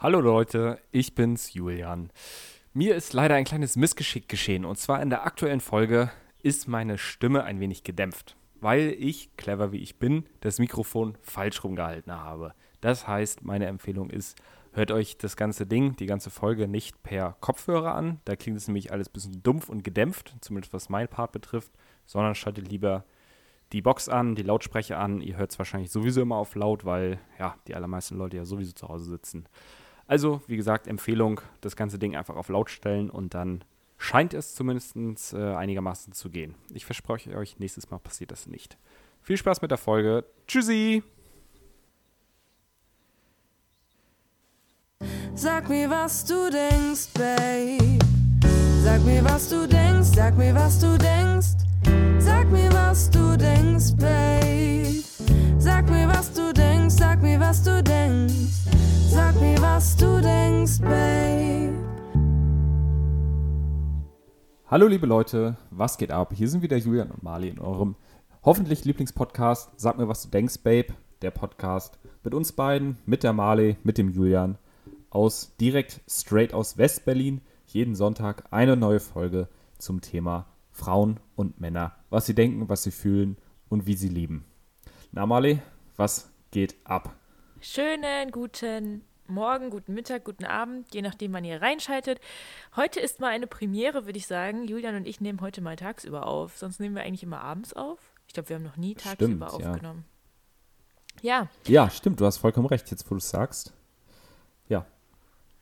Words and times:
Hallo 0.00 0.20
Leute, 0.20 0.78
ich 0.92 1.16
bin's, 1.16 1.54
Julian. 1.54 2.12
Mir 2.72 2.94
ist 2.94 3.14
leider 3.14 3.34
ein 3.34 3.44
kleines 3.44 3.74
Missgeschick 3.74 4.28
geschehen 4.28 4.64
und 4.64 4.78
zwar 4.78 5.02
in 5.02 5.10
der 5.10 5.26
aktuellen 5.26 5.58
Folge 5.58 6.12
ist 6.40 6.68
meine 6.68 6.98
Stimme 6.98 7.42
ein 7.42 7.58
wenig 7.58 7.82
gedämpft, 7.82 8.36
weil 8.60 8.94
ich, 8.96 9.36
clever 9.36 9.72
wie 9.72 9.82
ich 9.82 9.98
bin, 9.98 10.24
das 10.38 10.60
Mikrofon 10.60 11.18
falsch 11.20 11.64
rumgehalten 11.64 12.12
habe. 12.12 12.54
Das 12.80 13.08
heißt, 13.08 13.42
meine 13.42 13.66
Empfehlung 13.66 14.08
ist, 14.08 14.40
hört 14.70 14.92
euch 14.92 15.18
das 15.18 15.36
ganze 15.36 15.66
Ding, 15.66 15.96
die 15.96 16.06
ganze 16.06 16.30
Folge 16.30 16.68
nicht 16.68 17.02
per 17.02 17.36
Kopfhörer 17.40 17.96
an. 17.96 18.20
Da 18.24 18.36
klingt 18.36 18.56
es 18.58 18.68
nämlich 18.68 18.92
alles 18.92 19.08
ein 19.08 19.14
bisschen 19.14 19.42
dumpf 19.42 19.68
und 19.68 19.82
gedämpft, 19.82 20.36
zumindest 20.40 20.72
was 20.72 20.88
mein 20.88 21.08
Part 21.08 21.32
betrifft, 21.32 21.72
sondern 22.06 22.36
schaltet 22.36 22.70
lieber 22.70 23.04
die 23.72 23.82
Box 23.82 24.08
an, 24.08 24.36
die 24.36 24.42
Lautsprecher 24.44 24.96
an. 24.96 25.20
Ihr 25.20 25.36
hört 25.38 25.50
es 25.50 25.58
wahrscheinlich 25.58 25.90
sowieso 25.90 26.22
immer 26.22 26.36
auf 26.36 26.54
laut, 26.54 26.84
weil 26.84 27.18
ja, 27.40 27.56
die 27.66 27.74
allermeisten 27.74 28.16
Leute 28.16 28.36
ja 28.36 28.44
sowieso 28.44 28.74
zu 28.74 28.88
Hause 28.88 29.06
sitzen. 29.06 29.48
Also, 30.08 30.40
wie 30.46 30.56
gesagt, 30.56 30.86
Empfehlung, 30.88 31.42
das 31.60 31.76
ganze 31.76 31.98
Ding 31.98 32.16
einfach 32.16 32.34
auf 32.34 32.48
laut 32.48 32.70
stellen 32.70 33.10
und 33.10 33.34
dann 33.34 33.62
scheint 33.98 34.32
es 34.32 34.54
zumindest 34.54 34.96
äh, 35.34 35.54
einigermaßen 35.54 36.14
zu 36.14 36.30
gehen. 36.30 36.54
Ich 36.72 36.86
verspreche 36.86 37.36
euch, 37.36 37.58
nächstes 37.58 37.90
Mal 37.90 37.98
passiert 37.98 38.30
das 38.30 38.46
nicht. 38.46 38.78
Viel 39.20 39.36
Spaß 39.36 39.60
mit 39.60 39.70
der 39.70 39.76
Folge. 39.76 40.24
Tschüssi! 40.46 41.02
Sag 45.34 45.68
mir, 45.68 45.90
was 45.90 46.24
du 46.24 46.50
denkst, 46.50 47.08
Babe. 47.12 47.98
Sag 48.82 49.04
mir, 49.04 49.22
was 49.24 49.50
du 49.50 49.68
denkst, 49.68 50.08
sag 50.14 50.38
mir, 50.38 50.54
was 50.54 50.80
du 50.80 50.96
denkst. 50.96 51.48
Sag 52.18 52.50
mir, 52.50 52.72
was 52.72 53.10
du 53.10 53.36
denkst, 53.36 53.94
Babe. 53.96 55.02
Sag 55.58 55.88
mir, 55.90 56.08
was 56.08 56.32
du 56.32 56.52
denkst, 56.54 56.94
sag 56.94 57.20
mir, 57.20 57.38
was 57.38 57.62
du 57.62 57.82
denkst. 57.82 58.77
Sag 59.10 59.40
mir, 59.40 59.56
was 59.62 59.96
du 59.96 60.20
denkst, 60.20 60.80
Babe. 60.80 61.72
Hallo 64.66 64.86
liebe 64.86 65.06
Leute, 65.06 65.56
was 65.70 65.96
geht 65.96 66.10
ab? 66.10 66.34
Hier 66.34 66.46
sind 66.46 66.60
wieder 66.60 66.76
Julian 66.76 67.10
und 67.10 67.22
Marley 67.22 67.48
in 67.48 67.58
eurem 67.58 67.96
hoffentlich 68.44 68.84
Lieblingspodcast. 68.84 69.70
Sag 69.76 69.96
mir, 69.96 70.08
was 70.08 70.24
du 70.24 70.28
denkst, 70.28 70.58
Babe. 70.62 70.88
Der 71.22 71.30
Podcast 71.30 71.98
mit 72.22 72.34
uns 72.34 72.52
beiden, 72.52 72.98
mit 73.06 73.22
der 73.22 73.32
Marley, 73.32 73.78
mit 73.82 73.96
dem 73.96 74.10
Julian 74.10 74.58
aus 75.08 75.56
direkt 75.58 76.02
straight 76.06 76.52
aus 76.52 76.76
Westberlin. 76.76 77.40
Jeden 77.66 77.94
Sonntag 77.94 78.44
eine 78.50 78.76
neue 78.76 79.00
Folge 79.00 79.48
zum 79.78 80.02
Thema 80.02 80.44
Frauen 80.70 81.18
und 81.34 81.62
Männer. 81.62 81.94
Was 82.10 82.26
sie 82.26 82.34
denken, 82.34 82.68
was 82.68 82.82
sie 82.82 82.90
fühlen 82.90 83.38
und 83.70 83.86
wie 83.86 83.94
sie 83.94 84.08
lieben. 84.08 84.44
Na 85.12 85.24
Marley, 85.24 85.60
was 85.96 86.30
geht 86.50 86.76
ab? 86.84 87.17
Schönen 87.60 88.30
guten 88.30 89.04
Morgen, 89.26 89.70
guten 89.70 89.92
Mittag, 89.92 90.24
guten 90.24 90.44
Abend, 90.44 90.94
je 90.94 91.02
nachdem, 91.02 91.32
wann 91.32 91.44
ihr 91.44 91.60
reinschaltet. 91.60 92.20
Heute 92.76 93.00
ist 93.00 93.18
mal 93.18 93.30
eine 93.30 93.48
Premiere, 93.48 94.06
würde 94.06 94.16
ich 94.16 94.28
sagen. 94.28 94.64
Julian 94.68 94.94
und 94.94 95.08
ich 95.08 95.20
nehmen 95.20 95.40
heute 95.40 95.60
mal 95.60 95.74
tagsüber 95.74 96.26
auf. 96.26 96.56
Sonst 96.56 96.78
nehmen 96.78 96.94
wir 96.94 97.02
eigentlich 97.02 97.24
immer 97.24 97.40
abends 97.40 97.72
auf. 97.72 97.98
Ich 98.28 98.34
glaube, 98.34 98.48
wir 98.48 98.56
haben 98.56 98.62
noch 98.62 98.76
nie 98.76 98.94
tagsüber 98.94 99.48
Stimmt, 99.48 99.62
ja. 99.62 99.70
aufgenommen. 99.70 100.04
Ja. 101.20 101.48
Ja, 101.66 101.90
stimmt, 101.90 102.20
du 102.20 102.26
hast 102.26 102.38
vollkommen 102.38 102.68
recht, 102.68 102.90
jetzt 102.92 103.04
wo 103.06 103.16
du 103.16 103.18
es 103.18 103.28
sagst. 103.28 103.72
Ja, 104.68 104.86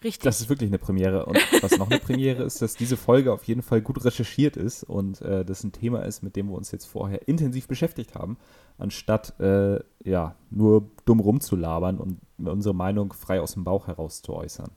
richtig. 0.05 0.23
das 0.25 0.41
ist 0.41 0.49
wirklich 0.49 0.71
eine 0.71 0.79
Premiere. 0.79 1.27
Und 1.27 1.39
was 1.63 1.79
noch 1.79 1.91
eine 1.91 1.99
Premiere 2.01 2.43
ist, 2.45 2.63
dass 2.63 2.75
diese 2.75 2.97
Folge 2.97 3.33
auf 3.33 3.45
jeden 3.45 3.63
Fall 3.63 3.81
gut 3.83 4.05
recherchiert 4.05 4.57
ist 4.57 4.83
und 4.85 5.21
äh, 5.23 5.45
das 5.45 5.65
ein 5.65 5.73
Thema 5.73 6.05
ist, 6.05 6.23
mit 6.23 6.37
dem 6.37 6.49
wir 6.49 6.57
uns 6.57 6.71
jetzt 6.73 6.87
vorher 6.87 7.27
intensiv 7.29 7.69
beschäftigt 7.69 8.15
haben, 8.15 8.39
anstatt 8.79 9.39
äh, 9.41 9.79
ja, 10.05 10.37
nur 10.51 10.91
dumm 11.05 11.21
rumzulabern 11.21 11.99
und 11.99 12.21
unsere 12.39 12.75
Meinung 12.75 13.13
frei 13.13 13.41
aus 13.41 13.53
dem 13.55 13.65
Bauch 13.65 13.87
heraus 13.87 14.23
zu 14.23 14.35
äußern. 14.35 14.71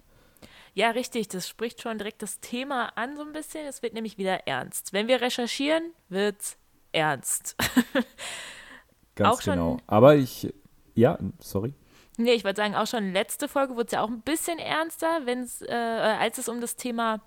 Ja, 0.74 0.92
richtig. 0.92 1.28
Das 1.28 1.48
spricht 1.48 1.82
schon 1.82 1.98
direkt 1.98 2.22
das 2.22 2.40
Thema 2.40 2.90
an, 2.96 3.18
so 3.18 3.24
ein 3.24 3.34
bisschen. 3.34 3.66
Es 3.68 3.82
wird 3.82 3.94
nämlich 3.94 4.18
wieder 4.18 4.48
ernst. 4.48 4.94
Wenn 4.94 5.08
wir 5.08 5.20
recherchieren, 5.20 5.84
wird's 6.10 6.58
ernst. 6.92 7.56
Ganz 9.16 9.36
Auch 9.36 9.42
schon- 9.42 9.54
genau. 9.56 9.78
Aber 9.88 10.16
ich, 10.16 10.54
ja, 10.96 11.18
sorry. 11.40 11.74
Nee, 12.20 12.34
ich 12.34 12.44
würde 12.44 12.58
sagen, 12.58 12.76
auch 12.76 12.86
schon 12.86 13.14
letzte 13.14 13.48
Folge 13.48 13.76
wurde 13.76 13.86
es 13.86 13.92
ja 13.94 14.02
auch 14.02 14.10
ein 14.10 14.20
bisschen 14.20 14.60
ernster, 14.60 15.22
wenn's, 15.24 15.62
äh, 15.62 15.72
als 15.74 16.38
es 16.38 16.50
um 16.50 16.60
das 16.60 16.76
Thema 16.76 17.22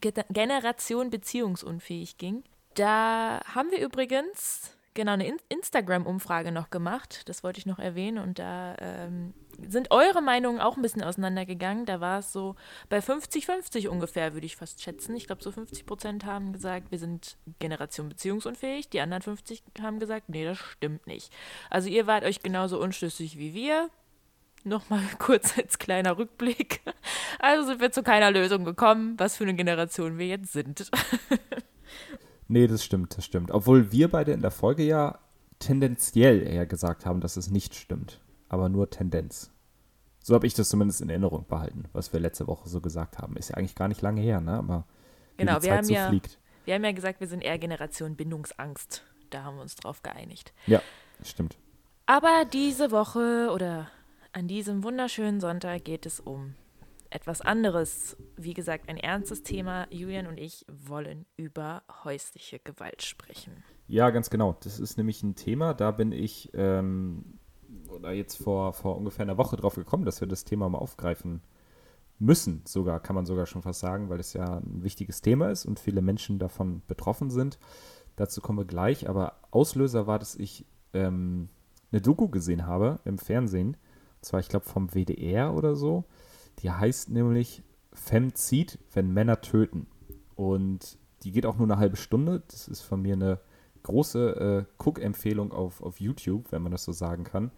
Ge 0.00 0.12
Generation 0.28 1.08
beziehungsunfähig 1.08 2.18
ging. 2.18 2.42
Da 2.74 3.40
haben 3.54 3.70
wir 3.70 3.78
übrigens 3.78 4.76
genau 4.94 5.12
eine 5.12 5.28
In 5.28 5.36
Instagram-Umfrage 5.48 6.50
noch 6.50 6.70
gemacht. 6.70 7.28
Das 7.28 7.44
wollte 7.44 7.60
ich 7.60 7.66
noch 7.66 7.78
erwähnen. 7.78 8.18
Und 8.18 8.40
da 8.40 8.74
ähm, 8.80 9.34
sind 9.68 9.90
eure 9.90 10.22
Meinungen 10.22 10.60
auch 10.60 10.76
ein 10.76 10.82
bisschen 10.82 11.02
auseinandergegangen. 11.02 11.86
Da 11.86 12.00
war 12.00 12.20
es 12.20 12.32
so 12.32 12.56
bei 12.88 12.98
50-50 12.98 13.88
ungefähr, 13.88 14.34
würde 14.34 14.46
ich 14.46 14.56
fast 14.56 14.82
schätzen. 14.82 15.16
Ich 15.16 15.26
glaube, 15.26 15.42
so 15.42 15.50
50 15.50 15.86
Prozent 15.86 16.24
haben 16.24 16.52
gesagt, 16.52 16.90
wir 16.90 16.98
sind 16.98 17.36
Generation 17.58 18.08
beziehungsunfähig. 18.08 18.88
Die 18.90 19.00
anderen 19.00 19.22
50 19.22 19.62
haben 19.80 19.98
gesagt, 19.98 20.28
nee, 20.28 20.44
das 20.44 20.58
stimmt 20.58 21.06
nicht. 21.06 21.32
Also 21.70 21.88
ihr 21.88 22.06
wart 22.06 22.24
euch 22.24 22.42
genauso 22.42 22.80
unschlüssig 22.80 23.38
wie 23.38 23.54
wir. 23.54 23.90
Nochmal 24.64 25.02
kurz 25.18 25.58
als 25.58 25.78
kleiner 25.78 26.18
Rückblick. 26.18 26.80
Also 27.38 27.66
sind 27.66 27.80
wir 27.80 27.90
zu 27.90 28.04
keiner 28.04 28.30
Lösung 28.30 28.64
gekommen, 28.64 29.14
was 29.18 29.36
für 29.36 29.42
eine 29.42 29.54
Generation 29.54 30.18
wir 30.18 30.28
jetzt 30.28 30.52
sind. 30.52 30.88
Nee, 32.48 32.66
das 32.66 32.84
stimmt, 32.84 33.16
das 33.16 33.24
stimmt. 33.24 33.50
Obwohl 33.50 33.92
wir 33.92 34.08
beide 34.08 34.32
in 34.32 34.42
der 34.42 34.50
Folge 34.50 34.82
ja 34.82 35.18
tendenziell 35.58 36.46
eher 36.46 36.66
gesagt 36.66 37.06
haben, 37.06 37.20
dass 37.20 37.38
es 37.38 37.50
nicht 37.50 37.74
stimmt. 37.74 38.20
Aber 38.52 38.68
nur 38.68 38.90
Tendenz. 38.90 39.50
So 40.22 40.34
habe 40.34 40.46
ich 40.46 40.54
das 40.54 40.68
zumindest 40.68 41.00
in 41.00 41.08
Erinnerung 41.08 41.46
behalten, 41.48 41.86
was 41.92 42.12
wir 42.12 42.20
letzte 42.20 42.46
Woche 42.46 42.68
so 42.68 42.80
gesagt 42.80 43.18
haben. 43.18 43.36
Ist 43.36 43.48
ja 43.48 43.56
eigentlich 43.56 43.74
gar 43.74 43.88
nicht 43.88 44.02
lange 44.02 44.20
her, 44.20 44.40
ne? 44.40 44.52
Aber 44.52 44.86
Genau, 45.38 45.56
die 45.56 45.62
wir 45.64 45.70
Zeit 45.70 45.78
haben 45.78 45.84
so 45.86 45.94
ja- 45.94 46.08
fliegt. 46.08 46.38
Wir 46.64 46.74
haben 46.74 46.84
ja 46.84 46.92
gesagt, 46.92 47.18
wir 47.18 47.26
sind 47.26 47.42
eher 47.42 47.58
Generation 47.58 48.14
Bindungsangst. 48.14 49.02
Da 49.30 49.42
haben 49.42 49.56
wir 49.56 49.62
uns 49.62 49.74
drauf 49.74 50.02
geeinigt. 50.02 50.52
Ja, 50.68 50.80
stimmt. 51.24 51.56
Aber 52.06 52.44
diese 52.52 52.90
Woche 52.92 53.50
oder 53.52 53.88
an 54.32 54.46
diesem 54.46 54.84
wunderschönen 54.84 55.40
Sonntag 55.40 55.84
geht 55.84 56.06
es 56.06 56.20
um 56.20 56.54
etwas 57.10 57.40
anderes. 57.40 58.16
Wie 58.36 58.54
gesagt, 58.54 58.88
ein 58.88 58.96
ernstes 58.98 59.42
Thema. 59.42 59.86
Julian 59.90 60.26
und 60.26 60.38
ich 60.38 60.64
wollen 60.70 61.26
über 61.36 61.82
häusliche 62.04 62.58
Gewalt 62.60 63.02
sprechen. 63.02 63.64
Ja, 63.88 64.10
ganz 64.10 64.30
genau. 64.30 64.56
Das 64.62 64.78
ist 64.78 64.96
nämlich 64.98 65.22
ein 65.22 65.34
Thema, 65.34 65.74
da 65.74 65.90
bin 65.90 66.12
ich 66.12 66.50
ähm, 66.54 67.38
oder 67.92 68.12
jetzt 68.12 68.36
vor, 68.36 68.72
vor 68.72 68.96
ungefähr 68.96 69.24
einer 69.24 69.38
Woche 69.38 69.56
drauf 69.56 69.74
gekommen, 69.74 70.04
dass 70.04 70.20
wir 70.20 70.28
das 70.28 70.44
Thema 70.44 70.68
mal 70.68 70.78
aufgreifen 70.78 71.42
müssen, 72.18 72.62
sogar, 72.64 73.00
kann 73.00 73.16
man 73.16 73.26
sogar 73.26 73.46
schon 73.46 73.62
fast 73.62 73.80
sagen, 73.80 74.08
weil 74.08 74.20
es 74.20 74.32
ja 74.32 74.58
ein 74.58 74.82
wichtiges 74.82 75.22
Thema 75.22 75.50
ist 75.50 75.64
und 75.64 75.80
viele 75.80 76.02
Menschen 76.02 76.38
davon 76.38 76.82
betroffen 76.86 77.30
sind. 77.30 77.58
Dazu 78.16 78.40
kommen 78.40 78.58
wir 78.58 78.64
gleich, 78.64 79.08
aber 79.08 79.34
Auslöser 79.50 80.06
war, 80.06 80.18
dass 80.18 80.36
ich 80.36 80.64
ähm, 80.94 81.48
eine 81.90 82.00
Doku 82.00 82.28
gesehen 82.28 82.66
habe 82.66 83.00
im 83.04 83.18
Fernsehen, 83.18 83.76
und 84.22 84.24
zwar, 84.24 84.40
ich 84.40 84.48
glaube, 84.48 84.66
vom 84.66 84.94
WDR 84.94 85.52
oder 85.52 85.74
so. 85.74 86.04
Die 86.60 86.70
heißt 86.70 87.10
nämlich 87.10 87.64
Femzid, 87.92 88.78
wenn 88.92 89.12
Männer 89.12 89.40
töten. 89.40 89.88
Und 90.36 90.96
die 91.24 91.32
geht 91.32 91.44
auch 91.44 91.56
nur 91.56 91.66
eine 91.66 91.78
halbe 91.78 91.96
Stunde. 91.96 92.42
Das 92.48 92.68
ist 92.68 92.82
von 92.82 93.02
mir 93.02 93.14
eine 93.14 93.40
große 93.82 94.66
äh, 94.68 94.82
Cook-Empfehlung 94.82 95.52
auf, 95.52 95.82
auf 95.82 96.00
YouTube, 96.00 96.52
wenn 96.52 96.62
man 96.62 96.70
das 96.70 96.84
so 96.84 96.92
sagen 96.92 97.24
kann. 97.24 97.50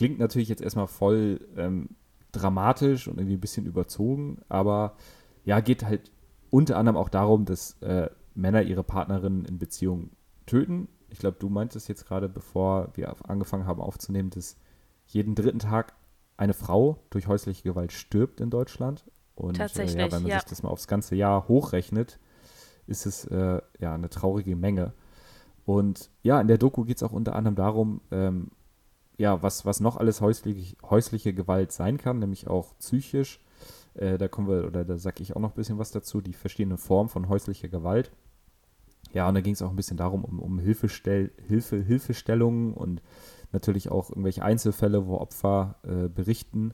Klingt 0.00 0.18
natürlich 0.18 0.48
jetzt 0.48 0.62
erstmal 0.62 0.86
voll 0.86 1.46
ähm, 1.58 1.90
dramatisch 2.32 3.06
und 3.06 3.18
irgendwie 3.18 3.36
ein 3.36 3.40
bisschen 3.40 3.66
überzogen, 3.66 4.38
aber 4.48 4.96
ja, 5.44 5.60
geht 5.60 5.84
halt 5.84 6.10
unter 6.48 6.78
anderem 6.78 6.96
auch 6.96 7.10
darum, 7.10 7.44
dass 7.44 7.74
äh, 7.82 8.08
Männer 8.34 8.62
ihre 8.62 8.82
Partnerinnen 8.82 9.44
in 9.44 9.58
Beziehungen 9.58 10.12
töten. 10.46 10.88
Ich 11.10 11.18
glaube, 11.18 11.36
du 11.38 11.50
meintest 11.50 11.90
jetzt 11.90 12.06
gerade, 12.06 12.30
bevor 12.30 12.88
wir 12.94 13.14
angefangen 13.28 13.66
haben 13.66 13.82
aufzunehmen, 13.82 14.30
dass 14.30 14.56
jeden 15.04 15.34
dritten 15.34 15.58
Tag 15.58 15.92
eine 16.38 16.54
Frau 16.54 17.02
durch 17.10 17.26
häusliche 17.26 17.62
Gewalt 17.62 17.92
stirbt 17.92 18.40
in 18.40 18.48
Deutschland. 18.48 19.04
Und 19.34 19.58
äh, 19.58 19.60
ja, 19.60 19.66
Tatsächlich, 19.66 20.12
wenn 20.12 20.22
man 20.22 20.30
ja. 20.30 20.38
sich 20.38 20.48
das 20.48 20.62
mal 20.62 20.70
aufs 20.70 20.88
ganze 20.88 21.14
Jahr 21.14 21.46
hochrechnet, 21.46 22.18
ist 22.86 23.04
es 23.04 23.26
äh, 23.26 23.60
ja 23.78 23.94
eine 23.94 24.08
traurige 24.08 24.56
Menge. 24.56 24.94
Und 25.66 26.08
ja, 26.22 26.40
in 26.40 26.48
der 26.48 26.56
Doku 26.56 26.84
geht 26.84 26.96
es 26.96 27.02
auch 27.02 27.12
unter 27.12 27.36
anderem 27.36 27.54
darum, 27.54 28.00
ähm, 28.10 28.50
ja, 29.20 29.42
was, 29.42 29.66
was 29.66 29.80
noch 29.80 29.98
alles 29.98 30.22
häuslich, 30.22 30.78
häusliche 30.82 31.34
Gewalt 31.34 31.72
sein 31.72 31.98
kann, 31.98 32.20
nämlich 32.20 32.48
auch 32.48 32.74
psychisch. 32.78 33.38
Äh, 33.92 34.16
da 34.16 34.28
kommen 34.28 34.48
wir, 34.48 34.66
oder 34.66 34.82
da 34.82 34.96
sage 34.96 35.22
ich 35.22 35.36
auch 35.36 35.40
noch 35.40 35.50
ein 35.50 35.56
bisschen 35.56 35.76
was 35.76 35.90
dazu, 35.90 36.22
die 36.22 36.32
verschiedenen 36.32 36.78
Formen 36.78 37.10
von 37.10 37.28
häuslicher 37.28 37.68
Gewalt. 37.68 38.10
Ja, 39.12 39.28
und 39.28 39.34
da 39.34 39.42
ging 39.42 39.52
es 39.52 39.60
auch 39.60 39.68
ein 39.68 39.76
bisschen 39.76 39.98
darum, 39.98 40.24
um, 40.24 40.38
um 40.38 40.58
Hilfestell, 40.58 41.32
Hilfe, 41.46 41.82
Hilfestellungen 41.82 42.72
und 42.72 43.02
natürlich 43.52 43.90
auch 43.90 44.08
irgendwelche 44.08 44.42
Einzelfälle, 44.42 45.06
wo 45.06 45.18
Opfer 45.18 45.76
äh, 45.82 46.08
berichten 46.08 46.72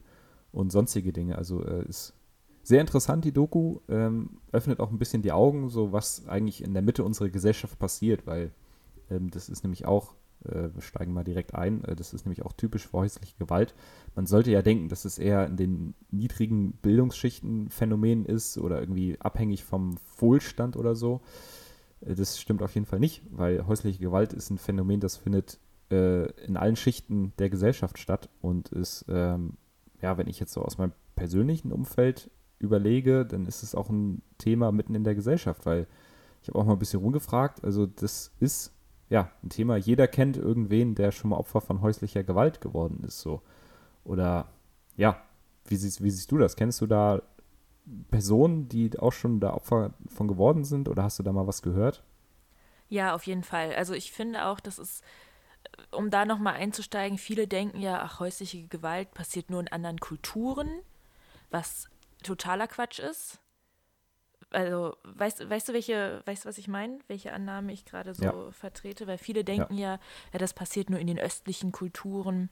und 0.53 0.71
sonstige 0.71 1.11
Dinge. 1.11 1.37
Also 1.37 1.65
äh, 1.65 1.83
ist 1.85 2.13
sehr 2.63 2.79
interessant, 2.79 3.25
die 3.25 3.33
Doku. 3.33 3.79
Ähm, 3.89 4.39
öffnet 4.53 4.79
auch 4.79 4.89
ein 4.89 4.99
bisschen 4.99 5.21
die 5.21 5.33
Augen, 5.33 5.67
so 5.67 5.91
was 5.91 6.25
eigentlich 6.29 6.63
in 6.63 6.73
der 6.73 6.81
Mitte 6.81 7.03
unserer 7.03 7.27
Gesellschaft 7.27 7.77
passiert, 7.77 8.25
weil 8.25 8.51
ähm, 9.09 9.31
das 9.31 9.49
ist 9.49 9.65
nämlich 9.65 9.85
auch 9.85 10.15
wir 10.41 10.81
steigen 10.81 11.13
mal 11.13 11.23
direkt 11.23 11.55
ein. 11.55 11.83
Äh, 11.83 11.95
das 11.95 12.13
ist 12.13 12.25
nämlich 12.25 12.43
auch 12.43 12.53
typisch 12.53 12.87
für 12.87 12.97
häusliche 12.97 13.35
Gewalt. 13.37 13.73
Man 14.15 14.25
sollte 14.25 14.51
ja 14.51 14.61
denken, 14.61 14.89
dass 14.89 15.05
es 15.05 15.19
eher 15.19 15.45
in 15.45 15.57
den 15.57 15.95
niedrigen 16.11 16.73
Bildungsschichten 16.73 17.69
Phänomen 17.69 18.25
ist 18.25 18.57
oder 18.57 18.79
irgendwie 18.79 19.19
abhängig 19.19 19.63
vom 19.63 19.95
Wohlstand 20.17 20.77
oder 20.77 20.95
so. 20.95 21.21
Äh, 22.01 22.15
das 22.15 22.39
stimmt 22.39 22.61
auf 22.61 22.73
jeden 22.75 22.85
Fall 22.85 22.99
nicht, 22.99 23.23
weil 23.31 23.65
häusliche 23.67 23.99
Gewalt 23.99 24.33
ist 24.33 24.49
ein 24.49 24.57
Phänomen, 24.57 24.99
das 24.99 25.17
findet 25.17 25.59
äh, 25.91 26.29
in 26.43 26.57
allen 26.57 26.75
Schichten 26.75 27.33
der 27.39 27.49
Gesellschaft 27.49 27.97
statt 27.97 28.29
und 28.41 28.69
ist, 28.69 29.05
ähm, 29.09 29.53
ja, 30.01 30.17
wenn 30.17 30.27
ich 30.27 30.39
jetzt 30.39 30.53
so 30.53 30.61
aus 30.61 30.77
meinem 30.77 30.93
persönlichen 31.15 31.71
Umfeld 31.71 32.29
überlege, 32.59 33.25
dann 33.25 33.45
ist 33.45 33.63
es 33.63 33.75
auch 33.75 33.89
ein 33.89 34.21
Thema 34.37 34.71
mitten 34.71 34.95
in 34.95 35.03
der 35.03 35.15
Gesellschaft, 35.15 35.65
weil 35.65 35.87
ich 36.41 36.49
habe 36.49 36.59
auch 36.59 36.65
mal 36.65 36.73
ein 36.73 36.79
bisschen 36.79 37.01
rumgefragt. 37.01 37.63
Also 37.63 37.85
das 37.85 38.31
ist 38.39 38.73
ja 39.09 39.31
ein 39.43 39.49
Thema. 39.49 39.77
Jeder 39.77 40.07
kennt 40.07 40.37
irgendwen, 40.37 40.95
der 40.95 41.11
schon 41.11 41.29
mal 41.29 41.37
Opfer 41.37 41.61
von 41.61 41.81
häuslicher 41.81 42.23
Gewalt 42.23 42.61
geworden 42.61 43.03
ist, 43.05 43.19
so. 43.21 43.41
Oder 44.03 44.47
ja, 44.95 45.21
wie 45.65 45.75
siehst, 45.75 46.03
wie 46.03 46.09
siehst 46.09 46.31
du 46.31 46.37
das? 46.37 46.55
Kennst 46.55 46.81
du 46.81 46.87
da 46.87 47.21
Personen, 48.09 48.67
die 48.67 48.97
auch 48.99 49.13
schon 49.13 49.39
da 49.39 49.53
Opfer 49.53 49.93
von 50.07 50.27
geworden 50.27 50.63
sind 50.63 50.89
oder 50.89 51.03
hast 51.03 51.19
du 51.19 51.23
da 51.23 51.31
mal 51.31 51.47
was 51.47 51.61
gehört? 51.61 52.03
Ja, 52.89 53.13
auf 53.13 53.23
jeden 53.23 53.43
Fall. 53.43 53.73
Also 53.75 53.93
ich 53.93 54.11
finde 54.11 54.45
auch, 54.45 54.59
das 54.59 54.79
ist, 54.79 55.03
um 55.91 56.09
da 56.09 56.25
nochmal 56.25 56.55
einzusteigen, 56.55 57.17
viele 57.17 57.47
denken 57.47 57.79
ja, 57.79 58.01
ach, 58.01 58.19
häusliche 58.19 58.67
Gewalt 58.67 59.13
passiert 59.13 59.49
nur 59.49 59.59
in 59.59 59.67
anderen 59.67 59.99
Kulturen, 59.99 60.69
was 61.49 61.89
totaler 62.23 62.67
Quatsch 62.67 62.99
ist. 62.99 63.39
Also, 64.51 64.95
weißt, 65.03 65.49
weißt 65.49 65.69
du, 65.69 65.73
welche, 65.73 66.21
weißt 66.25 66.45
du, 66.45 66.49
was 66.49 66.57
ich 66.57 66.67
meine? 66.67 66.99
Welche 67.07 67.33
Annahme 67.33 67.73
ich 67.73 67.85
gerade 67.85 68.13
so 68.13 68.23
ja. 68.23 68.51
vertrete? 68.51 69.05
Weil 69.07 69.17
viele 69.17 69.43
denken 69.43 69.77
ja. 69.77 69.95
ja, 69.95 69.99
ja, 70.33 70.39
das 70.39 70.53
passiert 70.53 70.89
nur 70.89 70.99
in 70.99 71.07
den 71.07 71.19
östlichen 71.19 71.71
Kulturen 71.71 72.49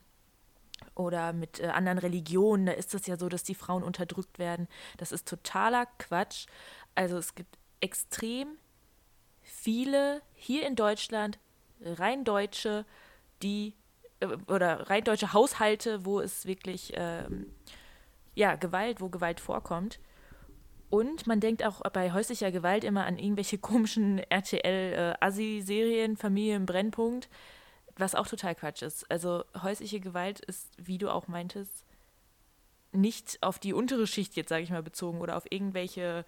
oder 0.93 1.33
mit 1.33 1.59
äh, 1.59 1.67
anderen 1.67 1.97
Religionen, 1.97 2.65
da 2.65 2.73
ist 2.73 2.93
es 2.93 3.07
ja 3.07 3.17
so, 3.17 3.29
dass 3.29 3.43
die 3.43 3.55
Frauen 3.55 3.83
unterdrückt 3.83 4.39
werden. 4.39 4.67
Das 4.97 5.11
ist 5.11 5.27
totaler 5.27 5.85
Quatsch. 5.97 6.47
Also 6.95 7.17
es 7.17 7.35
gibt 7.35 7.57
extrem 7.79 8.57
viele 9.41 10.21
hier 10.33 10.65
in 10.65 10.75
Deutschland 10.75 11.39
rein 11.81 12.23
Deutsche, 12.23 12.85
die 13.41 13.73
äh, 14.19 14.27
oder 14.47 14.89
rein 14.89 15.03
deutsche 15.03 15.33
Haushalte, 15.33 16.05
wo 16.05 16.19
es 16.19 16.45
wirklich 16.45 16.93
ähm, 16.95 17.47
ja 18.33 18.55
Gewalt, 18.55 19.01
wo 19.01 19.09
Gewalt 19.09 19.39
vorkommt. 19.39 19.99
Und 20.89 21.27
man 21.27 21.39
denkt 21.39 21.65
auch 21.65 21.81
bei 21.91 22.13
häuslicher 22.13 22.51
Gewalt 22.51 22.83
immer 22.83 23.05
an 23.05 23.17
irgendwelche 23.17 23.57
komischen 23.59 24.19
RTL-Assi-Serien, 24.19 26.17
Familie 26.17 26.55
im 26.55 26.65
Brennpunkt. 26.65 27.29
Was 27.97 28.13
auch 28.13 28.27
total 28.27 28.55
Quatsch 28.55 28.81
ist. 28.81 29.09
Also 29.09 29.45
häusliche 29.61 30.01
Gewalt 30.01 30.41
ist, 30.41 30.69
wie 30.77 30.97
du 30.97 31.09
auch 31.09 31.29
meintest, 31.29 31.85
nicht 32.95 33.37
auf 33.41 33.59
die 33.59 33.73
untere 33.73 34.07
Schicht 34.07 34.35
jetzt, 34.35 34.49
sage 34.49 34.63
ich 34.63 34.69
mal, 34.69 34.83
bezogen 34.83 35.21
oder 35.21 35.37
auf 35.37 35.45
irgendwelche 35.49 36.25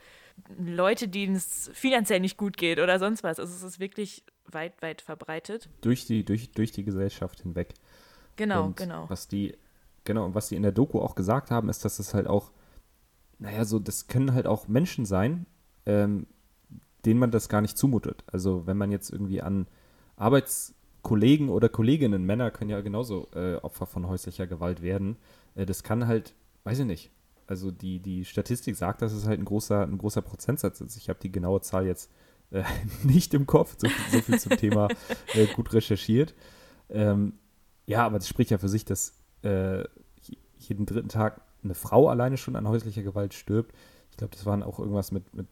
Leute, 0.58 1.08
denen 1.08 1.36
es 1.36 1.70
finanziell 1.74 2.20
nicht 2.20 2.38
gut 2.38 2.58
geht 2.58 2.80
oder 2.80 3.00
sonst 3.00 3.24
was. 3.24 3.40
Also 3.40 3.54
es 3.54 3.64
ist 3.64 3.80
wirklich 3.80 4.24
weit, 4.46 4.82
weit 4.82 5.02
verbreitet. 5.02 5.70
Durch 5.82 6.06
die, 6.06 6.24
durch, 6.24 6.52
durch 6.52 6.72
die 6.72 6.84
Gesellschaft 6.84 7.42
hinweg. 7.42 7.74
Genau, 8.36 8.66
und 8.66 8.78
genau. 8.78 9.10
Was 9.10 9.28
die, 9.28 9.58
genau, 10.04 10.26
und 10.26 10.36
was 10.36 10.50
die 10.50 10.56
in 10.56 10.64
der 10.64 10.72
Doku 10.72 11.00
auch 11.00 11.16
gesagt 11.16 11.52
haben, 11.52 11.70
ist, 11.70 11.84
dass 11.86 12.00
es 12.00 12.14
halt 12.14 12.28
auch, 12.28 12.52
naja, 13.40 13.66
so, 13.66 13.80
das 13.80 14.08
können 14.08 14.34
halt 14.34 14.48
auch 14.48 14.68
Menschen 14.68 15.06
sein, 15.06 15.46
ähm, 15.86 16.28
denen 17.06 17.20
man 17.20 17.32
das 17.32 17.50
gar 17.50 17.62
nicht 17.62 17.78
zumutet. 17.78 18.24
Also 18.28 18.68
wenn 18.68 18.78
man 18.78 18.92
jetzt 18.92 19.12
irgendwie 19.12 19.42
an 19.42 19.68
Arbeits 20.16 20.74
Kollegen 21.04 21.50
oder 21.50 21.70
Kolleginnen, 21.70 22.26
Männer 22.26 22.52
können 22.52 22.70
ja 22.70 22.82
genauso 22.82 23.30
äh, 23.34 23.56
Opfer 23.56 23.86
von 23.86 24.08
häuslicher 24.08 24.48
Gewalt 24.48 24.82
werden. 24.82 25.18
Äh, 25.56 25.66
das 25.66 25.84
kann 25.84 26.08
halt, 26.08 26.36
weiß 26.64 26.80
ich 26.80 26.86
nicht. 26.86 27.12
Also 27.46 27.72
die, 27.72 28.00
die 28.00 28.26
Statistik 28.26 28.76
sagt, 28.76 29.02
dass 29.02 29.14
es 29.14 29.26
halt 29.26 29.40
ein 29.40 29.46
großer, 29.46 29.84
ein 29.84 29.98
großer 29.98 30.22
Prozentsatz 30.22 30.82
ist. 30.82 30.98
Ich 30.98 31.08
habe 31.08 31.20
die 31.22 31.32
genaue 31.32 31.62
Zahl 31.62 31.86
jetzt 31.86 32.12
äh, 32.52 32.64
nicht 33.04 33.34
im 33.34 33.46
Kopf, 33.46 33.76
so, 33.78 33.88
so 34.12 34.20
viel 34.20 34.40
zum 34.40 34.58
Thema 34.58 34.90
äh, 35.34 35.46
gut 35.46 35.74
recherchiert. 35.74 36.34
Ähm, 36.90 37.34
ja, 37.86 38.06
aber 38.06 38.18
das 38.18 38.28
spricht 38.28 38.52
ja 38.52 38.58
für 38.58 38.70
sich, 38.70 38.84
dass 38.84 39.14
äh, 39.44 39.86
jeden 40.58 40.86
dritten 40.86 41.10
Tag 41.10 41.42
eine 41.64 41.74
Frau 41.74 42.10
alleine 42.10 42.38
schon 42.38 42.56
an 42.56 42.68
häuslicher 42.68 43.04
Gewalt 43.04 43.34
stirbt. 43.34 43.74
Ich 44.12 44.18
glaube, 44.18 44.36
das 44.36 44.46
waren 44.46 44.64
auch 44.64 44.80
irgendwas 44.80 45.12
mit, 45.12 45.36
mit 45.36 45.48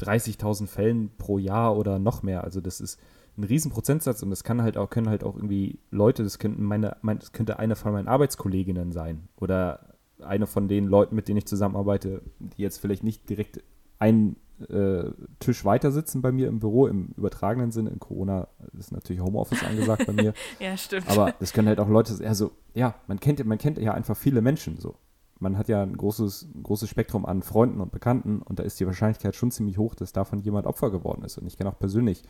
30.000 0.00 0.66
Fällen 0.66 1.10
pro 1.18 1.38
Jahr 1.38 1.76
oder 1.76 1.98
noch 1.98 2.22
mehr. 2.22 2.44
Also 2.44 2.60
das 2.60 2.80
ist 2.80 2.98
ein 3.36 3.44
riesen 3.44 3.70
Prozentsatz 3.70 4.22
und 4.22 4.30
das 4.30 4.44
kann 4.44 4.62
halt 4.62 4.76
auch, 4.76 4.90
können 4.90 5.08
halt 5.08 5.24
auch 5.24 5.36
irgendwie 5.36 5.78
Leute, 5.90 6.22
das 6.22 6.38
könnten 6.38 6.64
meine, 6.64 6.96
mein, 7.02 7.18
das 7.18 7.32
könnte 7.32 7.58
eine 7.58 7.76
von 7.76 7.92
meinen 7.92 8.08
Arbeitskolleginnen 8.08 8.92
sein 8.92 9.28
oder 9.36 9.96
eine 10.20 10.46
von 10.46 10.68
den 10.68 10.86
Leuten, 10.86 11.14
mit 11.14 11.28
denen 11.28 11.38
ich 11.38 11.46
zusammenarbeite, 11.46 12.22
die 12.38 12.62
jetzt 12.62 12.78
vielleicht 12.78 13.04
nicht 13.04 13.28
direkt 13.28 13.62
einen 13.98 14.36
äh, 14.68 15.10
Tisch 15.38 15.64
weiter 15.64 15.90
sitzen 15.90 16.20
bei 16.20 16.32
mir 16.32 16.48
im 16.48 16.60
Büro, 16.60 16.86
im 16.86 17.14
übertragenen 17.16 17.70
Sinne. 17.70 17.90
In 17.90 17.98
Corona 17.98 18.48
ist 18.78 18.92
natürlich 18.92 19.22
Homeoffice 19.22 19.64
angesagt 19.64 20.06
bei 20.06 20.12
mir. 20.12 20.34
ja, 20.58 20.76
stimmt. 20.76 21.08
Aber 21.08 21.34
es 21.40 21.52
können 21.52 21.68
halt 21.68 21.80
auch 21.80 21.88
Leute, 21.88 22.14
also 22.26 22.52
ja, 22.74 22.94
man 23.06 23.20
kennt, 23.20 23.44
man 23.44 23.58
kennt 23.58 23.78
ja 23.78 23.94
einfach 23.94 24.16
viele 24.16 24.42
Menschen 24.42 24.78
so. 24.78 24.96
Man 25.40 25.58
hat 25.58 25.68
ja 25.68 25.82
ein 25.82 25.96
großes, 25.96 26.48
ein 26.54 26.62
großes 26.62 26.88
Spektrum 26.88 27.26
an 27.26 27.42
Freunden 27.42 27.80
und 27.80 27.92
Bekannten 27.92 28.42
und 28.42 28.58
da 28.58 28.62
ist 28.62 28.78
die 28.78 28.86
Wahrscheinlichkeit 28.86 29.34
schon 29.34 29.50
ziemlich 29.50 29.78
hoch, 29.78 29.94
dass 29.94 30.12
davon 30.12 30.40
jemand 30.40 30.66
Opfer 30.66 30.90
geworden 30.90 31.24
ist. 31.24 31.38
Und 31.38 31.46
ich 31.46 31.56
kenne 31.56 31.70
auch 31.70 31.78
persönlich 31.78 32.22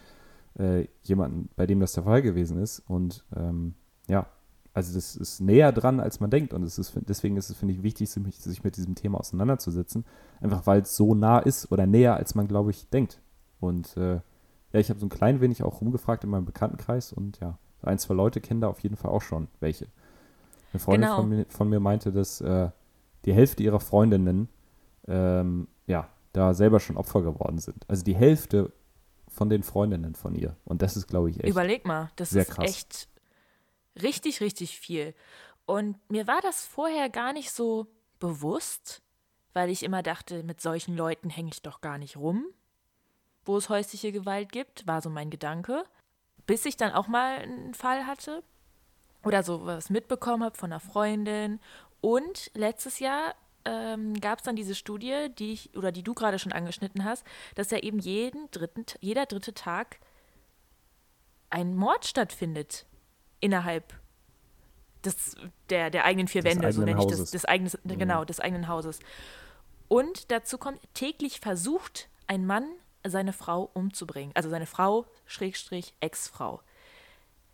äh, 0.59 0.87
jemanden, 1.03 1.49
bei 1.57 1.67
dem 1.67 1.81
das 1.81 1.93
der 1.93 2.05
Fall 2.05 2.23
gewesen 2.23 2.59
ist. 2.59 2.81
Und 2.89 3.25
ähm, 3.37 3.75
ja, 4.09 4.27
also 4.73 4.95
das 4.95 5.17
ist 5.17 5.41
näher 5.41 5.73
dran, 5.73 6.01
als 6.01 6.21
man 6.21 6.31
denkt. 6.31 6.55
Und 6.55 6.63
es 6.63 6.79
ist, 6.79 6.93
deswegen 7.09 7.37
ist 7.37 7.51
es, 7.51 7.57
finde 7.57 7.75
ich, 7.75 7.83
wichtig, 7.83 8.09
sich 8.11 8.65
mit 8.65 8.77
diesem 8.77 8.95
Thema 8.95 9.19
auseinanderzusetzen. 9.19 10.05
Einfach 10.41 10.67
weil 10.67 10.83
es 10.83 10.97
so 10.97 11.15
nah 11.15 11.41
ist 11.41 11.71
oder 11.73 11.87
näher, 11.87 12.15
als 12.15 12.35
man, 12.35 12.47
glaube 12.47 12.71
ich, 12.71 12.89
denkt. 12.91 13.21
Und 13.59 13.97
äh, 13.97 14.21
ja, 14.73 14.79
ich 14.79 14.89
habe 14.91 15.01
so 15.01 15.07
ein 15.07 15.11
klein 15.11 15.41
wenig 15.41 15.63
auch 15.63 15.81
rumgefragt 15.81 16.25
in 16.25 16.31
meinem 16.31 16.45
Bekanntenkreis 16.45 17.13
und 17.13 17.41
ja, 17.41 17.59
ein, 17.83 17.99
zwei 17.99 18.15
Leute 18.15 18.41
kennen 18.41 18.61
da 18.61 18.69
auf 18.69 18.81
jeden 18.81 18.97
Fall 18.97 19.11
auch 19.11 19.23
schon 19.23 19.49
welche. 19.59 19.87
Eine 20.73 20.81
Freundin 20.81 21.03
genau. 21.03 21.17
von, 21.17 21.29
mir, 21.29 21.47
von, 21.49 21.69
mir, 21.69 21.81
meinte, 21.81 22.13
dass 22.13 22.41
äh, 22.41 22.71
die 23.25 23.33
Hälfte 23.33 23.63
ihrer 23.63 23.81
Freundinnen 23.81 24.49
ähm, 25.09 25.69
ja, 25.87 26.09
da 26.33 26.55
selber 26.55 26.81
schon 26.81 26.97
Opfer 26.97 27.23
geworden 27.23 27.59
sind. 27.59 27.85
Also 27.89 28.05
die 28.05 28.15
Hälfte 28.15 28.73
von 29.29 29.49
den 29.49 29.63
Freundinnen 29.63 30.15
von 30.15 30.35
ihr. 30.35 30.57
Und 30.65 30.83
das 30.83 30.97
ist, 30.97 31.07
glaube 31.07 31.31
ich, 31.31 31.39
echt. 31.39 31.49
Überleg 31.49 31.87
mal, 31.87 32.11
das 32.17 32.33
ist 32.33 32.51
krass. 32.51 32.69
echt 32.69 33.09
richtig, 34.03 34.41
richtig 34.41 34.79
viel. 34.79 35.15
Und 35.67 35.97
mir 36.11 36.27
war 36.27 36.41
das 36.43 36.67
vorher 36.67 37.09
gar 37.11 37.33
nicht 37.33 37.53
so 37.53 37.87
bewusst, 38.19 39.03
weil 39.53 39.71
ich 39.71 39.83
immer 39.83 40.03
dachte, 40.03 40.43
mit 40.43 40.61
solchen 40.61 40.97
Leuten 40.97 41.31
hänge 41.31 41.51
ich 41.53 41.63
doch 41.63 41.81
gar 41.81 41.99
nicht 41.99 42.17
rum, 42.17 42.45
wo 43.45 43.57
es 43.57 43.69
häusliche 43.69 44.13
Gewalt 44.13 44.53
gibt, 44.53 44.87
war 44.87 45.01
so 45.01 45.11
mein 45.11 45.31
Gedanke. 45.31 45.85
Bis 46.47 46.65
ich 46.67 46.77
dann 46.77 46.93
auch 46.93 47.07
mal 47.07 47.39
einen 47.39 47.75
Fall 47.75 48.07
hatte 48.07 48.43
oder 49.25 49.43
so 49.43 49.67
was 49.67 49.91
mitbekommen 49.91 50.43
habe 50.43 50.57
von 50.57 50.73
einer 50.73 50.81
Freundin. 50.81 51.61
Und 52.01 52.51
letztes 52.55 52.99
Jahr 52.99 53.35
ähm, 53.65 54.19
gab 54.21 54.39
es 54.39 54.45
dann 54.45 54.57
diese 54.57 54.75
Studie, 54.75 55.29
die 55.39 55.53
ich, 55.53 55.77
oder 55.77 55.93
die 55.93 56.03
du 56.03 56.15
gerade 56.15 56.39
schon 56.39 56.53
angeschnitten 56.53 57.05
hast, 57.05 57.25
dass 57.55 57.71
ja 57.71 57.79
eben 57.79 57.99
jeden 57.99 58.51
dritten, 58.51 58.87
jeder 59.01 59.27
dritte 59.27 59.55
Tag 59.55 59.99
ein 61.51 61.75
Mord 61.75 62.07
stattfindet 62.07 62.87
innerhalb 63.41 63.93
des, 65.05 65.37
der, 65.69 65.91
der 65.91 66.05
eigenen 66.05 66.29
vier 66.29 66.43
des 66.43 66.55
Wände, 66.55 66.73
so 66.73 66.83
nenne 66.83 67.01
ich 67.01 67.07
das, 67.07 67.31
des 67.31 67.45
eigenen, 67.45 67.73
mhm. 67.85 67.99
genau, 67.99 68.25
des 68.25 68.41
eigenen 68.41 68.69
Hauses. 68.69 69.01
Und 69.89 70.31
dazu 70.31 70.59
kommt, 70.59 70.81
täglich 70.95 71.41
versucht 71.41 72.09
ein 72.27 72.47
Mann, 72.47 72.69
seine 73.05 73.33
Frau 73.33 73.71
umzubringen. 73.75 74.33
Also 74.35 74.51
seine 74.51 74.67
Frau, 74.67 75.07
Schrägstrich, 75.27 75.95
Ex-Frau. 76.01 76.61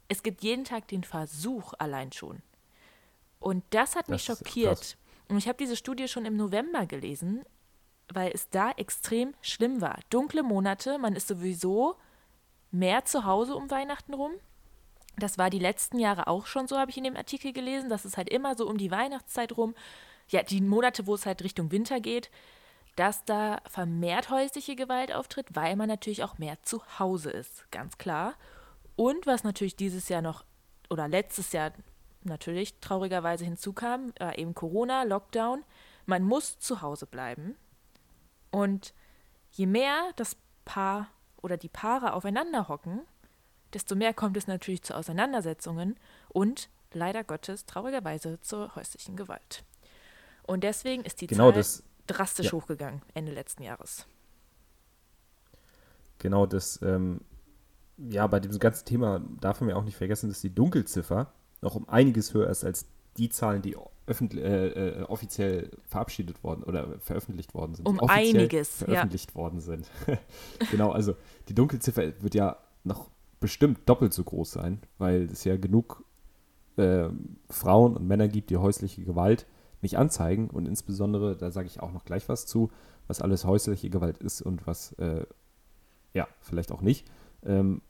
Es 0.08 0.22
gibt 0.22 0.42
jeden 0.42 0.64
Tag 0.64 0.88
den 0.88 1.04
Versuch 1.04 1.72
allein 1.78 2.12
schon. 2.12 2.42
Und 3.38 3.64
das 3.70 3.96
hat 3.96 4.08
mich 4.08 4.24
das 4.24 4.38
schockiert. 4.38 4.96
Und 5.28 5.38
ich 5.38 5.48
habe 5.48 5.58
diese 5.58 5.76
Studie 5.76 6.08
schon 6.08 6.24
im 6.24 6.36
November 6.36 6.86
gelesen, 6.86 7.44
weil 8.12 8.30
es 8.32 8.48
da 8.50 8.70
extrem 8.72 9.34
schlimm 9.40 9.80
war. 9.80 9.98
Dunkle 10.10 10.42
Monate, 10.42 10.98
man 10.98 11.16
ist 11.16 11.28
sowieso 11.28 11.96
mehr 12.70 13.04
zu 13.04 13.24
Hause 13.24 13.54
um 13.54 13.70
Weihnachten 13.70 14.14
rum. 14.14 14.32
Das 15.18 15.38
war 15.38 15.50
die 15.50 15.58
letzten 15.58 15.98
Jahre 15.98 16.26
auch 16.26 16.46
schon 16.46 16.66
so, 16.66 16.78
habe 16.78 16.90
ich 16.90 16.98
in 16.98 17.04
dem 17.04 17.16
Artikel 17.16 17.52
gelesen. 17.52 17.88
Das 17.88 18.04
ist 18.04 18.16
halt 18.16 18.28
immer 18.28 18.54
so 18.54 18.68
um 18.68 18.76
die 18.76 18.90
Weihnachtszeit 18.90 19.56
rum. 19.56 19.74
Ja, 20.28 20.42
die 20.42 20.60
Monate, 20.60 21.06
wo 21.06 21.14
es 21.14 21.26
halt 21.26 21.42
Richtung 21.42 21.70
Winter 21.72 22.00
geht, 22.00 22.30
dass 22.96 23.24
da 23.24 23.60
vermehrt 23.68 24.30
häusliche 24.30 24.74
Gewalt 24.74 25.14
auftritt, 25.14 25.48
weil 25.54 25.76
man 25.76 25.88
natürlich 25.88 26.24
auch 26.24 26.38
mehr 26.38 26.62
zu 26.62 26.82
Hause 26.98 27.30
ist, 27.30 27.70
ganz 27.70 27.98
klar. 27.98 28.34
Und 28.96 29.26
was 29.26 29.44
natürlich 29.44 29.76
dieses 29.76 30.08
Jahr 30.08 30.22
noch 30.22 30.44
oder 30.90 31.06
letztes 31.06 31.52
Jahr 31.52 31.72
natürlich 32.26 32.78
traurigerweise 32.80 33.44
hinzukam, 33.44 34.12
äh, 34.20 34.40
eben 34.40 34.54
Corona, 34.54 35.04
Lockdown. 35.04 35.64
Man 36.06 36.22
muss 36.22 36.58
zu 36.58 36.82
Hause 36.82 37.06
bleiben. 37.06 37.56
Und 38.50 38.94
je 39.52 39.66
mehr 39.66 40.12
das 40.16 40.36
Paar 40.64 41.08
oder 41.42 41.56
die 41.56 41.68
Paare 41.68 42.12
aufeinander 42.12 42.68
hocken, 42.68 43.02
desto 43.72 43.94
mehr 43.94 44.14
kommt 44.14 44.36
es 44.36 44.46
natürlich 44.46 44.82
zu 44.82 44.94
Auseinandersetzungen 44.94 45.96
und 46.28 46.68
leider 46.92 47.24
Gottes 47.24 47.66
traurigerweise 47.66 48.40
zur 48.40 48.74
häuslichen 48.74 49.16
Gewalt. 49.16 49.64
Und 50.44 50.64
deswegen 50.64 51.04
ist 51.04 51.20
die 51.20 51.26
genau 51.26 51.50
Zahl 51.50 51.58
das, 51.58 51.82
drastisch 52.06 52.46
ja. 52.46 52.52
hochgegangen 52.52 53.02
Ende 53.14 53.32
letzten 53.32 53.62
Jahres. 53.62 54.06
genau 56.18 56.46
das, 56.46 56.80
ähm, 56.82 57.20
ja, 57.98 58.26
bei 58.26 58.40
diesem 58.40 58.58
ganzen 58.58 58.84
Thema 58.84 59.20
darf 59.40 59.60
man 59.60 59.70
ja 59.70 59.76
auch 59.76 59.84
nicht 59.84 59.96
vergessen, 59.96 60.28
dass 60.28 60.40
die 60.40 60.54
Dunkelziffer 60.54 61.32
noch 61.62 61.74
um 61.74 61.88
einiges 61.88 62.34
höher 62.34 62.48
ist 62.48 62.64
als 62.64 62.86
die 63.16 63.28
Zahlen, 63.28 63.62
die 63.62 63.76
öffentlich, 64.06 64.44
äh, 64.44 64.68
äh, 64.68 65.02
offiziell 65.02 65.70
verabschiedet 65.84 66.42
worden 66.44 66.62
oder 66.62 66.98
veröffentlicht 67.00 67.54
worden 67.54 67.74
sind. 67.74 67.88
Um 67.88 67.98
offiziell 67.98 68.36
einiges, 68.36 68.80
ja. 68.80 68.86
veröffentlicht 68.86 69.34
worden 69.34 69.60
sind. 69.60 69.90
genau, 70.70 70.90
also 70.90 71.14
die 71.48 71.54
Dunkelziffer 71.54 72.12
wird 72.22 72.34
ja 72.34 72.56
noch 72.84 73.10
bestimmt 73.40 73.88
doppelt 73.88 74.12
so 74.12 74.22
groß 74.22 74.50
sein, 74.52 74.80
weil 74.98 75.24
es 75.24 75.44
ja 75.44 75.56
genug 75.56 76.04
äh, 76.76 77.08
Frauen 77.50 77.96
und 77.96 78.06
Männer 78.06 78.28
gibt, 78.28 78.50
die 78.50 78.56
häusliche 78.56 79.04
Gewalt 79.04 79.46
nicht 79.82 79.98
anzeigen 79.98 80.48
und 80.48 80.66
insbesondere, 80.66 81.36
da 81.36 81.50
sage 81.50 81.66
ich 81.66 81.80
auch 81.80 81.92
noch 81.92 82.04
gleich 82.04 82.28
was 82.28 82.46
zu, 82.46 82.70
was 83.08 83.20
alles 83.20 83.44
häusliche 83.44 83.90
Gewalt 83.90 84.18
ist 84.18 84.40
und 84.40 84.66
was 84.66 84.92
äh, 84.94 85.26
ja 86.14 86.26
vielleicht 86.40 86.72
auch 86.72 86.80
nicht. 86.80 87.06
Ähm, 87.44 87.82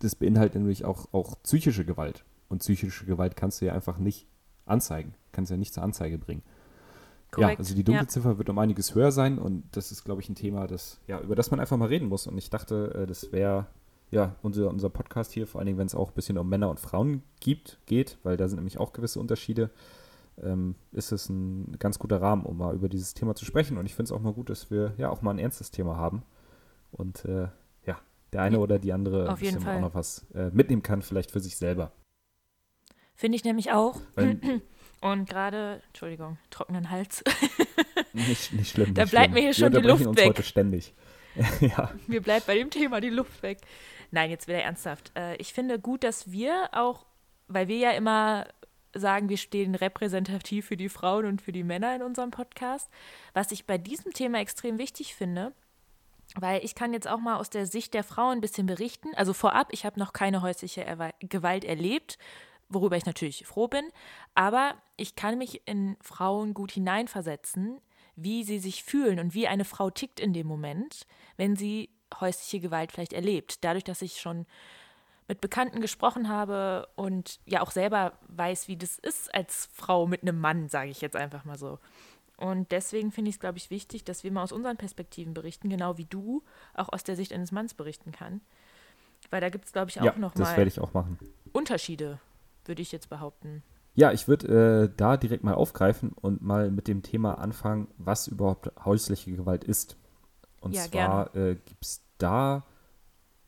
das 0.00 0.14
beinhaltet 0.14 0.56
nämlich 0.56 0.84
auch, 0.84 1.12
auch 1.12 1.36
psychische 1.42 1.84
Gewalt 1.84 2.24
und 2.48 2.58
psychische 2.58 3.04
Gewalt 3.06 3.36
kannst 3.36 3.60
du 3.60 3.66
ja 3.66 3.74
einfach 3.74 3.98
nicht 3.98 4.26
anzeigen, 4.66 5.14
kannst 5.32 5.50
ja 5.50 5.56
nicht 5.56 5.74
zur 5.74 5.82
Anzeige 5.82 6.18
bringen. 6.18 6.42
Ja, 6.44 7.42
Korrekt, 7.42 7.58
also 7.58 7.74
die 7.74 7.80
ja. 7.80 7.84
Dunkelziffer 7.84 8.38
wird 8.38 8.48
um 8.48 8.58
einiges 8.58 8.94
höher 8.94 9.12
sein 9.12 9.38
und 9.38 9.64
das 9.72 9.92
ist, 9.92 10.04
glaube 10.04 10.22
ich, 10.22 10.28
ein 10.28 10.34
Thema, 10.34 10.66
das, 10.66 10.98
ja, 11.06 11.20
über 11.20 11.34
das 11.34 11.50
man 11.50 11.60
einfach 11.60 11.76
mal 11.76 11.88
reden 11.88 12.08
muss. 12.08 12.26
Und 12.26 12.38
ich 12.38 12.48
dachte, 12.48 12.94
äh, 12.94 13.06
das 13.06 13.32
wäre 13.32 13.66
ja 14.10 14.36
unser, 14.40 14.70
unser 14.70 14.88
Podcast 14.88 15.32
hier, 15.32 15.46
vor 15.46 15.60
allen 15.60 15.66
Dingen, 15.66 15.78
wenn 15.78 15.86
es 15.86 15.94
auch 15.94 16.08
ein 16.08 16.14
bisschen 16.14 16.38
um 16.38 16.48
Männer 16.48 16.70
und 16.70 16.80
Frauen 16.80 17.22
gibt, 17.40 17.78
geht, 17.84 18.16
weil 18.22 18.38
da 18.38 18.48
sind 18.48 18.56
nämlich 18.56 18.78
auch 18.78 18.94
gewisse 18.94 19.20
Unterschiede, 19.20 19.70
ähm, 20.42 20.74
ist 20.92 21.12
es 21.12 21.28
ein 21.28 21.76
ganz 21.78 21.98
guter 21.98 22.22
Rahmen, 22.22 22.44
um 22.44 22.56
mal 22.56 22.74
über 22.74 22.88
dieses 22.88 23.12
Thema 23.12 23.34
zu 23.34 23.44
sprechen. 23.44 23.76
Und 23.76 23.84
ich 23.84 23.94
finde 23.94 24.04
es 24.04 24.12
auch 24.12 24.22
mal 24.22 24.32
gut, 24.32 24.48
dass 24.48 24.70
wir 24.70 24.94
ja 24.96 25.10
auch 25.10 25.20
mal 25.20 25.32
ein 25.32 25.38
ernstes 25.38 25.70
Thema 25.70 25.96
haben. 25.96 26.22
Und 26.92 27.26
äh, 27.26 27.48
ja, 27.84 27.98
der 28.32 28.40
eine 28.40 28.56
Ja, 28.56 28.62
oder 28.62 28.78
die 28.78 28.94
andere 28.94 29.30
auf 29.30 29.42
jeden 29.42 29.60
Fall. 29.60 29.76
auch 29.76 29.80
noch 29.82 29.94
was 29.94 30.24
äh, 30.34 30.50
mitnehmen 30.50 30.82
kann, 30.82 31.02
vielleicht 31.02 31.30
für 31.30 31.40
sich 31.40 31.56
selber. 31.56 31.92
Finde 33.18 33.34
ich 33.34 33.42
nämlich 33.42 33.72
auch. 33.72 34.00
Weil, 34.14 34.38
Und 35.00 35.28
gerade, 35.28 35.82
Entschuldigung, 35.88 36.38
trockenen 36.50 36.90
Hals. 36.90 37.22
nicht, 38.12 38.52
nicht 38.52 38.70
schlimm. 38.70 38.94
Da 38.94 39.02
nicht 39.02 39.10
bleibt 39.10 39.26
schlimm. 39.26 39.34
mir 39.34 39.40
hier 39.40 39.54
schon 39.54 39.72
die 39.72 39.78
Luft 39.78 40.06
uns 40.06 40.16
weg. 40.16 40.28
heute 40.28 40.42
ständig. 40.44 40.94
ja, 41.60 41.92
Mir 42.06 42.22
bleibt 42.22 42.46
bei 42.46 42.54
dem 42.54 42.70
Thema 42.70 43.00
die 43.00 43.10
Luft 43.10 43.42
weg. 43.42 43.58
Nein, 44.12 44.30
jetzt 44.30 44.46
wieder 44.46 44.62
ernsthaft. 44.62 45.12
Äh, 45.16 45.36
ich 45.36 45.52
finde 45.52 45.80
gut, 45.80 46.04
dass 46.04 46.30
wir 46.30 46.70
auch, 46.72 47.06
weil 47.48 47.66
wir 47.68 47.76
ja 47.76 47.90
immer 47.90 48.46
sagen, 48.94 49.28
wir 49.28 49.36
stehen 49.36 49.74
repräsentativ 49.74 50.66
für 50.66 50.76
die 50.76 50.88
Frauen 50.88 51.26
und 51.26 51.42
für 51.42 51.52
die 51.52 51.64
Männer 51.64 51.94
in 51.94 52.02
unserem 52.02 52.30
Podcast, 52.30 52.88
was 53.34 53.50
ich 53.50 53.66
bei 53.66 53.78
diesem 53.78 54.12
Thema 54.12 54.38
extrem 54.38 54.78
wichtig 54.78 55.14
finde, 55.14 55.52
weil 56.36 56.64
ich 56.64 56.74
kann 56.74 56.92
jetzt 56.92 57.08
auch 57.08 57.18
mal 57.18 57.36
aus 57.36 57.50
der 57.50 57.66
Sicht 57.66 57.94
der 57.94 58.04
Frauen 58.04 58.38
ein 58.38 58.40
bisschen 58.40 58.66
berichten. 58.66 59.08
Also 59.14 59.32
vorab, 59.32 59.68
ich 59.72 59.84
habe 59.84 59.98
noch 59.98 60.12
keine 60.12 60.42
häusliche 60.42 60.84
Gewalt 61.20 61.64
erlebt, 61.64 62.18
worüber 62.68 62.96
ich 62.96 63.06
natürlich 63.06 63.46
froh 63.46 63.68
bin, 63.68 63.88
aber 64.34 64.74
ich 64.96 65.16
kann 65.16 65.38
mich 65.38 65.62
in 65.66 65.96
Frauen 66.00 66.54
gut 66.54 66.72
hineinversetzen, 66.72 67.80
wie 68.16 68.44
sie 68.44 68.58
sich 68.58 68.82
fühlen 68.82 69.20
und 69.20 69.34
wie 69.34 69.46
eine 69.46 69.64
Frau 69.64 69.90
tickt 69.90 70.20
in 70.20 70.32
dem 70.32 70.46
Moment, 70.46 71.06
wenn 71.36 71.56
sie 71.56 71.88
häusliche 72.20 72.60
Gewalt 72.60 72.92
vielleicht 72.92 73.12
erlebt. 73.12 73.64
Dadurch, 73.64 73.84
dass 73.84 74.02
ich 74.02 74.20
schon 74.20 74.46
mit 75.28 75.40
Bekannten 75.40 75.80
gesprochen 75.80 76.28
habe 76.28 76.88
und 76.96 77.38
ja 77.44 77.60
auch 77.60 77.70
selber 77.70 78.18
weiß, 78.28 78.66
wie 78.66 78.76
das 78.76 78.98
ist 78.98 79.32
als 79.34 79.68
Frau 79.72 80.06
mit 80.06 80.22
einem 80.22 80.40
Mann, 80.40 80.68
sage 80.68 80.90
ich 80.90 81.00
jetzt 81.00 81.16
einfach 81.16 81.44
mal 81.44 81.58
so. 81.58 81.78
Und 82.38 82.70
deswegen 82.72 83.12
finde 83.12 83.28
ich 83.30 83.36
es, 83.36 83.40
glaube 83.40 83.58
ich, 83.58 83.68
wichtig, 83.70 84.04
dass 84.04 84.24
wir 84.24 84.32
mal 84.32 84.42
aus 84.42 84.52
unseren 84.52 84.76
Perspektiven 84.76 85.34
berichten, 85.34 85.68
genau 85.68 85.98
wie 85.98 86.04
du 86.04 86.42
auch 86.72 86.88
aus 86.90 87.04
der 87.04 87.16
Sicht 87.16 87.32
eines 87.32 87.52
Manns 87.52 87.74
berichten 87.74 88.12
kann. 88.12 88.40
Weil 89.30 89.40
da 89.40 89.50
gibt 89.50 89.66
es, 89.66 89.72
glaube 89.72 89.90
ich, 89.90 90.00
auch 90.00 90.04
ja 90.04 90.16
noch 90.16 90.32
das 90.32 90.48
mal 90.48 90.56
werde 90.56 90.68
ich 90.68 90.80
auch 90.80 90.94
machen. 90.94 91.18
Unterschiede, 91.52 92.20
würde 92.68 92.82
ich 92.82 92.92
jetzt 92.92 93.08
behaupten. 93.08 93.62
Ja, 93.94 94.12
ich 94.12 94.28
würde 94.28 94.84
äh, 94.84 94.96
da 94.96 95.16
direkt 95.16 95.42
mal 95.42 95.54
aufgreifen 95.54 96.12
und 96.12 96.40
mal 96.40 96.70
mit 96.70 96.86
dem 96.86 97.02
Thema 97.02 97.38
anfangen, 97.38 97.88
was 97.96 98.28
überhaupt 98.28 98.70
häusliche 98.84 99.32
Gewalt 99.32 99.64
ist. 99.64 99.96
Und 100.60 100.74
Ja, 100.74 100.82
zwar 100.82 101.34
äh, 101.34 101.56
gibt 101.56 101.84
es 101.84 102.02
da 102.18 102.64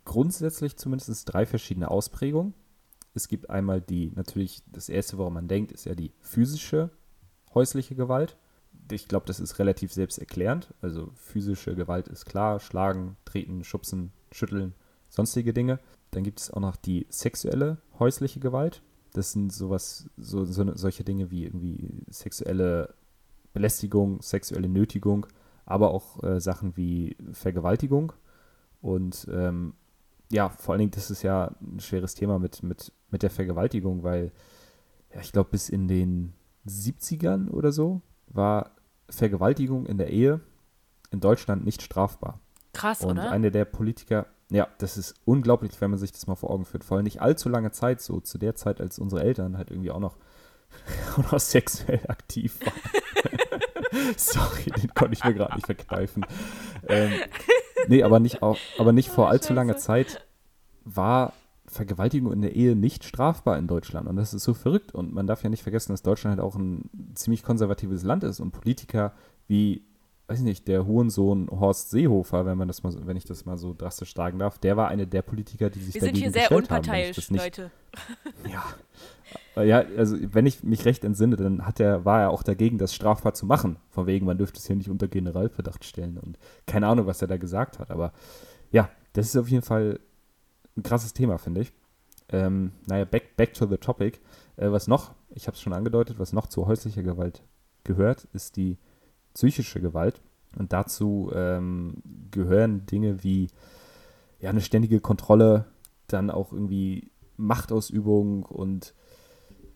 grundsätzlich 0.04 0.76
zumindest 0.76 1.32
drei 1.32 1.46
verschiedene 1.46 1.90
Ausprägungen. 1.90 2.54
Es 3.14 3.28
gibt 3.28 3.50
einmal 3.50 3.80
die, 3.80 4.12
natürlich, 4.14 4.62
das 4.66 4.88
erste, 4.88 5.18
woran 5.18 5.34
man 5.34 5.48
denkt, 5.48 5.72
ist 5.72 5.84
ja 5.84 5.94
die 5.94 6.12
physische 6.20 6.90
häusliche 7.54 7.94
Gewalt. 7.94 8.36
Ich 8.90 9.06
glaube, 9.06 9.26
das 9.26 9.38
ist 9.40 9.58
relativ 9.58 9.92
selbsterklärend. 9.92 10.74
Also 10.80 11.12
physische 11.14 11.74
Gewalt 11.76 12.08
ist 12.08 12.24
klar, 12.24 12.58
schlagen, 12.58 13.16
treten, 13.24 13.62
schubsen, 13.62 14.12
schütteln, 14.32 14.74
sonstige 15.08 15.52
Dinge. 15.52 15.78
Dann 16.10 16.24
gibt 16.24 16.40
es 16.40 16.50
auch 16.50 16.60
noch 16.60 16.76
die 16.76 17.06
sexuelle 17.08 17.78
häusliche 17.98 18.40
Gewalt. 18.40 18.82
Das 19.12 19.32
sind 19.32 19.52
sowas, 19.52 20.08
so, 20.16 20.44
so 20.44 20.64
ne- 20.64 20.76
solche 20.76 21.04
Dinge 21.04 21.30
wie 21.30 21.44
irgendwie 21.44 21.88
sexuelle 22.10 22.94
Belästigung, 23.52 24.22
sexuelle 24.22 24.68
Nötigung, 24.68 25.26
aber 25.66 25.90
auch 25.90 26.22
äh, 26.22 26.40
Sachen 26.40 26.76
wie 26.76 27.16
Vergewaltigung. 27.32 28.12
Und 28.80 29.26
ähm, 29.30 29.74
ja, 30.30 30.48
vor 30.48 30.72
allen 30.72 30.80
Dingen, 30.80 30.90
das 30.92 31.10
ist 31.10 31.22
ja 31.22 31.54
ein 31.60 31.80
schweres 31.80 32.14
Thema 32.14 32.38
mit, 32.38 32.62
mit, 32.62 32.92
mit 33.10 33.22
der 33.22 33.30
Vergewaltigung, 33.30 34.02
weil 34.02 34.32
ja, 35.12 35.20
ich 35.20 35.32
glaube, 35.32 35.50
bis 35.50 35.68
in 35.68 35.88
den 35.88 36.32
70ern 36.66 37.50
oder 37.50 37.72
so 37.72 38.00
war 38.28 38.72
Vergewaltigung 39.08 39.86
in 39.86 39.98
der 39.98 40.10
Ehe 40.10 40.40
in 41.10 41.18
Deutschland 41.20 41.64
nicht 41.64 41.82
strafbar. 41.82 42.38
Krass, 42.72 43.02
Und 43.02 43.18
oder? 43.18 43.32
einer 43.32 43.50
der 43.50 43.64
Politiker, 43.64 44.26
ja, 44.50 44.68
das 44.78 44.96
ist 44.96 45.14
unglaublich, 45.24 45.80
wenn 45.80 45.90
man 45.90 45.98
sich 45.98 46.12
das 46.12 46.26
mal 46.26 46.34
vor 46.34 46.50
Augen 46.50 46.64
führt. 46.64 46.84
Vor 46.84 46.96
allem 46.96 47.04
nicht 47.04 47.22
allzu 47.22 47.48
lange 47.48 47.70
Zeit, 47.70 48.00
so 48.00 48.20
zu 48.20 48.36
der 48.36 48.56
Zeit, 48.56 48.80
als 48.80 48.98
unsere 48.98 49.22
Eltern 49.22 49.56
halt 49.56 49.70
irgendwie 49.70 49.90
auch 49.90 50.00
noch, 50.00 50.16
auch 51.16 51.32
noch 51.32 51.40
sexuell 51.40 52.00
aktiv 52.08 52.58
waren. 52.60 54.12
Sorry, 54.16 54.70
den 54.70 54.92
konnte 54.94 55.14
ich 55.14 55.24
mir 55.24 55.34
gerade 55.34 55.54
nicht 55.54 55.66
verkneifen. 55.66 56.24
Ähm, 56.88 57.12
nee, 57.88 58.02
aber 58.02 58.20
nicht, 58.20 58.42
auch, 58.42 58.58
aber 58.78 58.92
nicht 58.92 59.08
vor 59.08 59.26
Oh, 59.26 59.28
allzu 59.28 59.52
langer. 59.52 59.76
Zeit 59.76 60.26
war 60.84 61.32
Vergewaltigung 61.66 62.32
in 62.32 62.42
der 62.42 62.56
Ehe 62.56 62.74
nicht 62.74 63.04
strafbar 63.04 63.56
in 63.58 63.68
Deutschland. 63.68 64.08
Und 64.08 64.16
das 64.16 64.34
ist 64.34 64.42
so 64.42 64.54
verrückt. 64.54 64.92
Und 64.92 65.12
man 65.12 65.26
darf 65.26 65.42
ja 65.44 65.50
nicht 65.50 65.62
vergessen, 65.62 65.92
dass 65.92 66.02
Deutschland 66.02 66.38
halt 66.38 66.44
auch 66.44 66.56
ein 66.56 66.90
ziemlich 67.14 67.42
konservatives 67.42 68.02
Land 68.02 68.24
ist 68.24 68.40
und 68.40 68.50
Politiker 68.50 69.12
wie, 69.46 69.84
weiß 70.30 70.38
ich 70.38 70.44
nicht, 70.44 70.68
der 70.68 70.86
Hurensohn 70.86 71.48
Horst 71.50 71.90
Seehofer, 71.90 72.46
wenn 72.46 72.56
man 72.56 72.68
das 72.68 72.82
mal, 72.82 72.92
so- 72.92 73.04
wenn 73.06 73.16
ich 73.16 73.24
das 73.24 73.44
mal 73.44 73.58
so 73.58 73.74
drastisch 73.76 74.14
sagen 74.14 74.38
darf, 74.38 74.58
der 74.58 74.76
war 74.76 74.88
eine 74.88 75.06
der 75.06 75.22
Politiker, 75.22 75.70
die 75.70 75.80
sich 75.80 75.94
Wir 75.94 76.00
sind 76.02 76.10
dagegen 76.10 76.22
hier 76.22 76.32
sehr 76.32 76.42
gestellt 76.42 76.70
haben, 76.70 76.86
wenn 76.86 76.92
ich 76.92 77.08
unparteiisch, 77.08 77.16
das 77.16 77.30
nicht, 77.30 77.42
Leute. 77.58 77.70
ja. 78.48 78.64
Äh, 79.62 79.68
Ja, 79.68 79.84
also 79.96 80.16
wenn 80.20 80.46
ich 80.46 80.62
mich 80.62 80.84
recht 80.84 81.02
entsinne, 81.04 81.34
dann 81.36 81.66
hat 81.66 81.80
er, 81.80 82.04
war 82.04 82.20
er 82.20 82.30
auch 82.30 82.42
dagegen, 82.44 82.78
das 82.78 82.94
strafbar 82.94 83.34
zu 83.34 83.44
machen. 83.46 83.76
Von 83.90 84.06
wegen, 84.06 84.24
man 84.26 84.38
dürfte 84.38 84.58
es 84.58 84.66
hier 84.66 84.76
nicht 84.76 84.88
unter 84.88 85.08
Generalverdacht 85.08 85.84
stellen 85.84 86.16
und 86.18 86.38
keine 86.66 86.86
Ahnung, 86.86 87.06
was 87.06 87.20
er 87.22 87.28
da 87.28 87.36
gesagt 87.36 87.78
hat. 87.80 87.90
Aber 87.90 88.12
ja, 88.70 88.88
das 89.14 89.26
ist 89.26 89.36
auf 89.36 89.48
jeden 89.48 89.64
Fall 89.64 89.98
ein 90.76 90.84
krasses 90.84 91.12
Thema, 91.12 91.38
finde 91.38 91.62
ich. 91.62 91.72
Ähm, 92.28 92.70
naja, 92.86 93.04
back, 93.04 93.36
back 93.36 93.54
to 93.54 93.66
the 93.66 93.76
topic. 93.78 94.20
Äh, 94.56 94.70
was 94.70 94.86
noch, 94.86 95.12
ich 95.34 95.48
habe 95.48 95.56
es 95.56 95.60
schon 95.60 95.72
angedeutet, 95.72 96.20
was 96.20 96.32
noch 96.32 96.46
zu 96.46 96.66
häuslicher 96.66 97.02
Gewalt 97.02 97.42
gehört, 97.82 98.28
ist 98.32 98.56
die 98.56 98.78
psychische 99.34 99.80
Gewalt. 99.80 100.20
Und 100.56 100.72
dazu 100.72 101.30
ähm, 101.34 102.02
gehören 102.30 102.86
Dinge 102.86 103.22
wie 103.22 103.48
ja, 104.40 104.50
eine 104.50 104.60
ständige 104.60 105.00
Kontrolle, 105.00 105.66
dann 106.06 106.30
auch 106.30 106.52
irgendwie 106.52 107.10
Machtausübung 107.36 108.42
und 108.44 108.94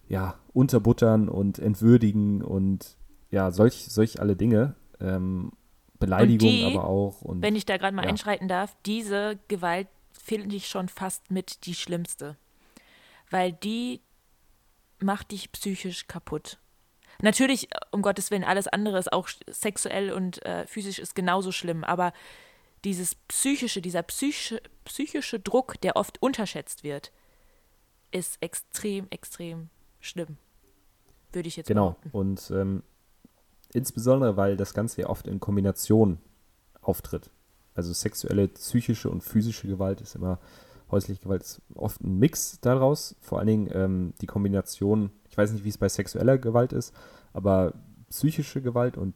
ja, 0.09 0.39
unterbuttern 0.53 1.29
und 1.29 1.59
entwürdigen 1.59 2.43
und 2.43 2.97
ja, 3.31 3.51
solch, 3.51 3.87
solch 3.89 4.21
alle 4.21 4.37
Dinge. 4.37 4.75
Ähm, 5.01 5.53
Beleidigung 5.99 6.49
die, 6.49 6.65
aber 6.65 6.87
auch. 6.87 7.23
Und, 7.23 7.43
Wenn 7.43 7.57
ich 7.57 7.67
da 7.67 7.77
gerade 7.77 7.95
mal 7.95 8.05
ja. 8.05 8.11
einschreiten 8.11 8.49
darf, 8.49 8.77
diese 8.85 9.39
Gewalt 9.49 9.89
finde 10.13 10.57
ich 10.57 10.69
schon 10.69 10.89
fast 10.89 11.31
mit 11.31 11.67
die 11.67 11.75
schlimmste. 11.75 12.37
Weil 13.31 13.53
die 13.53 14.01
macht 15.01 15.31
dich 15.33 15.51
psychisch 15.53 16.07
kaputt. 16.07 16.59
Natürlich, 17.23 17.71
äh, 17.73 17.79
um 17.91 18.03
Gottes 18.03 18.31
Willen, 18.31 18.45
alles 18.45 18.69
andere 18.69 18.99
ist 18.99 19.13
auch 19.13 19.29
sexuell 19.49 20.13
und 20.13 20.45
äh, 20.45 20.67
physisch 20.67 20.99
ist 20.99 21.15
genauso 21.15 21.53
schlimm, 21.53 21.85
aber 21.85 22.13
dieses 22.85 23.15
psychische, 23.15 23.81
dieser 23.81 24.03
psychische, 24.03 24.61
psychische 24.85 25.41
Druck, 25.41 25.81
der 25.81 25.97
oft 25.97 26.21
unterschätzt 26.23 26.85
wird, 26.85 27.13
ist 28.11 28.37
extrem, 28.41 29.07
extrem 29.11 29.71
schlimm. 30.01 30.37
Würde 31.33 31.49
ich 31.49 31.57
jetzt 31.57 31.67
Genau. 31.67 31.97
behaupten. 32.03 32.11
Und 32.13 32.51
ähm, 32.51 32.83
insbesondere, 33.73 34.37
weil 34.37 34.57
das 34.57 34.75
Ganze 34.75 35.03
ja 35.03 35.09
oft 35.09 35.27
in 35.27 35.41
Kombination 35.41 36.19
auftritt. 36.81 37.31
Also 37.75 37.93
sexuelle, 37.93 38.49
psychische 38.49 39.11
und 39.11 39.23
physische 39.23 39.67
Gewalt 39.67 40.01
ist 40.01 40.15
immer 40.15 40.39
häusliche 40.91 41.23
Gewalt 41.23 41.43
ist 41.43 41.63
oft 41.75 42.01
ein 42.03 42.19
Mix 42.19 42.61
daraus. 42.61 43.17
Vor 43.21 43.39
allen 43.39 43.49
Dingen 43.49 43.71
ähm, 43.73 44.15
die 44.21 44.27
Kombination, 44.27 45.11
ich 45.35 45.39
weiß 45.39 45.51
nicht, 45.51 45.65
wie 45.65 45.69
es 45.69 45.79
bei 45.79 45.89
sexueller 45.89 46.39
Gewalt 46.39 46.73
ist, 46.73 46.95
aber 47.33 47.75
psychische 48.09 48.63
Gewalt 48.63 48.97
und 48.97 49.15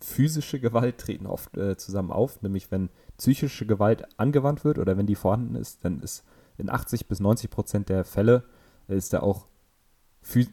physische 0.00 0.58
Gewalt 0.58 0.98
treten 0.98 1.28
oft 1.28 1.56
äh, 1.56 1.76
zusammen 1.76 2.10
auf. 2.10 2.42
Nämlich 2.42 2.72
wenn 2.72 2.88
psychische 3.16 3.64
Gewalt 3.64 4.08
angewandt 4.18 4.64
wird 4.64 4.80
oder 4.80 4.96
wenn 4.96 5.06
die 5.06 5.14
vorhanden 5.14 5.54
ist, 5.54 5.84
dann 5.84 6.00
ist 6.00 6.24
in 6.58 6.68
80 6.68 7.06
bis 7.06 7.20
90 7.20 7.48
Prozent 7.48 7.88
der 7.88 8.04
Fälle 8.04 8.42
ist 8.88 9.12
da 9.12 9.20
auch 9.20 9.46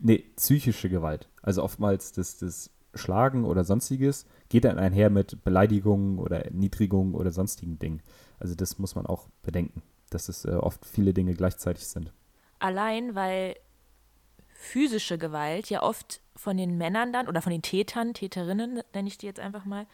nee, 0.01 0.25
psychische 0.36 0.89
Gewalt. 0.89 1.27
Also 1.41 1.63
oftmals 1.63 2.12
das, 2.12 2.38
das 2.38 2.69
Schlagen 2.93 3.46
oder 3.46 3.63
sonstiges 3.63 4.27
geht 4.48 4.63
dann 4.63 4.77
einher 4.77 5.10
mit 5.10 5.43
Beleidigungen 5.43 6.19
oder 6.19 6.46
Erniedrigungen 6.46 7.15
oder 7.15 7.31
sonstigen 7.31 7.79
Dingen. 7.79 8.03
Also 8.38 8.53
das 8.53 8.77
muss 8.77 8.93
man 8.93 9.07
auch 9.07 9.27
bedenken, 9.41 9.81
dass 10.12 10.29
es 10.29 10.46
äh, 10.46 10.51
oft 10.51 10.86
viele 10.86 11.15
Dinge 11.15 11.34
gleichzeitig 11.34 11.88
sind. 11.88 12.13
Allein, 12.60 13.15
weil 13.15 13.55
physische 14.57 15.17
Gewalt 15.17 15.69
ja 15.69 15.83
oft 15.83 16.19
von 16.35 16.57
den 16.57 16.77
Männern 16.77 17.13
dann 17.13 17.27
oder 17.27 17.41
von 17.41 17.51
den 17.51 17.61
Tätern, 17.61 18.13
Täterinnen, 18.13 18.81
nenne 18.93 19.07
ich 19.07 19.17
die 19.17 19.27
jetzt 19.27 19.39
einfach 19.39 19.65
mal, 19.65 19.85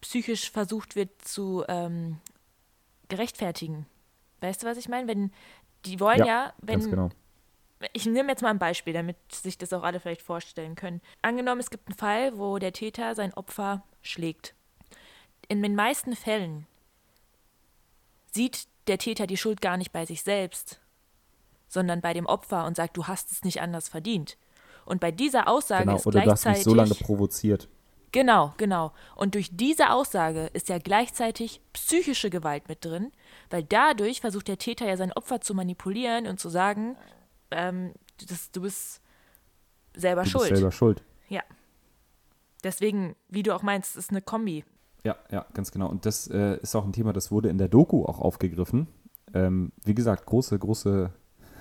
psychisch 0.00 0.50
versucht 0.50 0.96
wird 0.96 1.10
zu 1.22 1.64
ähm, 1.68 2.18
gerechtfertigen. 3.08 3.86
Weißt 4.40 4.62
du, 4.62 4.66
was 4.66 4.78
ich 4.78 4.88
meine? 4.88 5.06
Wenn 5.06 5.32
die 5.84 6.00
wollen 6.00 6.20
ja, 6.20 6.26
ja 6.26 6.54
wenn 6.58 6.80
genau. 6.80 7.10
ich 7.92 8.06
nehme 8.06 8.30
jetzt 8.30 8.42
mal 8.42 8.50
ein 8.50 8.58
Beispiel, 8.58 8.94
damit 8.94 9.16
sich 9.30 9.58
das 9.58 9.72
auch 9.72 9.82
alle 9.82 10.00
vielleicht 10.00 10.22
vorstellen 10.22 10.74
können. 10.74 11.02
Angenommen, 11.20 11.60
es 11.60 11.70
gibt 11.70 11.88
einen 11.88 11.96
Fall, 11.96 12.38
wo 12.38 12.58
der 12.58 12.72
Täter 12.72 13.14
sein 13.14 13.34
Opfer 13.34 13.82
schlägt. 14.00 14.54
In 15.48 15.62
den 15.62 15.74
meisten 15.74 16.16
Fällen 16.16 16.66
sieht 18.32 18.66
der 18.86 18.98
Täter 18.98 19.26
die 19.26 19.36
Schuld 19.36 19.60
gar 19.60 19.76
nicht 19.76 19.92
bei 19.92 20.06
sich 20.06 20.22
selbst, 20.22 20.80
sondern 21.70 22.02
bei 22.02 22.12
dem 22.12 22.26
Opfer 22.26 22.66
und 22.66 22.76
sagt, 22.76 22.96
du 22.96 23.06
hast 23.06 23.30
es 23.30 23.44
nicht 23.44 23.62
anders 23.62 23.88
verdient. 23.88 24.36
Und 24.84 25.00
bei 25.00 25.12
dieser 25.12 25.48
Aussage 25.48 25.84
genau, 25.84 25.96
ist 25.96 26.06
oder 26.06 26.20
gleichzeitig. 26.20 26.64
Du 26.64 26.70
hast 26.70 26.76
mich 26.76 26.88
so 26.88 26.94
lange 26.94 26.94
provoziert. 26.94 27.68
Genau, 28.12 28.52
genau. 28.56 28.92
Und 29.14 29.36
durch 29.36 29.56
diese 29.56 29.90
Aussage 29.90 30.46
ist 30.52 30.68
ja 30.68 30.78
gleichzeitig 30.78 31.60
psychische 31.72 32.28
Gewalt 32.28 32.68
mit 32.68 32.84
drin, 32.84 33.12
weil 33.50 33.62
dadurch 33.62 34.20
versucht 34.20 34.48
der 34.48 34.58
Täter 34.58 34.86
ja 34.86 34.96
sein 34.96 35.12
Opfer 35.12 35.40
zu 35.40 35.54
manipulieren 35.54 36.26
und 36.26 36.40
zu 36.40 36.48
sagen, 36.48 36.96
ähm, 37.52 37.92
das, 38.28 38.50
du 38.50 38.62
bist 38.62 39.00
selber 39.94 40.24
du 40.24 40.30
schuld. 40.30 40.48
Bist 40.48 40.56
selber 40.56 40.72
schuld. 40.72 41.04
Ja. 41.28 41.42
Deswegen, 42.64 43.14
wie 43.28 43.44
du 43.44 43.54
auch 43.54 43.62
meinst, 43.62 43.96
ist 43.96 44.10
eine 44.10 44.22
Kombi. 44.22 44.64
Ja, 45.04 45.16
ja, 45.30 45.46
ganz 45.54 45.70
genau. 45.70 45.88
Und 45.88 46.04
das 46.04 46.26
äh, 46.26 46.58
ist 46.60 46.74
auch 46.74 46.84
ein 46.84 46.92
Thema, 46.92 47.12
das 47.12 47.30
wurde 47.30 47.48
in 47.48 47.58
der 47.58 47.68
Doku 47.68 48.04
auch 48.04 48.18
aufgegriffen. 48.18 48.88
Ähm, 49.32 49.70
wie 49.84 49.94
gesagt, 49.94 50.26
große, 50.26 50.58
große 50.58 51.12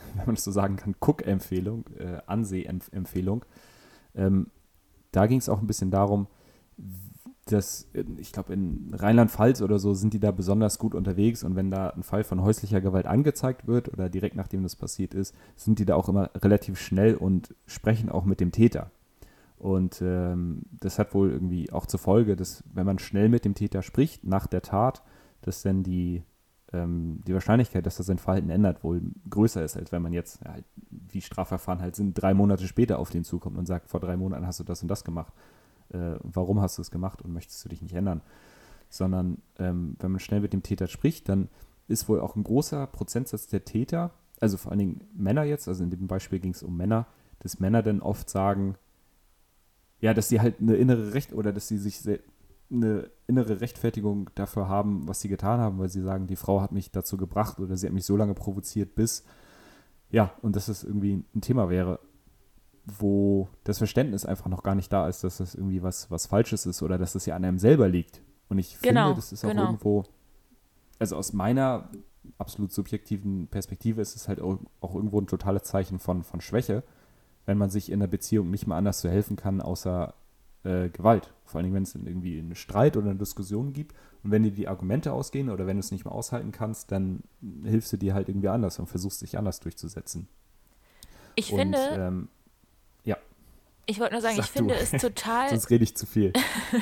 wenn 0.15 0.25
man 0.25 0.35
das 0.35 0.43
so 0.43 0.51
sagen 0.51 0.75
kann, 0.75 0.95
Cook-Empfehlung, 0.99 1.85
äh, 1.97 2.19
Anseh-Empfehlung. 2.25 3.45
Ähm, 4.15 4.47
da 5.11 5.27
ging 5.27 5.39
es 5.39 5.49
auch 5.49 5.61
ein 5.61 5.67
bisschen 5.67 5.91
darum, 5.91 6.27
dass, 7.45 7.87
ich 8.17 8.31
glaube, 8.31 8.53
in 8.53 8.91
Rheinland-Pfalz 8.93 9.61
oder 9.61 9.79
so 9.79 9.93
sind 9.93 10.13
die 10.13 10.19
da 10.19 10.31
besonders 10.31 10.77
gut 10.77 10.93
unterwegs 10.93 11.43
und 11.43 11.55
wenn 11.55 11.71
da 11.71 11.89
ein 11.89 12.03
Fall 12.03 12.23
von 12.23 12.43
häuslicher 12.43 12.79
Gewalt 12.79 13.07
angezeigt 13.07 13.67
wird 13.67 13.91
oder 13.91 14.09
direkt 14.09 14.35
nachdem 14.35 14.63
das 14.63 14.75
passiert 14.75 15.13
ist, 15.13 15.33
sind 15.55 15.79
die 15.79 15.85
da 15.85 15.95
auch 15.95 16.09
immer 16.09 16.29
relativ 16.35 16.79
schnell 16.79 17.15
und 17.15 17.55
sprechen 17.65 18.09
auch 18.09 18.25
mit 18.25 18.39
dem 18.39 18.51
Täter. 18.51 18.91
Und 19.57 20.01
ähm, 20.01 20.61
das 20.79 20.99
hat 20.99 21.13
wohl 21.13 21.31
irgendwie 21.31 21.71
auch 21.71 21.85
zur 21.85 21.99
Folge, 21.99 22.35
dass 22.35 22.63
wenn 22.71 22.85
man 22.85 22.99
schnell 22.99 23.29
mit 23.29 23.45
dem 23.45 23.55
Täter 23.55 23.81
spricht 23.81 24.23
nach 24.23 24.47
der 24.47 24.61
Tat, 24.61 25.03
dass 25.41 25.63
dann 25.63 25.83
die 25.83 26.23
ähm, 26.73 27.21
die 27.25 27.33
Wahrscheinlichkeit, 27.33 27.85
dass 27.85 27.99
er 27.99 28.05
sein 28.05 28.17
Verhalten 28.17 28.49
ändert, 28.49 28.83
wohl 28.83 29.01
größer 29.29 29.63
ist, 29.63 29.77
als 29.77 29.91
wenn 29.91 30.01
man 30.01 30.13
jetzt, 30.13 30.39
ja, 30.43 30.55
wie 30.89 31.21
Strafverfahren 31.21 31.81
halt 31.81 31.95
sind, 31.95 32.13
drei 32.13 32.33
Monate 32.33 32.67
später 32.67 32.99
auf 32.99 33.09
den 33.09 33.23
zukommt 33.23 33.57
und 33.57 33.65
sagt, 33.65 33.89
vor 33.89 33.99
drei 33.99 34.17
Monaten 34.17 34.45
hast 34.45 34.59
du 34.59 34.63
das 34.63 34.81
und 34.81 34.87
das 34.87 35.03
gemacht. 35.03 35.33
Äh, 35.89 36.15
warum 36.21 36.61
hast 36.61 36.77
du 36.77 36.81
es 36.81 36.91
gemacht 36.91 37.21
und 37.21 37.33
möchtest 37.33 37.63
du 37.65 37.69
dich 37.69 37.81
nicht 37.81 37.95
ändern? 37.95 38.21
Sondern 38.89 39.37
ähm, 39.57 39.95
wenn 39.99 40.11
man 40.11 40.19
schnell 40.19 40.41
mit 40.41 40.53
dem 40.53 40.63
Täter 40.63 40.87
spricht, 40.87 41.29
dann 41.29 41.49
ist 41.87 42.07
wohl 42.07 42.19
auch 42.19 42.35
ein 42.35 42.43
großer 42.43 42.87
Prozentsatz 42.87 43.47
der 43.47 43.65
Täter, 43.65 44.11
also 44.39 44.57
vor 44.57 44.71
allen 44.71 44.79
Dingen 44.79 45.01
Männer 45.13 45.43
jetzt, 45.43 45.67
also 45.67 45.83
in 45.83 45.89
dem 45.89 46.07
Beispiel 46.07 46.39
ging 46.39 46.51
es 46.51 46.63
um 46.63 46.77
Männer, 46.77 47.07
dass 47.39 47.59
Männer 47.59 47.81
dann 47.81 48.01
oft 48.01 48.29
sagen, 48.29 48.75
ja, 50.01 50.13
dass 50.13 50.29
sie 50.29 50.39
halt 50.39 50.59
eine 50.61 50.75
innere 50.75 51.13
Recht 51.13 51.33
oder 51.33 51.51
dass 51.51 51.67
sie 51.67 51.77
sich 51.77 51.99
eine 52.71 53.09
innere 53.27 53.61
Rechtfertigung 53.61 54.29
dafür 54.35 54.67
haben, 54.67 55.07
was 55.07 55.21
sie 55.21 55.29
getan 55.29 55.59
haben, 55.59 55.79
weil 55.79 55.89
sie 55.89 56.01
sagen, 56.01 56.27
die 56.27 56.35
Frau 56.35 56.61
hat 56.61 56.71
mich 56.71 56.91
dazu 56.91 57.17
gebracht 57.17 57.59
oder 57.59 57.75
sie 57.77 57.87
hat 57.87 57.93
mich 57.93 58.05
so 58.05 58.15
lange 58.15 58.33
provoziert, 58.33 58.95
bis, 58.95 59.23
ja, 60.09 60.31
und 60.41 60.55
dass 60.55 60.67
es 60.67 60.83
irgendwie 60.83 61.23
ein 61.35 61.41
Thema 61.41 61.69
wäre, 61.69 61.99
wo 62.85 63.49
das 63.63 63.77
Verständnis 63.77 64.25
einfach 64.25 64.47
noch 64.47 64.63
gar 64.63 64.75
nicht 64.75 64.91
da 64.91 65.07
ist, 65.07 65.23
dass 65.23 65.37
das 65.37 65.55
irgendwie 65.55 65.83
was, 65.83 66.09
was 66.09 66.27
Falsches 66.27 66.65
ist 66.65 66.81
oder 66.81 66.97
dass 66.97 67.13
das 67.13 67.25
ja 67.25 67.35
an 67.35 67.45
einem 67.45 67.59
selber 67.59 67.87
liegt. 67.87 68.21
Und 68.49 68.57
ich 68.57 68.79
genau, 68.81 69.07
finde, 69.07 69.15
das 69.15 69.31
ist 69.31 69.45
auch 69.45 69.49
genau. 69.49 69.65
irgendwo, 69.65 70.05
also 70.97 71.15
aus 71.15 71.33
meiner 71.33 71.89
absolut 72.37 72.71
subjektiven 72.71 73.47
Perspektive 73.47 74.01
ist 74.01 74.15
es 74.15 74.27
halt 74.27 74.41
auch, 74.41 74.59
auch 74.81 74.95
irgendwo 74.95 75.19
ein 75.19 75.27
totales 75.27 75.63
Zeichen 75.63 75.99
von, 75.99 76.23
von 76.23 76.41
Schwäche, 76.41 76.83
wenn 77.45 77.57
man 77.57 77.69
sich 77.69 77.91
in 77.91 77.99
der 77.99 78.07
Beziehung 78.07 78.49
nicht 78.49 78.67
mal 78.67 78.77
anders 78.77 78.99
zu 78.99 79.09
helfen 79.09 79.35
kann, 79.35 79.61
außer 79.61 80.13
äh, 80.69 80.89
Gewalt. 80.89 81.33
Vor 81.45 81.59
allem, 81.59 81.73
wenn 81.73 81.83
es 81.83 81.95
irgendwie 81.95 82.37
einen 82.37 82.55
Streit 82.55 82.95
oder 82.95 83.09
eine 83.09 83.19
Diskussion 83.19 83.73
gibt 83.73 83.95
und 84.23 84.31
wenn 84.31 84.43
dir 84.43 84.51
die 84.51 84.67
Argumente 84.67 85.11
ausgehen 85.11 85.49
oder 85.49 85.65
wenn 85.65 85.77
du 85.77 85.79
es 85.79 85.91
nicht 85.91 86.05
mehr 86.05 86.13
aushalten 86.13 86.51
kannst, 86.51 86.91
dann 86.91 87.23
hilfst 87.63 87.91
du 87.91 87.97
dir 87.97 88.13
halt 88.13 88.29
irgendwie 88.29 88.49
anders 88.49 88.77
und 88.79 88.87
versuchst 88.87 89.21
dich 89.21 89.37
anders 89.37 89.59
durchzusetzen. 89.59 90.27
Ich 91.35 91.51
und, 91.51 91.59
finde. 91.59 91.79
Ähm, 91.97 92.29
ja. 93.03 93.17
Ich 93.87 93.99
wollte 93.99 94.13
nur 94.13 94.21
sagen, 94.21 94.35
Sag 94.35 94.45
ich 94.45 94.51
finde 94.51 94.75
es 94.75 94.91
total. 94.91 95.49
Sonst 95.49 95.69
rede 95.69 95.83
ich 95.83 95.97
zu 95.97 96.05
viel. 96.05 96.33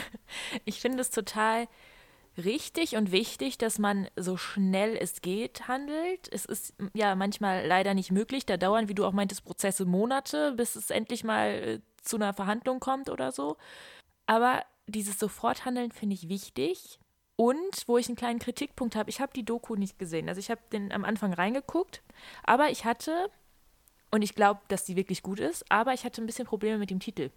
ich 0.66 0.82
finde 0.82 1.00
es 1.00 1.10
total 1.10 1.68
richtig 2.38 2.96
und 2.98 3.12
wichtig, 3.12 3.58
dass 3.58 3.80
man 3.80 4.08
so 4.16 4.38
schnell 4.38 4.98
es 5.00 5.22
geht 5.22 5.68
handelt. 5.68 6.28
Es 6.32 6.46
ist 6.46 6.74
ja 6.94 7.16
manchmal 7.16 7.66
leider 7.66 7.94
nicht 7.94 8.12
möglich. 8.12 8.46
Da 8.46 8.58
dauern, 8.58 8.90
wie 8.90 8.94
du 8.94 9.06
auch 9.06 9.14
meintest, 9.14 9.46
Prozesse 9.46 9.86
Monate, 9.86 10.54
bis 10.58 10.76
es 10.76 10.90
endlich 10.90 11.24
mal 11.24 11.50
äh, 11.50 11.80
zu 12.08 12.16
einer 12.18 12.34
Verhandlung 12.34 12.80
kommt 12.80 13.10
oder 13.10 13.32
so. 13.32 13.58
Aber 14.26 14.64
dieses 14.88 15.20
Soforthandeln 15.20 15.92
finde 15.92 16.16
ich 16.16 16.30
wichtig. 16.30 17.00
Und 17.36 17.84
wo 17.86 18.00
ich 18.00 18.08
einen 18.08 18.16
kleinen 18.16 18.40
Kritikpunkt 18.40 18.96
habe, 18.96 19.12
ich 19.12 19.22
habe 19.22 19.32
die 19.34 19.46
Doku 19.46 19.76
nicht 19.76 20.00
gesehen. 20.00 20.28
Also 20.28 20.40
ich 20.40 20.50
habe 20.50 20.62
den 20.72 20.92
am 20.92 21.06
Anfang 21.06 21.34
reingeguckt, 21.34 22.02
aber 22.44 22.72
ich 22.72 22.84
hatte, 22.84 23.30
und 24.10 24.24
ich 24.24 24.34
glaube, 24.34 24.62
dass 24.70 24.86
die 24.86 24.96
wirklich 24.96 25.22
gut 25.22 25.40
ist, 25.40 25.64
aber 25.72 25.94
ich 25.94 26.04
hatte 26.04 26.20
ein 26.20 26.26
bisschen 26.26 26.48
Probleme 26.48 26.80
mit 26.80 26.90
dem 26.90 27.00
Titel. 27.00 27.30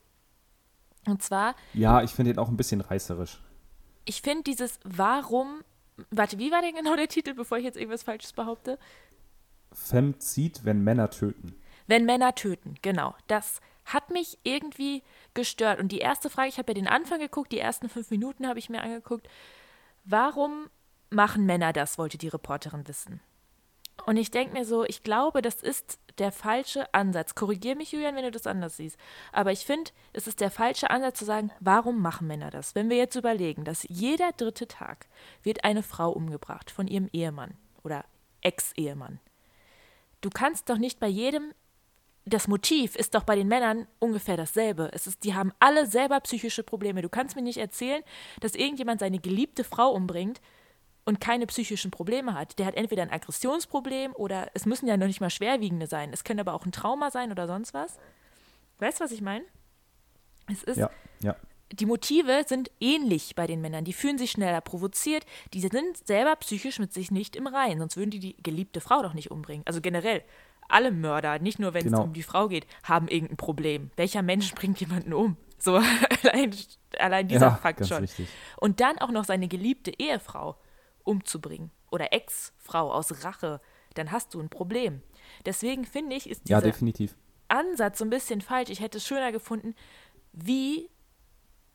Und 1.07 1.23
zwar. 1.23 1.55
Ja, 1.75 2.03
ich 2.03 2.13
finde 2.13 2.33
den 2.33 2.39
auch 2.39 2.49
ein 2.49 2.57
bisschen 2.57 2.81
reißerisch. 2.81 3.41
Ich 4.07 4.23
finde 4.23 4.45
dieses 4.45 4.81
Warum. 4.85 5.63
Warte, 6.11 6.39
wie 6.39 6.51
war 6.51 6.63
denn 6.63 6.75
genau 6.75 6.97
der 6.97 7.09
Titel, 7.09 7.35
bevor 7.35 7.59
ich 7.59 7.65
jetzt 7.65 7.77
irgendwas 7.77 8.03
Falsches 8.03 8.33
behaupte? 8.33 8.79
Femzid, 9.73 10.65
wenn 10.65 10.83
Männer 10.83 11.11
töten. 11.11 11.55
Wenn 11.87 12.07
Männer 12.07 12.35
töten, 12.35 12.77
genau. 12.81 13.15
Das 13.27 13.61
hat 13.93 14.11
mich 14.11 14.39
irgendwie 14.43 15.03
gestört. 15.35 15.81
Und 15.81 15.93
die 15.93 15.99
erste 15.99 16.31
Frage, 16.31 16.49
ich 16.49 16.59
habe 16.59 16.71
ja 16.71 16.75
den 16.75 16.89
Anfang 16.89 17.21
geguckt, 17.21 17.53
die 17.53 17.59
ersten 17.59 17.89
fünf 17.89 18.11
Minuten 18.11 18.47
habe 18.47 18.59
ich 18.59 18.71
mir 18.71 18.83
angeguckt. 18.83 19.29
Warum 20.05 20.69
machen 21.11 21.45
Männer 21.45 21.73
das, 21.73 21.99
wollte 21.99 22.19
die 22.19 22.29
Reporterin 22.29 22.87
wissen. 22.89 23.21
Und 24.07 24.17
ich 24.17 24.31
denke 24.31 24.55
mir 24.55 24.65
so, 24.65 24.85
ich 24.85 25.03
glaube, 25.03 25.43
das 25.43 25.63
ist 25.63 25.99
der 26.19 26.33
falsche 26.33 26.93
Ansatz. 26.95 27.35
Korrigier 27.35 27.77
mich, 27.77 27.93
Julian, 27.93 28.17
wenn 28.17 28.25
du 28.25 28.31
das 28.31 28.47
anders 28.47 28.77
siehst. 28.77 28.99
Aber 29.33 29.53
ich 29.53 29.67
finde, 29.67 29.91
es 30.13 30.27
ist 30.27 30.41
der 30.41 30.51
falsche 30.51 30.91
Ansatz 30.91 31.19
zu 31.19 31.25
sagen, 31.25 31.51
warum 31.61 32.01
machen 32.01 32.27
Männer 32.27 32.51
das? 32.51 32.75
Wenn 32.75 32.89
wir 32.89 32.97
jetzt 32.97 33.17
überlegen, 33.17 33.65
dass 33.65 33.87
jeder 33.89 34.33
dritte 34.33 34.69
Tag 34.69 35.07
wird 35.43 35.65
eine 35.65 35.83
Frau 35.83 36.11
umgebracht 36.11 36.71
von 36.71 36.87
ihrem 36.87 37.09
Ehemann 37.13 37.55
oder 37.83 38.05
Ex-Ehemann. 38.43 39.21
Du 40.21 40.31
kannst 40.31 40.69
doch 40.69 40.79
nicht 40.79 40.99
bei 41.01 41.09
jedem 41.09 41.53
das 42.25 42.49
Motiv 42.49 42.97
ist 42.97 43.15
doch 43.15 43.25
bei 43.25 43.35
den 43.35 43.49
Männern 43.49 43.87
ungefähr 43.99 44.37
dasselbe. 44.37 44.91
Es 44.93 45.07
ist, 45.07 45.25
die 45.25 45.35
haben 45.35 45.53
alle 45.59 45.87
selber 45.87 46.21
psychische 46.21 46.63
Probleme. 46.63 47.03
Du 47.03 47.09
kannst 47.09 47.35
mir 47.35 47.43
nicht 47.43 47.59
erzählen, 47.59 48.03
dass 48.41 48.55
irgendjemand 48.55 49.01
seine 49.01 49.19
geliebte 49.19 49.65
Frau 49.65 49.91
umbringt 49.93 50.41
und 51.05 51.21
keine 51.21 51.47
psychischen 51.47 51.91
Probleme 51.91 52.35
hat. 52.35 52.59
Der 52.59 52.67
hat 52.67 52.77
entweder 52.77 53.03
ein 53.03 53.11
Aggressionsproblem 53.11 54.13
oder 54.15 54.51
es 54.55 54.67
müssen 54.67 54.87
ja 54.87 54.97
noch 54.97 55.07
nicht 55.07 55.21
mal 55.21 55.31
schwerwiegende 55.31 55.87
sein. 55.87 56.13
Es 56.13 56.25
können 56.25 56.41
aber 56.41 56.55
auch 56.55 56.67
ein 56.67 56.73
Trauma 56.73 57.11
sein 57.11 57.33
oder 57.33 57.47
sonst 57.47 57.75
was. 57.75 57.99
Weißt 58.79 59.01
du, 59.01 59.05
was 59.05 59.13
ich 59.13 59.23
meine? 59.23 59.45
Es 60.51 60.63
ist. 60.63 60.77
Ja, 60.77 60.91
ja. 61.21 61.37
Die 61.73 61.87
Motive 61.87 62.45
sind 62.47 62.71
ähnlich 62.81 63.37
bei 63.37 63.47
den 63.47 63.61
Männern. 63.61 63.85
Die 63.85 63.93
fühlen 63.93 64.19
sich 64.19 64.33
schneller 64.33 64.61
provoziert. 64.61 65.25
Die 65.55 65.61
sind 65.61 65.97
selber 66.05 66.35
psychisch 66.37 66.81
mit 66.81 66.93
sich 66.93 67.13
nicht 67.13 67.37
im 67.37 67.47
Reinen. 67.47 67.79
Sonst 67.79 67.97
würden 67.97 68.11
die 68.11 68.19
die 68.19 68.37
geliebte 68.43 68.81
Frau 68.81 69.03
doch 69.03 69.15
nicht 69.15 69.31
umbringen. 69.31 69.63
Also 69.67 69.81
generell 69.81 70.25
alle 70.73 70.93
Mörder, 70.93 71.39
nicht 71.39 71.59
nur 71.59 71.75
wenn 71.75 71.85
genau. 71.85 72.01
es 72.01 72.05
um 72.05 72.13
die 72.13 72.23
Frau 72.23 72.49
geht, 72.49 72.67
haben 72.83 73.09
irgendein 73.09 73.37
Problem. 73.37 73.91
Welcher 73.97 74.23
Mensch 74.23 74.55
bringt 74.55 74.81
jemanden 74.81 75.13
um? 75.13 75.37
So 75.59 75.77
allein, 76.23 76.55
allein 76.99 77.29
dieser 77.29 77.49
ja, 77.49 77.55
Fakt 77.57 77.87
schon. 77.87 77.99
Richtig. 77.99 78.29
Und 78.57 78.81
dann 78.81 78.99
auch 78.99 79.11
noch 79.11 79.25
seine 79.25 79.49
geliebte 79.49 79.93
Ehefrau 79.99 80.57
umzubringen 81.05 81.71
oder 81.91 82.13
Ex-Frau 82.13 82.93
aus 82.93 83.25
Rache. 83.25 83.61
dann 83.95 84.13
hast 84.13 84.35
du 84.35 84.41
ein 84.41 84.49
Problem. 84.49 85.03
Deswegen 85.45 85.85
finde 85.85 86.17
ich, 86.17 86.29
ist 86.29 86.49
Ja, 86.49 86.59
dieser 86.61 86.73
definitiv. 86.73 87.17
Ansatz 87.49 87.99
so 87.99 88.05
ein 88.05 88.11
bisschen 88.11 88.41
falsch. 88.41 88.71
Ich 88.71 88.81
hätte 88.81 88.99
es 88.99 89.07
schöner 89.07 89.33
gefunden, 89.33 89.75
wie, 90.33 90.89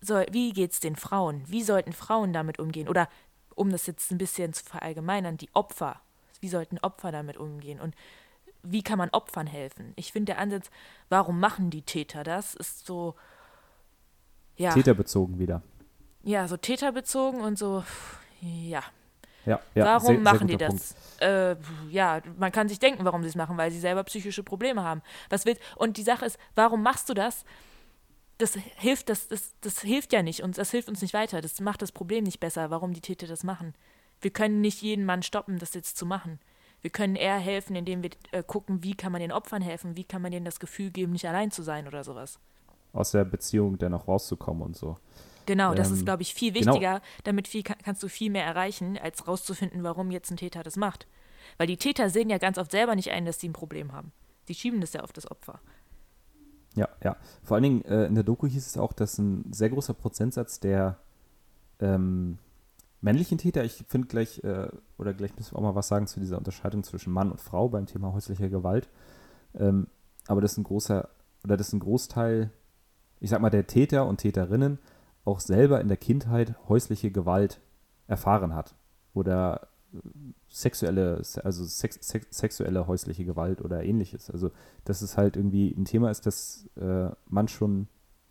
soll, 0.02 0.26
wie 0.32 0.54
geht 0.54 0.72
es 0.72 0.80
den 0.80 0.96
Frauen? 0.96 1.44
Wie 1.48 1.64
sollten 1.64 1.94
Frauen 1.94 2.34
damit 2.34 2.60
umgehen? 2.60 2.88
Oder 2.88 3.10
um 3.56 3.70
das 3.72 3.86
jetzt 3.86 4.12
ein 4.12 4.18
bisschen 4.18 4.54
zu 4.54 4.64
verallgemeinern, 4.64 5.38
die 5.38 5.50
Opfer. 5.54 6.02
Wie 6.40 6.50
sollten 6.50 6.78
Opfer 6.80 7.12
damit 7.12 7.38
umgehen? 7.38 7.80
Und 7.80 7.96
wie 8.67 8.84
kann 8.84 8.97
man 8.97 9.10
Opfern 9.10 9.47
helfen? 9.47 9.93
Ich 9.95 10.12
finde 10.12 10.34
der 10.34 10.39
Ansatz, 10.39 10.69
warum 11.10 11.39
machen 11.39 11.69
die 11.69 11.82
Täter 11.82 12.23
das, 12.23 12.56
ist 12.56 12.86
so, 12.86 13.15
ja, 14.58 14.71
Täterbezogen 14.73 15.39
wieder. 15.39 15.62
ja 16.23 16.47
so 16.47 16.58
täterbezogen 16.58 17.41
und 17.41 17.58
so, 17.58 17.84
ja, 18.41 18.84
Ja, 19.45 19.60
ja 19.75 19.86
warum 19.86 20.08
sehr, 20.08 20.15
sehr 20.15 20.23
machen 20.23 20.47
die 20.47 20.54
guter 20.54 20.69
das? 20.69 20.95
Äh, 21.19 21.56
ja, 21.89 22.21
man 22.38 22.51
kann 22.51 22.67
sich 22.67 22.80
denken, 22.80 23.06
warum 23.06 23.21
sie 23.23 23.30
es 23.30 23.36
machen, 23.36 23.58
weil 23.58 23.71
sie 23.71 23.80
selber 23.80 24.04
psychische 24.04 24.43
Probleme 24.43 24.84
haben. 24.84 25.01
Was 25.30 25.45
willst 25.45 25.62
Und 25.75 25.97
die 25.97 26.04
Sache 26.04 26.25
ist, 26.25 26.38
warum 26.56 26.82
machst 26.82 27.10
du 27.10 27.13
das? 27.13 27.45
Das 28.38 28.56
hilft, 28.56 29.10
das, 29.10 29.28
das, 29.28 29.56
das 29.62 29.80
hilft 29.82 30.12
ja 30.12 30.21
nicht 30.21 30.41
und 30.41 30.58
das 30.58 30.71
hilft 30.71 30.89
uns 30.89 31.01
nicht 31.01 31.13
weiter. 31.13 31.41
Das 31.41 31.60
macht 31.62 31.82
das 31.82 31.91
Problem 31.91 32.23
nicht 32.23 32.39
besser, 32.39 32.69
warum 32.69 32.93
die 32.93 33.01
Täter 33.01 33.28
das 33.28 33.43
machen. 33.43 33.73
Wir 34.19 34.32
können 34.32 34.62
nicht 34.62 34.82
jeden 34.82 35.06
Mann 35.06 35.23
stoppen, 35.23 35.60
das 35.60 35.73
jetzt 35.73 35.97
zu 35.97 36.06
machen. 36.06 36.39
Wir 36.86 36.91
können 36.91 37.15
eher 37.15 37.39
helfen, 37.39 37.76
indem 37.76 38.04
wir 38.04 38.12
äh, 38.32 38.43
gucken, 38.43 38.84
wie 38.84 38.93
kann 38.93 39.12
man 39.12 39.19
den 39.19 39.32
Opfern 39.32 39.63
helfen, 39.63 39.98
wie 39.98 40.04
kann 40.04 40.21
man 40.21 40.32
denen 40.32 40.45
das 40.45 40.60
Gefühl 40.60 40.91
geben, 40.91 41.13
nicht 41.13 41.28
allein 41.28 41.50
zu 41.50 41.63
sein 41.63 41.88
oder 41.88 42.04
sowas. 42.04 42.38
Aus 42.93 43.10
der 43.10 43.26
Beziehung 43.26 43.80
dann 43.80 43.95
auch 43.95 44.08
rauszukommen 44.08 44.62
und 44.62 44.76
so. 44.78 44.95
Genau, 45.48 45.74
das 45.74 45.88
Ähm, 45.89 45.95
ist, 45.95 46.06
glaube 46.06 46.21
ich, 46.21 46.36
viel 46.36 46.52
genau. 46.54 46.74
wichtiger. 46.74 47.02
Damit 47.24 47.48
viel, 47.48 47.63
kann- 47.63 47.80
kannst 47.84 48.04
du 48.04 48.08
viel 48.08 48.30
mehr 48.30 48.45
erreichen, 48.45 49.00
als 49.00 49.28
rauszufinden, 49.28 49.82
warum 49.82 50.12
jetzt 50.12 50.30
ein 50.30 50.38
Täter 50.38 50.62
das 50.62 50.76
macht. 50.76 51.08
Weil 51.58 51.65
die 51.65 51.78
Täter 51.78 52.12
sehen 52.12 52.30
ja 52.30 52.38
ganz 52.38 52.60
oft 52.60 52.69
selber 52.69 52.93
nicht 52.95 53.10
ein, 53.10 53.26
dass 53.26 53.39
sie 53.39 53.50
ein 53.50 53.54
Problem 53.54 53.91
haben. 53.91 54.12
Sie 54.43 54.54
schieben 54.54 54.80
das 54.80 54.93
ja 54.93 55.02
auf 55.02 55.12
das 55.12 55.32
Opfer. 55.32 55.60
Ja, 56.76 56.88
ja. 57.04 57.15
Vor 57.41 57.56
allen 57.56 57.63
Dingen 57.63 57.86
äh, 57.86 58.06
in 58.06 58.13
der 58.13 58.24
Doku 58.24 58.45
hieß 58.45 58.67
es 58.67 58.78
auch, 58.78 58.93
dass 58.93 59.17
ein 59.17 59.52
sehr 59.52 59.71
großer 59.71 59.95
Prozentsatz 59.95 60.60
der 60.60 61.00
ähm, 61.80 62.38
männlichen 63.06 63.38
Täter, 63.38 63.63
ich 63.63 63.86
finde 63.88 64.08
gleich, 64.08 64.44
äh, 64.44 64.68
oder 64.98 65.13
gleich 65.13 65.36
müssen 65.38 65.54
wir 65.54 65.60
auch 65.60 65.63
mal 65.63 65.76
was 65.76 65.88
sagen 65.88 66.08
zu 66.08 66.20
dieser 66.20 66.38
Unterscheidung 66.38 66.84
zwischen 66.84 67.13
Mann 67.13 67.32
und 67.32 67.39
Frau 67.39 67.70
beim 67.70 67.86
Thema 67.86 68.12
häuslicher 68.12 68.50
Gewalt. 68.50 68.89
Ähm, 69.54 69.88
aber 70.28 70.41
das 70.41 70.54
ist 70.54 70.58
ein 70.58 70.63
großer, 70.63 71.08
oder 71.44 71.56
das 71.56 71.68
ist 71.68 71.74
ein 71.74 71.80
Großteil, 71.80 72.50
ich 73.20 73.30
sag 73.30 73.41
mal, 73.41 73.52
der 73.52 73.68
Täter 73.68 74.08
und 74.08 74.18
Täterinnen 74.18 74.80
auch 75.24 75.39
selber 75.39 75.80
in 75.82 75.88
der 75.88 75.98
Kindheit 75.98 76.56
häusliche 76.68 77.12
Gewalt 77.12 77.62
erfahren 78.08 78.56
hat. 78.56 78.76
Oder 79.13 79.68
äh, 79.94 79.98
sexuelle, 80.50 81.22
also 81.44 81.63
sex, 81.63 82.00
sex, 82.02 82.28
sexuelle 82.32 82.88
häusliche 82.88 83.24
Gewalt 83.24 83.62
oder 83.62 83.84
ähnliches. 83.84 84.32
Also, 84.32 84.50
dass 84.84 85.04
es 85.04 85.15
halt 85.15 85.38
irgendwie 85.38 85.70
ein 85.78 85.86
Thema 85.86 86.10
ist, 86.10 86.26
das 86.26 86.68
äh, 86.76 87.10
man 87.28 87.48
schon 87.48 87.88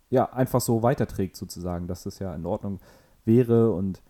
ja 0.09 0.33
einfach 0.33 0.59
so 0.59 0.83
weiterträgt, 0.83 1.37
sozusagen, 1.37 1.87
dass 1.87 2.03
das 2.03 2.19
ja 2.19 2.35
in 2.35 2.45
Ordnung 2.45 2.81
wäre 3.23 3.71
und 3.71 4.01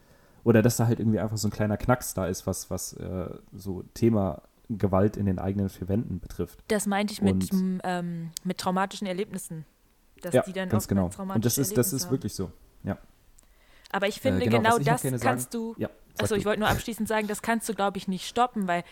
oder 0.45 0.61
dass 0.61 0.77
da 0.77 0.85
halt 0.85 0.99
irgendwie 0.99 1.19
einfach 1.19 1.37
so 1.37 1.47
ein 1.47 1.51
kleiner 1.51 1.75
Knacks 1.75 2.13
da 2.13 2.27
ist, 2.27 2.47
was, 2.47 2.69
was 2.69 2.93
äh, 2.93 3.29
so 3.51 3.83
Thema 3.95 4.43
Gewalt 4.69 5.17
in 5.17 5.25
den 5.25 5.39
eigenen 5.39 5.69
vier 5.69 5.89
Wänden 5.89 6.19
betrifft. 6.19 6.59
Das 6.67 6.85
meinte 6.85 7.13
ich 7.13 7.21
mit, 7.21 7.49
ähm, 7.83 8.31
mit 8.43 8.59
traumatischen 8.59 9.07
Erlebnissen. 9.07 9.65
Dass 10.21 10.33
ja, 10.33 10.43
die 10.43 10.53
dann 10.53 10.69
ganz 10.69 10.87
genau. 10.87 11.09
Und 11.17 11.43
das 11.43 11.57
ist, 11.57 11.75
das 11.77 11.91
ist 11.91 12.05
haben. 12.05 12.11
wirklich 12.11 12.33
so. 12.33 12.51
Ja. 12.83 12.97
Aber 13.91 14.07
ich 14.07 14.21
finde, 14.21 14.45
genau, 14.45 14.57
genau, 14.57 14.77
noch 14.77 14.83
das 14.83 15.01
kannst 15.01 15.23
sagen- 15.23 15.45
du. 15.51 15.75
Ja, 15.77 15.89
du. 16.17 16.35
ich 16.35 16.45
wollte 16.45 16.59
nur 16.59 16.69
abschließend 16.69 17.07
sagen, 17.07 17.27
das 17.27 17.41
kannst 17.41 17.67
du, 17.67 17.73
glaube 17.73 17.97
ich, 17.97 18.07
nicht 18.07 18.27
stoppen, 18.27 18.67
weil 18.67 18.83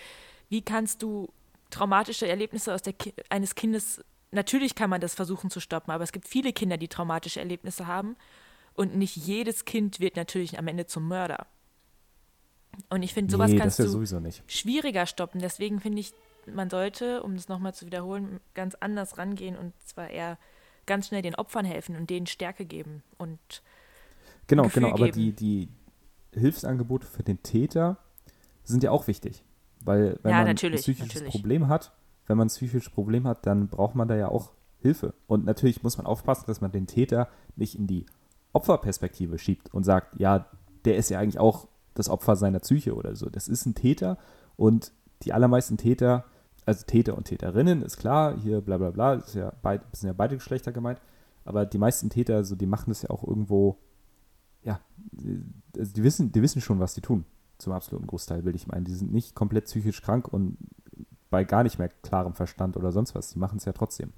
wie 0.50 0.62
kannst 0.62 1.02
du 1.02 1.30
traumatische 1.70 2.28
Erlebnisse 2.28 2.74
aus 2.74 2.82
der 2.82 2.94
Ki 2.94 3.14
eines 3.30 3.56
Kindes. 3.56 4.04
Natürlich 4.32 4.74
kann 4.76 4.90
man 4.90 5.02
das 5.02 5.14
versuchen 5.14 5.50
zu 5.50 5.60
stoppen, 5.60 5.92
aber 5.92 6.04
es 6.04 6.12
gibt 6.12 6.28
viele 6.28 6.52
Kinder, 6.52 6.78
die 6.78 6.88
traumatische 6.88 7.40
Erlebnisse 7.40 7.88
haben. 7.88 8.16
Und 8.76 8.96
nicht 8.96 9.16
jedes 9.16 9.66
Kind 9.66 10.00
wird 10.00 10.16
natürlich 10.16 10.58
am 10.58 10.68
Ende 10.68 10.86
zum 10.86 11.08
Mörder. 11.08 11.48
Und 12.90 13.04
ich 13.04 13.14
finde, 13.14 13.32
sowas 13.32 13.52
nee, 13.52 13.58
kannst 13.58 13.78
du 13.80 13.88
sowieso 13.88 14.20
nicht. 14.20 14.44
schwieriger 14.48 15.06
stoppen. 15.06 15.40
Deswegen 15.42 15.80
finde 15.80 16.00
ich, 16.00 16.14
man 16.52 16.70
sollte, 16.70 17.22
um 17.24 17.36
das 17.36 17.48
nochmal 17.48 17.74
zu 17.74 17.86
wiederholen, 17.86 18.40
ganz 18.56 18.76
anders 18.76 19.18
rangehen 19.18 19.56
und 19.58 19.74
zwar 19.86 20.10
eher 20.10 20.38
ganz 20.86 21.08
schnell 21.08 21.22
den 21.22 21.36
Opfern 21.36 21.66
helfen 21.66 21.96
und 21.96 22.10
denen 22.10 22.26
Stärke 22.28 22.66
geben. 22.66 23.04
Und 23.18 23.40
Genau, 24.48 24.64
Gefühl 24.64 24.84
genau, 24.84 24.96
aber 24.96 25.06
geben. 25.12 25.36
die, 25.36 25.68
die 26.34 26.40
Hilfsangebote 26.40 27.08
für 27.08 27.24
den 27.24 27.42
Täter 27.44 27.98
sind 28.64 28.84
ja 28.84 28.92
auch 28.92 29.08
wichtig. 29.08 29.44
Weil 29.82 30.20
wenn 30.24 30.32
Ja, 30.32 30.38
man 30.40 30.48
natürlich, 30.48 30.80
ein 30.80 30.84
psychisches 30.84 31.14
natürlich. 31.16 31.32
Problem 31.34 31.68
hat, 31.68 31.94
wenn 32.28 32.38
man 32.38 32.48
ein 32.48 32.50
psychisches 32.50 32.90
Problem 32.90 33.28
hat, 33.28 33.46
dann 33.46 33.68
braucht 33.68 33.96
man 33.96 34.08
da 34.08 34.16
ja 34.16 34.28
auch 34.30 34.52
Hilfe. 34.80 35.14
Und 35.28 35.46
natürlich 35.46 35.84
muss 35.84 35.98
man 35.98 36.06
aufpassen, 36.06 36.46
dass 36.48 36.60
man 36.60 36.72
den 36.72 36.88
Täter 36.88 37.30
nicht 37.56 37.76
in 37.76 37.88
die 37.88 38.06
Opferperspektive 38.54 39.38
schiebt 39.38 39.74
und 39.74 39.84
sagt, 39.84 40.20
ja, 40.20 40.46
der 40.86 40.98
ist 40.98 41.10
ja 41.10 41.20
eigentlich 41.20 41.40
auch 41.40 41.68
das 41.94 42.10
Opfer 42.10 42.36
seiner 42.36 42.60
Psyche 42.60 42.96
oder 42.96 43.16
so. 43.16 43.30
Das 43.30 43.48
ist 43.48 43.66
ein 43.66 43.76
Täter 43.76 44.18
und 44.56 44.92
die 45.24 45.34
allermeisten 45.34 45.78
Täter, 45.78 46.26
also 46.66 46.86
Täter 46.86 47.18
und 47.18 47.26
Täterinnen, 47.26 47.82
ist 47.82 47.98
klar, 47.98 48.38
hier 48.38 48.62
bla 48.62 48.78
bla 48.78 48.92
bla, 48.92 49.14
ist 49.16 49.36
ja 49.36 49.54
beid, 49.62 49.82
sind 49.94 50.08
ja 50.08 50.14
beide 50.14 50.36
Geschlechter 50.36 50.72
gemeint, 50.72 51.00
aber 51.46 51.66
die 51.66 51.78
meisten 51.78 52.10
Täter, 52.10 52.44
so, 52.44 52.56
die 52.56 52.66
machen 52.66 52.90
das 52.90 53.02
ja 53.02 53.10
auch 53.10 53.24
irgendwo, 53.24 53.78
ja, 54.64 54.80
die- 55.12 55.44
also 55.78 55.94
die 55.94 56.04
wissen, 56.04 56.32
die 56.32 56.42
wissen 56.42 56.62
schon, 56.62 56.80
was 56.80 56.94
die 56.94 57.02
tun, 57.02 57.26
zum 57.58 57.74
absoluten 57.74 58.08
Großteil, 58.08 58.46
will 58.46 58.56
ich 58.56 58.68
meinen. 58.68 58.86
Die 58.86 58.94
sind 58.94 59.12
nicht 59.12 59.36
komplett 59.36 59.66
psychisch 59.66 60.02
krank 60.02 60.28
und 60.28 60.58
bei 61.30 61.44
gar 61.44 61.64
nicht 61.64 61.80
mehr 61.80 61.90
klarem 61.90 62.34
Verstand 62.34 62.78
oder 62.78 62.92
sonst 62.92 63.16
was. 63.16 63.30
Die 63.32 63.40
machen 63.40 63.58
es 63.58 63.66
ja 63.66 63.74
trotzdem. 63.74 64.14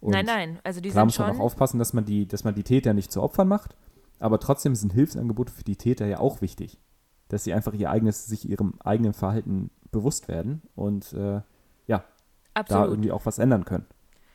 Und 0.00 0.12
nein, 0.12 0.24
nein, 0.24 0.58
also 0.64 0.80
die 0.80 0.90
Klar 0.90 1.02
sind 1.02 1.18
muss 1.18 1.18
man 1.18 1.36
auch 1.36 1.40
aufpassen, 1.40 1.78
dass 1.78 1.92
man, 1.92 2.04
die, 2.04 2.26
dass 2.26 2.44
man 2.44 2.54
die 2.54 2.62
Täter 2.62 2.94
nicht 2.94 3.12
zu 3.12 3.22
Opfern 3.22 3.48
macht, 3.48 3.76
aber 4.18 4.40
trotzdem 4.40 4.74
sind 4.74 4.92
Hilfsangebote 4.92 5.52
für 5.52 5.64
die 5.64 5.76
Täter 5.76 6.06
ja 6.06 6.20
auch 6.20 6.40
wichtig. 6.40 6.78
Dass 7.28 7.44
sie 7.44 7.52
einfach 7.52 7.74
ihr 7.74 7.90
eigenes, 7.90 8.26
sich 8.26 8.48
ihrem 8.48 8.74
eigenen 8.80 9.12
Verhalten 9.12 9.70
bewusst 9.92 10.28
werden 10.28 10.62
und 10.74 11.12
äh, 11.12 11.42
ja, 11.86 12.04
da 12.54 12.60
absolut. 12.60 12.88
irgendwie 12.88 13.12
auch 13.12 13.26
was 13.26 13.38
ändern 13.38 13.64
können. 13.64 13.86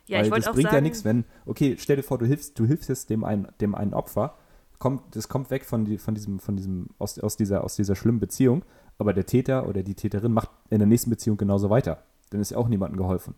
ja, 0.07 0.19
Weil 0.19 0.27
ich 0.27 0.33
das 0.33 0.47
auch 0.47 0.53
bringt 0.53 0.65
sagen, 0.65 0.75
ja 0.77 0.81
nichts, 0.81 1.03
wenn, 1.03 1.25
okay, 1.45 1.75
stell 1.79 1.95
dir 1.97 2.03
vor, 2.03 2.17
du 2.17 2.25
hilfst, 2.25 2.57
du 2.59 2.65
hilfst 2.65 2.89
jetzt 2.89 3.09
dem 3.09 3.23
einen, 3.23 3.47
dem 3.59 3.75
einen 3.75 3.93
Opfer, 3.93 4.37
kommt, 4.79 5.15
das 5.15 5.29
kommt 5.29 5.49
weg 5.49 5.65
von, 5.65 5.85
die, 5.85 5.97
von 5.97 6.13
diesem, 6.13 6.39
von 6.39 6.55
diesem, 6.55 6.89
aus, 6.99 7.19
aus, 7.19 7.37
dieser, 7.37 7.63
aus 7.63 7.75
dieser 7.75 7.95
schlimmen 7.95 8.19
Beziehung, 8.19 8.63
aber 8.97 9.13
der 9.13 9.25
Täter 9.25 9.67
oder 9.67 9.83
die 9.83 9.95
Täterin 9.95 10.31
macht 10.31 10.49
in 10.69 10.79
der 10.79 10.87
nächsten 10.87 11.09
Beziehung 11.09 11.37
genauso 11.37 11.69
weiter. 11.69 12.03
Dann 12.29 12.41
ist 12.41 12.51
ja 12.51 12.57
auch 12.57 12.67
niemandem 12.67 12.97
geholfen. 12.97 13.35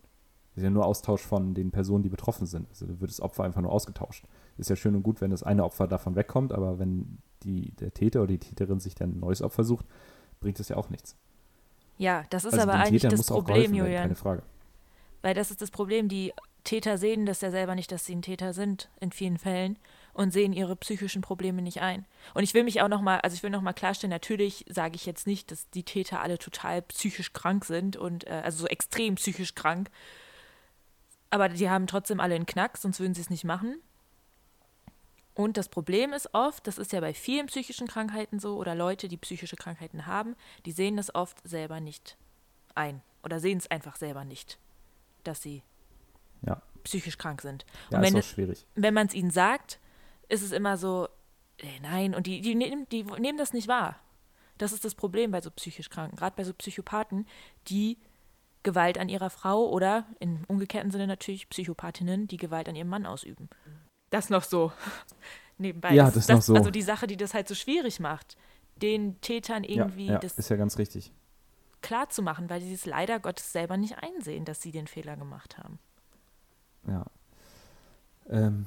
Das 0.58 0.62
ist 0.62 0.64
ja 0.64 0.70
nur 0.70 0.86
Austausch 0.86 1.20
von 1.20 1.54
den 1.54 1.70
Personen, 1.70 2.02
die 2.02 2.08
betroffen 2.08 2.44
sind. 2.44 2.68
Also 2.70 2.86
da 2.86 3.00
wird 3.00 3.12
das 3.12 3.20
Opfer 3.20 3.44
einfach 3.44 3.60
nur 3.60 3.70
ausgetauscht. 3.70 4.24
Ist 4.56 4.68
ja 4.68 4.74
schön 4.74 4.96
und 4.96 5.04
gut, 5.04 5.20
wenn 5.20 5.30
das 5.30 5.44
eine 5.44 5.62
Opfer 5.62 5.86
davon 5.86 6.16
wegkommt, 6.16 6.52
aber 6.52 6.80
wenn 6.80 7.18
die, 7.44 7.70
der 7.76 7.94
Täter 7.94 8.22
oder 8.22 8.32
die 8.32 8.38
Täterin 8.38 8.80
sich 8.80 8.96
dann 8.96 9.10
ein 9.10 9.20
neues 9.20 9.40
Opfer 9.40 9.62
sucht, 9.62 9.86
bringt 10.40 10.58
das 10.58 10.68
ja 10.68 10.76
auch 10.76 10.90
nichts. 10.90 11.14
ja, 11.96 12.24
das 12.30 12.44
ist 12.44 12.54
also 12.54 12.64
aber 12.64 12.74
eigentlich 12.74 13.02
Tätern 13.02 13.16
das 13.16 13.28
Problem, 13.28 13.56
werden, 13.56 13.74
Julian. 13.76 14.02
keine 14.02 14.16
Frage. 14.16 14.42
Weil 15.22 15.34
das 15.34 15.52
ist 15.52 15.62
das 15.62 15.70
Problem. 15.70 16.08
Die 16.08 16.32
Täter 16.64 16.98
sehen 16.98 17.24
das 17.24 17.40
ja 17.40 17.52
selber 17.52 17.76
nicht, 17.76 17.92
dass 17.92 18.04
sie 18.04 18.16
ein 18.16 18.22
Täter 18.22 18.52
sind, 18.52 18.90
in 18.98 19.12
vielen 19.12 19.38
Fällen, 19.38 19.78
und 20.12 20.32
sehen 20.32 20.52
ihre 20.52 20.74
psychischen 20.74 21.22
Probleme 21.22 21.62
nicht 21.62 21.80
ein. 21.82 22.04
Und 22.34 22.42
ich 22.42 22.52
will 22.52 22.64
mich 22.64 22.82
auch 22.82 22.88
nochmal, 22.88 23.20
also 23.20 23.34
ich 23.34 23.44
will 23.44 23.50
nochmal 23.50 23.74
klarstellen, 23.74 24.10
natürlich 24.10 24.64
sage 24.68 24.96
ich 24.96 25.06
jetzt 25.06 25.28
nicht, 25.28 25.52
dass 25.52 25.70
die 25.70 25.84
Täter 25.84 26.20
alle 26.20 26.36
total 26.36 26.82
psychisch 26.82 27.32
krank 27.32 27.64
sind 27.64 27.96
und 27.96 28.26
äh, 28.26 28.42
also 28.44 28.62
so 28.62 28.66
extrem 28.66 29.14
psychisch 29.14 29.54
krank. 29.54 29.88
Aber 31.30 31.48
die 31.48 31.68
haben 31.68 31.86
trotzdem 31.86 32.20
alle 32.20 32.34
einen 32.34 32.46
Knack, 32.46 32.76
sonst 32.78 33.00
würden 33.00 33.14
sie 33.14 33.20
es 33.20 33.30
nicht 33.30 33.44
machen. 33.44 33.80
Und 35.34 35.56
das 35.56 35.68
Problem 35.68 36.12
ist 36.12 36.34
oft, 36.34 36.66
das 36.66 36.78
ist 36.78 36.92
ja 36.92 37.00
bei 37.00 37.14
vielen 37.14 37.46
psychischen 37.46 37.86
Krankheiten 37.86 38.40
so, 38.40 38.56
oder 38.56 38.74
Leute, 38.74 39.06
die 39.08 39.16
psychische 39.16 39.56
Krankheiten 39.56 40.06
haben, 40.06 40.34
die 40.66 40.72
sehen 40.72 40.96
das 40.96 41.14
oft 41.14 41.36
selber 41.46 41.78
nicht 41.80 42.16
ein. 42.74 43.02
Oder 43.22 43.38
sehen 43.38 43.58
es 43.58 43.70
einfach 43.70 43.96
selber 43.96 44.24
nicht, 44.24 44.58
dass 45.22 45.40
sie 45.42 45.62
Ja, 46.44 46.60
psychisch 46.82 47.18
krank 47.18 47.42
sind. 47.42 47.64
ja 47.90 47.98
und 47.98 48.04
ist 48.04 48.14
wenn, 48.14 48.22
schwierig. 48.22 48.66
wenn 48.74 48.94
man 48.94 49.06
es 49.06 49.14
ihnen 49.14 49.30
sagt, 49.30 49.78
ist 50.28 50.42
es 50.42 50.50
immer 50.50 50.76
so, 50.76 51.08
äh, 51.58 51.80
nein, 51.82 52.14
und 52.16 52.26
die, 52.26 52.40
die, 52.40 52.54
nehmen, 52.54 52.88
die 52.88 53.04
nehmen 53.04 53.38
das 53.38 53.52
nicht 53.52 53.68
wahr. 53.68 54.00
Das 54.56 54.72
ist 54.72 54.84
das 54.84 54.96
Problem 54.96 55.30
bei 55.30 55.40
so 55.40 55.52
psychisch 55.52 55.88
Kranken, 55.88 56.16
gerade 56.16 56.34
bei 56.34 56.42
so 56.42 56.52
Psychopathen, 56.52 57.28
die 57.68 57.96
Gewalt 58.62 58.98
an 58.98 59.08
ihrer 59.08 59.30
Frau 59.30 59.68
oder 59.68 60.04
im 60.20 60.44
umgekehrten 60.48 60.90
Sinne 60.90 61.06
natürlich 61.06 61.48
Psychopathinnen, 61.48 62.26
die 62.26 62.36
Gewalt 62.36 62.68
an 62.68 62.76
ihrem 62.76 62.88
Mann 62.88 63.06
ausüben. 63.06 63.48
Das 64.10 64.30
noch 64.30 64.42
so 64.42 64.72
nebenbei. 65.58 65.94
Ja, 65.94 66.10
das 66.10 66.28
noch 66.28 66.42
so. 66.42 66.54
Also 66.54 66.70
die 66.70 66.82
Sache, 66.82 67.06
die 67.06 67.16
das 67.16 67.34
halt 67.34 67.48
so 67.48 67.54
schwierig 67.54 68.00
macht, 68.00 68.36
den 68.76 69.20
Tätern 69.20 69.64
irgendwie 69.64 70.06
ja, 70.06 70.12
ja, 70.14 70.18
das 70.18 70.38
ist 70.38 70.48
ja 70.48 70.56
ganz 70.56 70.78
richtig. 70.78 71.12
klar 71.82 72.08
zu 72.08 72.22
machen, 72.22 72.48
weil 72.48 72.60
sie 72.60 72.72
es 72.72 72.86
leider 72.86 73.18
Gottes 73.18 73.52
selber 73.52 73.76
nicht 73.76 73.98
einsehen, 73.98 74.44
dass 74.44 74.62
sie 74.62 74.72
den 74.72 74.86
Fehler 74.86 75.16
gemacht 75.16 75.58
haben. 75.58 75.78
Ja. 76.86 77.06
Ähm, 78.28 78.66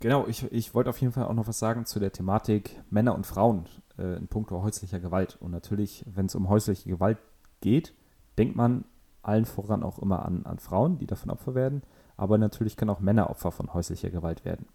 genau, 0.00 0.26
ich, 0.26 0.50
ich 0.52 0.74
wollte 0.74 0.90
auf 0.90 1.00
jeden 1.00 1.12
Fall 1.12 1.24
auch 1.24 1.34
noch 1.34 1.46
was 1.46 1.58
sagen 1.58 1.86
zu 1.86 2.00
der 2.00 2.12
Thematik 2.12 2.80
Männer 2.90 3.14
und 3.14 3.26
Frauen 3.26 3.66
äh, 3.98 4.16
in 4.16 4.28
puncto 4.28 4.62
häuslicher 4.62 5.00
Gewalt. 5.00 5.36
Und 5.40 5.50
natürlich, 5.50 6.04
wenn 6.06 6.26
es 6.26 6.34
um 6.34 6.48
häusliche 6.48 6.88
Gewalt 6.88 7.18
geht, 7.60 7.94
denkt 8.38 8.56
man 8.56 8.84
allen 9.22 9.44
voran 9.44 9.82
auch 9.82 9.98
immer 9.98 10.24
an, 10.24 10.44
an 10.44 10.58
Frauen, 10.58 10.98
die 10.98 11.06
davon 11.06 11.30
Opfer 11.30 11.54
werden, 11.54 11.82
aber 12.16 12.38
natürlich 12.38 12.76
können 12.76 12.90
auch 12.90 13.00
Männer 13.00 13.30
Opfer 13.30 13.52
von 13.52 13.72
häuslicher 13.72 14.10
Gewalt 14.10 14.44
werden. 14.44 14.66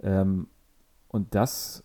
Ähm, 0.00 0.48
und 1.08 1.34
das 1.34 1.84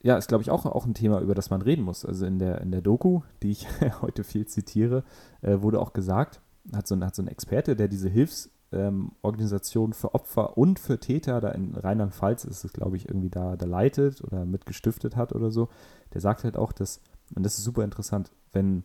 ja, 0.00 0.16
ist, 0.16 0.28
glaube 0.28 0.42
ich, 0.42 0.50
auch, 0.50 0.64
auch 0.64 0.86
ein 0.86 0.94
Thema, 0.94 1.20
über 1.20 1.34
das 1.34 1.50
man 1.50 1.62
reden 1.62 1.82
muss. 1.82 2.04
Also 2.04 2.24
in 2.24 2.38
der, 2.38 2.60
in 2.60 2.70
der 2.70 2.82
Doku, 2.82 3.22
die 3.42 3.50
ich 3.50 3.66
heute 4.00 4.24
viel 4.24 4.46
zitiere, 4.46 5.02
äh, 5.42 5.60
wurde 5.60 5.80
auch 5.80 5.92
gesagt, 5.92 6.40
hat 6.72 6.86
so, 6.86 6.94
ein, 6.94 7.04
hat 7.04 7.16
so 7.16 7.22
ein 7.22 7.28
Experte, 7.28 7.74
der 7.74 7.88
diese 7.88 8.08
Hilfsorganisation 8.08 9.90
ähm, 9.90 9.94
für 9.94 10.14
Opfer 10.14 10.56
und 10.56 10.78
für 10.78 11.00
Täter, 11.00 11.40
da 11.40 11.50
in 11.50 11.74
Rheinland-Pfalz 11.74 12.44
ist 12.44 12.64
es, 12.64 12.72
glaube 12.72 12.96
ich, 12.96 13.08
irgendwie 13.08 13.30
da, 13.30 13.56
da 13.56 13.66
leitet 13.66 14.22
oder 14.22 14.44
mitgestiftet 14.44 15.16
hat 15.16 15.32
oder 15.34 15.50
so, 15.50 15.68
der 16.14 16.20
sagt 16.20 16.44
halt 16.44 16.56
auch, 16.56 16.72
dass, 16.72 17.00
und 17.34 17.44
das 17.44 17.58
ist 17.58 17.64
super 17.64 17.82
interessant, 17.82 18.30
wenn 18.52 18.84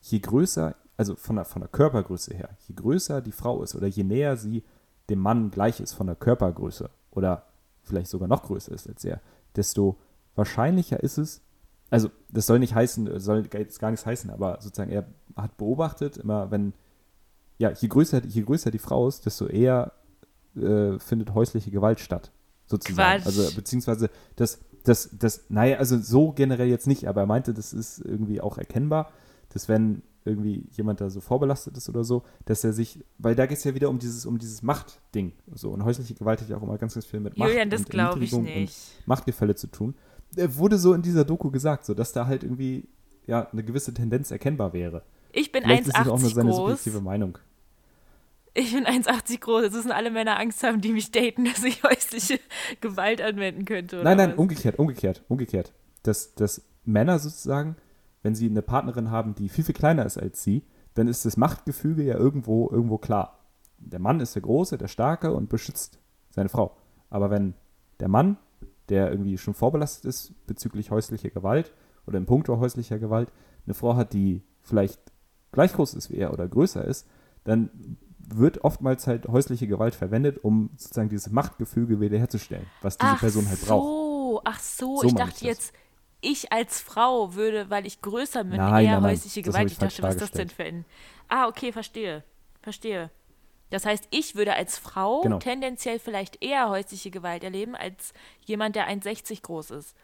je 0.00 0.20
größer, 0.20 0.76
also 0.96 1.16
von 1.16 1.36
der, 1.36 1.44
von 1.44 1.60
der 1.60 1.68
Körpergröße 1.68 2.34
her, 2.34 2.50
je 2.66 2.74
größer 2.74 3.20
die 3.20 3.32
Frau 3.32 3.62
ist 3.62 3.74
oder 3.74 3.86
je 3.86 4.04
näher 4.04 4.36
sie 4.36 4.62
dem 5.10 5.18
Mann 5.18 5.50
gleich 5.50 5.80
ist 5.80 5.92
von 5.92 6.06
der 6.06 6.16
Körpergröße 6.16 6.90
oder 7.10 7.46
vielleicht 7.82 8.08
sogar 8.08 8.28
noch 8.28 8.44
größer 8.44 8.72
ist 8.72 8.88
als 8.88 9.04
er, 9.04 9.20
desto 9.56 9.98
wahrscheinlicher 10.34 11.02
ist 11.02 11.18
es, 11.18 11.42
also 11.90 12.10
das 12.30 12.46
soll 12.46 12.58
nicht 12.58 12.74
heißen, 12.74 13.20
soll 13.20 13.48
jetzt 13.52 13.78
gar 13.78 13.90
nichts 13.90 14.06
heißen, 14.06 14.30
aber 14.30 14.58
sozusagen 14.60 14.90
er 14.90 15.06
hat 15.36 15.56
beobachtet, 15.56 16.16
immer 16.16 16.50
wenn, 16.50 16.72
ja, 17.58 17.70
je 17.70 17.88
größer, 17.88 18.24
je 18.24 18.42
größer 18.42 18.70
die 18.70 18.78
Frau 18.78 19.06
ist, 19.06 19.26
desto 19.26 19.46
eher 19.46 19.92
äh, 20.56 20.98
findet 20.98 21.34
häusliche 21.34 21.70
Gewalt 21.70 22.00
statt, 22.00 22.32
sozusagen. 22.66 23.22
Quatsch. 23.22 23.26
Also 23.26 23.54
beziehungsweise 23.54 24.10
das, 24.36 24.60
das, 24.84 25.10
das, 25.12 25.44
naja, 25.48 25.78
also 25.78 25.98
so 25.98 26.32
generell 26.32 26.68
jetzt 26.68 26.86
nicht, 26.86 27.06
aber 27.06 27.22
er 27.22 27.26
meinte, 27.26 27.54
das 27.54 27.72
ist 27.72 27.98
irgendwie 27.98 28.40
auch 28.40 28.58
erkennbar, 28.58 29.10
dass 29.50 29.68
wenn 29.68 30.02
irgendwie 30.24 30.66
jemand 30.70 31.00
da 31.00 31.10
so 31.10 31.20
vorbelastet 31.20 31.76
ist 31.76 31.88
oder 31.88 32.04
so, 32.04 32.22
dass 32.46 32.64
er 32.64 32.72
sich, 32.72 33.04
weil 33.18 33.34
da 33.34 33.46
geht 33.46 33.58
es 33.58 33.64
ja 33.64 33.74
wieder 33.74 33.90
um 33.90 33.98
dieses, 33.98 34.24
um 34.26 34.38
dieses 34.38 34.62
Machtding. 34.62 35.32
So, 35.54 35.70
und 35.70 35.84
häusliche 35.84 36.14
Gewalt 36.14 36.40
hat 36.40 36.48
ja 36.48 36.56
auch 36.56 36.62
immer 36.62 36.78
ganz, 36.78 36.94
ganz 36.94 37.06
viel 37.06 37.20
mit 37.20 37.36
Macht 37.36 37.50
Julian, 37.50 37.70
das 37.70 37.82
und 37.82 38.22
ich 38.22 38.32
nicht. 38.32 38.74
und 38.98 39.06
Machtgefälle 39.06 39.54
zu 39.54 39.66
tun. 39.66 39.94
Er 40.36 40.56
wurde 40.56 40.78
so 40.78 40.94
in 40.94 41.02
dieser 41.02 41.24
Doku 41.24 41.50
gesagt, 41.50 41.84
so 41.84 41.94
dass 41.94 42.12
da 42.12 42.26
halt 42.26 42.42
irgendwie 42.42 42.88
ja 43.26 43.48
eine 43.50 43.62
gewisse 43.62 43.92
Tendenz 43.92 44.30
erkennbar 44.30 44.72
wäre. 44.72 45.02
Ich 45.32 45.52
bin 45.52 45.62
Vielleicht 45.62 45.88
ist 45.88 45.88
es 45.88 45.94
auch 45.94 46.04
nur 46.04 46.16
1,80 46.16 46.34
seine 46.34 46.50
groß. 46.50 46.56
subjektive 46.58 47.00
Meinung. 47.00 47.38
Ich 48.54 48.72
bin 48.72 48.86
1,80 48.86 49.40
groß. 49.40 49.62
Jetzt 49.64 49.74
müssen 49.74 49.90
alle 49.90 50.10
Männer 50.10 50.38
Angst 50.38 50.62
haben, 50.62 50.80
die 50.80 50.92
mich 50.92 51.10
daten, 51.10 51.44
dass 51.52 51.62
ich 51.64 51.82
häusliche 51.82 52.38
Gewalt 52.80 53.20
anwenden 53.20 53.64
könnte. 53.64 54.00
Nein, 54.02 54.16
nein, 54.16 54.30
was? 54.30 54.38
umgekehrt, 54.38 54.78
umgekehrt, 54.78 55.22
umgekehrt. 55.28 55.72
Dass, 56.04 56.34
dass 56.34 56.62
Männer 56.84 57.18
sozusagen, 57.18 57.76
wenn 58.24 58.34
sie 58.34 58.48
eine 58.48 58.62
Partnerin 58.62 59.10
haben, 59.10 59.34
die 59.34 59.50
viel, 59.50 59.64
viel 59.64 59.74
kleiner 59.74 60.04
ist 60.06 60.18
als 60.18 60.42
sie, 60.42 60.64
dann 60.94 61.08
ist 61.08 61.26
das 61.26 61.36
Machtgefüge 61.36 62.02
ja 62.02 62.16
irgendwo, 62.16 62.70
irgendwo 62.70 62.96
klar. 62.96 63.38
Der 63.78 64.00
Mann 64.00 64.18
ist 64.18 64.34
der 64.34 64.42
Große, 64.42 64.78
der 64.78 64.88
Starke 64.88 65.32
und 65.34 65.50
beschützt 65.50 65.98
seine 66.30 66.48
Frau. 66.48 66.74
Aber 67.10 67.30
wenn 67.30 67.52
der 68.00 68.08
Mann, 68.08 68.38
der 68.88 69.10
irgendwie 69.10 69.36
schon 69.36 69.52
vorbelastet 69.52 70.06
ist 70.06 70.32
bezüglich 70.46 70.90
häuslicher 70.90 71.28
Gewalt 71.28 71.74
oder 72.06 72.16
im 72.16 72.24
Punkto 72.24 72.58
häuslicher 72.58 72.98
Gewalt, 72.98 73.30
eine 73.66 73.74
Frau 73.74 73.94
hat, 73.94 74.14
die 74.14 74.42
vielleicht 74.62 75.00
gleich 75.52 75.74
groß 75.74 75.92
ist 75.92 76.10
wie 76.10 76.16
er 76.16 76.32
oder 76.32 76.48
größer 76.48 76.82
ist, 76.82 77.06
dann 77.44 77.98
wird 78.18 78.64
oftmals 78.64 79.06
halt 79.06 79.28
häusliche 79.28 79.66
Gewalt 79.66 79.94
verwendet, 79.94 80.42
um 80.42 80.70
sozusagen 80.78 81.10
dieses 81.10 81.30
Machtgefüge 81.30 82.00
wiederherzustellen, 82.00 82.66
was 82.80 82.96
diese 82.96 83.12
ach 83.12 83.20
Person 83.20 83.46
halt 83.48 83.58
so, 83.58 83.66
braucht. 83.66 84.46
ach 84.46 84.60
so. 84.60 85.00
So 85.02 85.08
ich 85.08 85.14
dachte 85.14 85.44
jetzt, 85.44 85.74
ich 86.24 86.52
als 86.52 86.80
Frau 86.80 87.34
würde, 87.34 87.70
weil 87.70 87.86
ich 87.86 88.00
größer 88.00 88.44
bin, 88.44 88.56
Nein, 88.56 88.84
eher 88.84 88.92
nein, 88.94 89.02
nein, 89.02 89.10
häusliche 89.12 89.42
das 89.42 89.52
Gewalt. 89.52 89.66
ich 89.66 89.72
Ich 89.74 89.78
dachte, 89.78 90.02
was 90.02 90.14
ist 90.16 90.20
das 90.22 90.30
denn 90.32 90.48
für 90.48 90.64
ein. 90.64 90.84
Ah, 91.28 91.46
okay, 91.48 91.72
verstehe. 91.72 92.22
Verstehe. 92.62 93.10
Das 93.70 93.86
heißt, 93.86 94.06
ich 94.10 94.34
würde 94.36 94.54
als 94.54 94.78
Frau 94.78 95.22
Genau. 95.22 95.38
tendenziell 95.38 95.98
vielleicht 95.98 96.42
eher 96.42 96.68
häusliche 96.68 97.10
Gewalt 97.10 97.42
erleben 97.44 97.74
als 97.74 98.12
jemand, 98.44 98.76
der 98.76 98.88
1,60 98.88 99.42
groß 99.42 99.70
ist. 99.72 99.94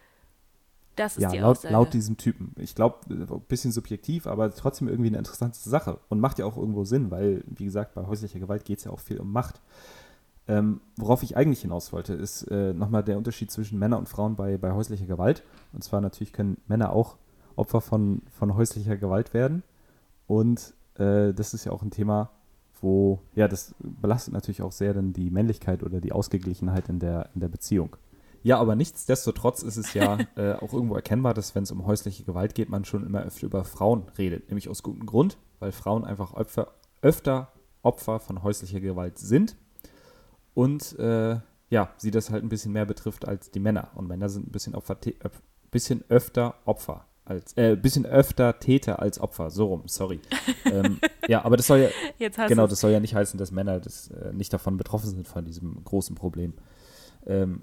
Das 0.96 1.16
ist 1.16 1.22
Ja, 1.22 1.30
die 1.30 1.38
laut, 1.38 1.58
Aussage. 1.58 1.72
laut 1.74 1.92
diesem 1.94 2.16
Typen. 2.16 2.54
Ich 2.58 2.74
glaube, 2.74 2.98
ein 3.08 3.40
bisschen 3.48 3.70
subjektiv, 3.72 4.26
aber 4.26 4.52
trotzdem 4.54 4.88
irgendwie 4.88 5.08
eine 5.08 5.18
interessante 5.18 5.58
Sache 5.58 6.00
und 6.08 6.20
macht 6.20 6.38
ja 6.38 6.46
auch 6.46 6.56
irgendwo 6.56 6.84
Sinn, 6.84 7.10
weil, 7.10 7.44
wie 7.46 7.64
gesagt, 7.64 7.94
bei 7.94 8.04
häuslicher 8.06 8.38
Gewalt 8.40 8.64
geht 8.64 8.78
es 8.78 8.84
ja 8.84 8.90
auch 8.90 9.00
viel 9.00 9.18
um 9.18 9.30
Macht. 9.32 9.60
Ähm, 10.50 10.80
worauf 10.96 11.22
ich 11.22 11.36
eigentlich 11.36 11.60
hinaus 11.60 11.92
wollte, 11.92 12.12
ist 12.12 12.42
äh, 12.50 12.74
nochmal 12.74 13.04
der 13.04 13.16
Unterschied 13.16 13.52
zwischen 13.52 13.78
Männern 13.78 14.00
und 14.00 14.08
Frauen 14.08 14.34
bei, 14.34 14.58
bei 14.58 14.72
häuslicher 14.72 15.06
Gewalt. 15.06 15.44
Und 15.72 15.84
zwar 15.84 16.00
natürlich 16.00 16.32
können 16.32 16.56
Männer 16.66 16.92
auch 16.92 17.18
Opfer 17.54 17.80
von, 17.80 18.22
von 18.32 18.56
häuslicher 18.56 18.96
Gewalt 18.96 19.32
werden. 19.32 19.62
Und 20.26 20.74
äh, 20.96 21.32
das 21.32 21.54
ist 21.54 21.66
ja 21.66 21.70
auch 21.70 21.82
ein 21.82 21.92
Thema, 21.92 22.30
wo, 22.80 23.20
ja, 23.36 23.46
das 23.46 23.76
belastet 23.78 24.34
natürlich 24.34 24.60
auch 24.62 24.72
sehr 24.72 24.92
dann 24.92 25.12
die 25.12 25.30
Männlichkeit 25.30 25.84
oder 25.84 26.00
die 26.00 26.10
Ausgeglichenheit 26.10 26.88
in 26.88 26.98
der, 26.98 27.30
in 27.32 27.40
der 27.40 27.48
Beziehung. 27.48 27.94
Ja, 28.42 28.58
aber 28.58 28.74
nichtsdestotrotz 28.74 29.62
ist 29.62 29.76
es 29.76 29.94
ja 29.94 30.18
äh, 30.34 30.54
auch 30.54 30.72
irgendwo 30.72 30.96
erkennbar, 30.96 31.32
dass 31.32 31.54
wenn 31.54 31.62
es 31.62 31.70
um 31.70 31.86
häusliche 31.86 32.24
Gewalt 32.24 32.56
geht, 32.56 32.70
man 32.70 32.84
schon 32.84 33.06
immer 33.06 33.22
öfter 33.22 33.46
über 33.46 33.62
Frauen 33.62 34.08
redet. 34.18 34.48
Nämlich 34.48 34.68
aus 34.68 34.82
gutem 34.82 35.06
Grund, 35.06 35.38
weil 35.60 35.70
Frauen 35.70 36.04
einfach 36.04 36.34
öfter, 36.34 36.72
öfter 37.02 37.52
Opfer 37.82 38.18
von 38.18 38.42
häuslicher 38.42 38.80
Gewalt 38.80 39.16
sind 39.16 39.54
und 40.54 40.98
äh, 40.98 41.38
ja, 41.70 41.90
sie 41.96 42.10
das 42.10 42.30
halt 42.30 42.42
ein 42.42 42.48
bisschen 42.48 42.72
mehr 42.72 42.86
betrifft 42.86 43.26
als 43.26 43.50
die 43.50 43.60
Männer. 43.60 43.90
Und 43.94 44.08
Männer 44.08 44.28
sind 44.28 44.48
ein 44.48 44.52
bisschen, 44.52 44.74
Opfer, 44.74 44.96
äh, 45.06 45.12
bisschen 45.70 46.04
öfter 46.08 46.56
Opfer 46.64 47.06
als, 47.24 47.56
äh, 47.56 47.76
bisschen 47.76 48.06
öfter 48.06 48.58
Täter 48.58 49.00
als 49.00 49.20
Opfer. 49.20 49.50
So 49.50 49.66
rum, 49.66 49.82
sorry. 49.86 50.20
ähm, 50.64 51.00
ja, 51.28 51.44
aber 51.44 51.56
das 51.56 51.68
soll 51.68 51.90
ja, 52.18 52.28
genau, 52.48 52.66
das 52.66 52.80
soll 52.80 52.90
ja 52.90 53.00
nicht 53.00 53.14
heißen, 53.14 53.38
dass 53.38 53.52
Männer 53.52 53.78
das, 53.78 54.08
äh, 54.08 54.32
nicht 54.32 54.52
davon 54.52 54.76
betroffen 54.76 55.10
sind 55.10 55.28
von 55.28 55.44
diesem 55.44 55.82
großen 55.84 56.16
Problem. 56.16 56.54
Ähm, 57.26 57.62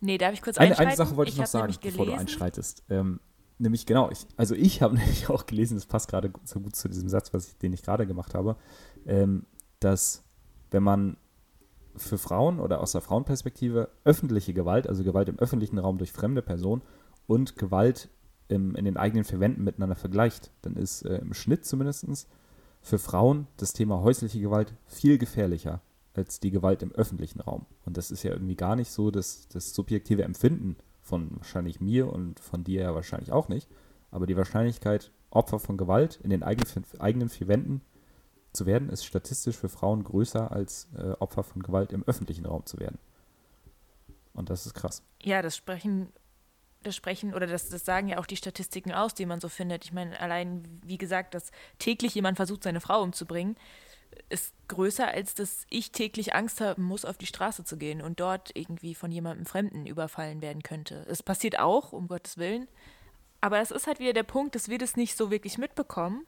Nee, 0.00 0.16
darf 0.16 0.32
ich 0.32 0.42
kurz 0.42 0.58
eine, 0.58 0.70
einschreiten? 0.70 0.88
eine 0.88 0.96
Sache 0.96 1.16
wollte 1.16 1.30
ich, 1.30 1.36
noch 1.36 1.42
hab 1.44 1.50
sagen, 1.50 1.74
bevor 1.82 2.06
du 2.06 2.12
einschreitest. 2.12 2.84
Ähm, 2.88 3.18
nämlich 3.58 3.84
genau, 3.84 4.10
ich, 4.10 4.26
also 4.36 4.54
ich 4.54 4.80
habe 4.80 4.94
nämlich 4.98 5.28
auch 5.28 5.46
gelesen, 5.46 5.74
das 5.74 5.86
passt 5.86 6.08
gerade 6.08 6.32
so 6.44 6.60
gut 6.60 6.76
zu 6.76 6.88
diesem 6.88 7.08
Satz, 7.08 7.34
was 7.34 7.48
ich, 7.48 7.58
den 7.58 7.72
ich 7.72 7.82
gerade 7.82 8.06
gemacht 8.06 8.34
habe, 8.34 8.56
ähm, 9.06 9.46
dass 9.80 10.24
wenn 10.70 10.84
man 10.84 11.16
für 11.98 12.18
Frauen 12.18 12.60
oder 12.60 12.80
aus 12.80 12.92
der 12.92 13.00
Frauenperspektive 13.00 13.88
öffentliche 14.04 14.54
Gewalt, 14.54 14.86
also 14.88 15.04
Gewalt 15.04 15.28
im 15.28 15.38
öffentlichen 15.38 15.78
Raum 15.78 15.98
durch 15.98 16.12
fremde 16.12 16.42
Personen 16.42 16.82
und 17.26 17.56
Gewalt 17.56 18.08
im, 18.48 18.74
in 18.74 18.84
den 18.84 18.96
eigenen 18.96 19.24
vier 19.24 19.40
Wänden 19.40 19.64
miteinander 19.64 19.96
vergleicht, 19.96 20.50
dann 20.62 20.76
ist 20.76 21.02
äh, 21.02 21.18
im 21.18 21.34
Schnitt 21.34 21.64
zumindest 21.64 22.28
für 22.80 22.98
Frauen 22.98 23.46
das 23.56 23.72
Thema 23.72 24.00
häusliche 24.00 24.40
Gewalt 24.40 24.74
viel 24.86 25.18
gefährlicher 25.18 25.82
als 26.14 26.40
die 26.40 26.50
Gewalt 26.50 26.82
im 26.82 26.92
öffentlichen 26.92 27.40
Raum. 27.40 27.66
Und 27.84 27.96
das 27.96 28.10
ist 28.10 28.22
ja 28.22 28.32
irgendwie 28.32 28.56
gar 28.56 28.76
nicht 28.76 28.90
so, 28.90 29.10
dass 29.10 29.48
das 29.48 29.74
subjektive 29.74 30.24
Empfinden 30.24 30.76
von 31.00 31.30
wahrscheinlich 31.36 31.80
mir 31.80 32.12
und 32.12 32.40
von 32.40 32.64
dir 32.64 32.82
ja 32.82 32.94
wahrscheinlich 32.94 33.32
auch 33.32 33.48
nicht, 33.48 33.68
aber 34.10 34.26
die 34.26 34.36
Wahrscheinlichkeit, 34.36 35.12
Opfer 35.30 35.58
von 35.58 35.76
Gewalt 35.76 36.18
in 36.22 36.30
den 36.30 36.42
eigenen, 36.42 36.84
eigenen 36.98 37.28
vier 37.28 37.48
Wänden 37.48 37.82
zu 38.52 38.66
werden, 38.66 38.88
ist 38.88 39.04
statistisch 39.04 39.56
für 39.56 39.68
Frauen 39.68 40.04
größer 40.04 40.50
als 40.50 40.88
äh, 40.96 41.12
Opfer 41.18 41.42
von 41.42 41.62
Gewalt 41.62 41.92
im 41.92 42.04
öffentlichen 42.04 42.46
Raum 42.46 42.66
zu 42.66 42.78
werden. 42.78 42.98
Und 44.32 44.50
das 44.50 44.66
ist 44.66 44.74
krass. 44.74 45.02
Ja, 45.22 45.42
das 45.42 45.56
sprechen, 45.56 46.12
das 46.82 46.96
sprechen 46.96 47.34
oder 47.34 47.46
das, 47.46 47.68
das 47.68 47.84
sagen 47.84 48.08
ja 48.08 48.18
auch 48.18 48.26
die 48.26 48.36
Statistiken 48.36 48.92
aus, 48.92 49.14
die 49.14 49.26
man 49.26 49.40
so 49.40 49.48
findet. 49.48 49.84
Ich 49.84 49.92
meine, 49.92 50.18
allein, 50.20 50.80
wie 50.84 50.98
gesagt, 50.98 51.34
dass 51.34 51.50
täglich 51.78 52.14
jemand 52.14 52.36
versucht, 52.36 52.62
seine 52.62 52.80
Frau 52.80 53.02
umzubringen, 53.02 53.56
ist 54.28 54.54
größer, 54.68 55.08
als 55.08 55.34
dass 55.34 55.66
ich 55.70 55.92
täglich 55.92 56.34
Angst 56.34 56.60
haben 56.60 56.82
muss, 56.82 57.04
auf 57.04 57.18
die 57.18 57.26
Straße 57.26 57.64
zu 57.64 57.76
gehen 57.76 58.00
und 58.02 58.20
dort 58.20 58.54
irgendwie 58.54 58.94
von 58.94 59.12
jemandem 59.12 59.46
Fremden 59.46 59.86
überfallen 59.86 60.40
werden 60.40 60.62
könnte. 60.62 61.04
Es 61.08 61.22
passiert 61.22 61.58
auch, 61.58 61.92
um 61.92 62.08
Gottes 62.08 62.38
Willen. 62.38 62.68
Aber 63.40 63.60
es 63.60 63.70
ist 63.70 63.86
halt 63.86 64.00
wieder 64.00 64.12
der 64.12 64.24
Punkt, 64.24 64.54
dass 64.54 64.68
wir 64.68 64.78
das 64.78 64.96
nicht 64.96 65.16
so 65.16 65.30
wirklich 65.30 65.58
mitbekommen, 65.58 66.26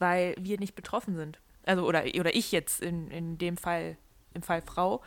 weil 0.00 0.34
wir 0.38 0.58
nicht 0.58 0.74
betroffen 0.74 1.14
sind. 1.14 1.38
Also, 1.64 1.86
oder, 1.86 2.04
oder 2.18 2.34
ich 2.34 2.50
jetzt 2.50 2.80
in, 2.80 3.10
in 3.10 3.38
dem 3.38 3.56
Fall, 3.56 3.96
im 4.34 4.42
Fall 4.42 4.62
Frau. 4.62 5.02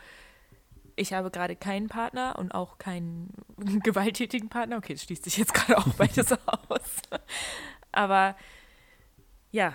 Ich 0.96 1.12
habe 1.12 1.30
gerade 1.30 1.56
keinen 1.56 1.88
Partner 1.88 2.36
und 2.38 2.54
auch 2.54 2.78
keinen 2.78 3.34
gewalttätigen 3.82 4.48
Partner. 4.48 4.78
Okay, 4.78 4.94
das 4.94 5.02
schließt 5.02 5.24
sich 5.24 5.36
jetzt 5.36 5.52
gerade 5.52 5.78
auch 5.78 5.88
beides 5.94 6.32
aus. 6.46 7.02
Aber 7.92 8.36
ja, 9.50 9.74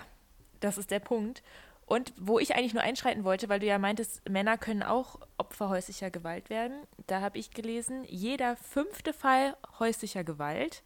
das 0.60 0.78
ist 0.78 0.90
der 0.90 1.00
Punkt. 1.00 1.42
Und 1.84 2.12
wo 2.16 2.38
ich 2.38 2.54
eigentlich 2.54 2.72
nur 2.72 2.82
einschreiten 2.84 3.24
wollte, 3.24 3.48
weil 3.48 3.58
du 3.58 3.66
ja 3.66 3.78
meintest, 3.78 4.26
Männer 4.28 4.56
können 4.56 4.82
auch 4.82 5.18
Opfer 5.38 5.68
häuslicher 5.68 6.10
Gewalt 6.10 6.48
werden. 6.48 6.86
Da 7.08 7.20
habe 7.20 7.38
ich 7.38 7.50
gelesen, 7.50 8.04
jeder 8.04 8.56
fünfte 8.56 9.12
Fall 9.12 9.56
häuslicher 9.78 10.22
Gewalt 10.22 10.82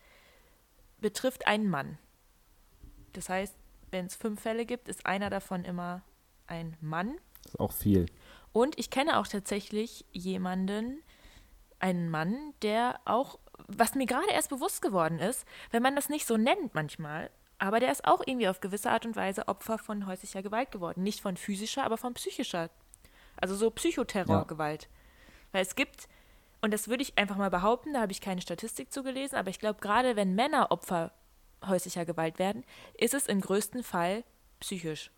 betrifft 1.01 1.47
einen 1.47 1.69
Mann. 1.69 1.99
Das 3.13 3.29
heißt, 3.29 3.55
wenn 3.95 4.07
es 4.07 4.15
fünf 4.17 4.43
Fälle 4.43 4.67
gibt, 4.67 4.89
ist 4.89 5.07
einer 5.07 5.31
davon 5.31 5.65
immer 5.65 6.03
ein 6.47 6.77
Mann. 6.83 7.17
Das 7.45 7.55
ist 7.55 7.61
auch 7.61 7.73
viel. 7.73 8.07
Und 8.53 8.79
ich 8.79 8.91
kenne 8.91 9.19
auch 9.19 9.27
tatsächlich 9.27 10.05
jemanden, 10.13 11.03
einen 11.79 12.11
Mann, 12.11 12.55
der 12.63 13.01
auch, 13.05 13.39
was 13.69 13.95
mir 13.95 14.07
gerade 14.07 14.31
erst 14.31 14.51
bewusst 14.51 14.83
geworden 14.83 15.19
ist, 15.19 15.47
wenn 15.71 15.83
man 15.83 15.97
das 15.97 16.09
nicht 16.09 16.27
so 16.27 16.37
nennt 16.37 16.75
manchmal, 16.75 17.31
Aber 17.59 17.81
der 17.81 17.93
ist 17.93 18.05
auch 18.05 18.23
irgendwie 18.27 18.49
auf 18.49 18.61
gewisse 18.61 18.91
Art 18.91 19.07
und 19.07 19.17
Weise 19.17 19.49
Opfer 19.49 19.79
von 19.79 20.07
häuslicher 20.07 20.43
Gewalt 20.43 20.71
geworden. 20.71 21.03
Nicht 21.03 21.21
von 21.21 21.37
physischer, 21.37 21.85
aber 21.85 21.97
von 21.97 22.15
psychischer. 22.15 22.71
Also 23.37 23.55
so 23.55 23.71
Psychoterrorgewalt. 23.71 24.85
Ja. 24.85 24.89
Weil 25.53 25.63
es 25.63 25.75
gibt, 25.75 26.09
und 26.61 26.75
das 26.75 26.89
würde 26.89 27.03
ich 27.03 27.17
einfach 27.17 27.37
mal 27.37 27.51
behaupten, 27.51 27.93
da 27.93 28.01
habe 28.01 28.13
ich 28.13 28.21
keine 28.21 28.41
Statistik 28.41 28.93
zu 28.93 29.03
gelesen, 29.03 29.37
aber 29.37 29.51
ich 29.51 29.61
glaube, 29.61 29.81
gerade 29.81 30.17
wenn 30.17 30.35
Männer 30.35 30.71
Opfer 30.73 31.13
häuslicher 31.69 32.05
Gewalt 32.05 32.39
werden, 32.39 32.65
ist 32.97 33.15
es 33.15 33.27
im 33.27 33.41
größten 33.41 33.83
Fall 33.83 34.25
psychisch. 34.61 35.11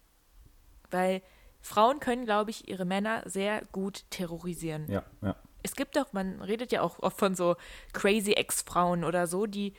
Weil 0.90 1.22
Frauen 1.60 2.00
können, 2.00 2.24
glaube 2.24 2.50
ich, 2.50 2.68
ihre 2.68 2.84
Männer 2.84 3.22
sehr 3.26 3.62
gut 3.72 4.04
terrorisieren. 4.10 4.86
Ja, 4.88 5.02
ja. 5.22 5.36
Es 5.62 5.74
gibt 5.74 5.96
doch, 5.96 6.12
man 6.12 6.40
redet 6.40 6.70
ja 6.70 6.82
auch 6.82 7.00
oft 7.00 7.18
von 7.18 7.34
so 7.34 7.56
crazy 7.92 8.32
Ex-Frauen 8.32 9.02
oder 9.02 9.26
so, 9.26 9.46
die 9.46 9.72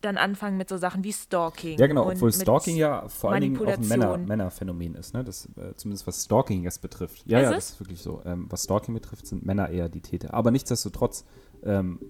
dann 0.00 0.16
anfangen 0.16 0.56
mit 0.56 0.68
so 0.68 0.78
Sachen 0.78 1.04
wie 1.04 1.12
Stalking. 1.12 1.78
Ja, 1.78 1.86
genau, 1.86 2.08
obwohl 2.08 2.32
Stalking 2.32 2.76
ja 2.76 3.06
vor 3.08 3.32
allen 3.32 3.42
Dingen 3.42 3.58
auch 3.58 3.66
ein 3.66 3.86
Männer, 3.86 4.16
Männerphänomen 4.16 4.94
ist, 4.94 5.12
ne? 5.12 5.22
Das, 5.22 5.46
äh, 5.56 5.74
zumindest 5.76 6.06
was 6.06 6.24
Stalking 6.24 6.62
jetzt 6.62 6.80
betrifft. 6.80 7.22
Ja, 7.26 7.40
ist 7.40 7.44
ja, 7.44 7.50
es? 7.50 7.56
das 7.56 7.70
ist 7.72 7.80
wirklich 7.80 8.00
so. 8.00 8.22
Ähm, 8.24 8.46
was 8.48 8.64
Stalking 8.64 8.94
betrifft, 8.94 9.26
sind 9.26 9.44
Männer 9.44 9.68
eher 9.68 9.88
die 9.88 10.00
Täter. 10.00 10.32
Aber 10.32 10.50
nichtsdestotrotz 10.50 11.26
ähm, 11.62 12.00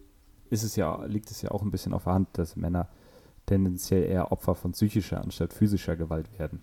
ist 0.50 0.62
es 0.62 0.76
ja, 0.76 1.04
liegt 1.04 1.30
es 1.30 1.42
ja 1.42 1.50
auch 1.50 1.62
ein 1.62 1.70
bisschen 1.70 1.92
auf 1.92 2.04
der 2.04 2.12
Hand, 2.12 2.28
dass 2.34 2.54
Männer 2.54 2.88
tendenziell 3.50 4.04
eher 4.04 4.30
Opfer 4.30 4.54
von 4.54 4.72
psychischer 4.72 5.20
anstatt 5.20 5.52
physischer 5.52 5.96
Gewalt 5.96 6.38
werden. 6.38 6.62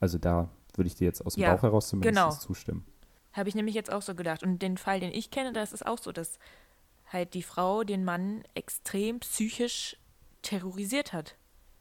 Also 0.00 0.18
da 0.18 0.48
würde 0.74 0.88
ich 0.88 0.96
dir 0.96 1.04
jetzt 1.04 1.24
aus 1.24 1.34
dem 1.34 1.44
ja, 1.44 1.54
Bauch 1.54 1.62
heraus 1.62 1.88
zumindest 1.88 2.14
genau. 2.16 2.30
zustimmen. 2.30 2.84
Habe 3.32 3.48
ich 3.48 3.54
nämlich 3.54 3.74
jetzt 3.74 3.92
auch 3.92 4.02
so 4.02 4.14
gedacht. 4.14 4.42
Und 4.42 4.60
den 4.60 4.76
Fall, 4.76 4.98
den 4.98 5.12
ich 5.12 5.30
kenne, 5.30 5.52
da 5.52 5.62
ist 5.62 5.72
es 5.72 5.82
auch 5.82 5.98
so, 5.98 6.10
dass 6.10 6.38
halt 7.12 7.34
die 7.34 7.42
Frau 7.42 7.84
den 7.84 8.04
Mann 8.04 8.42
extrem 8.54 9.20
psychisch 9.20 9.96
terrorisiert 10.42 11.12
hat. 11.12 11.36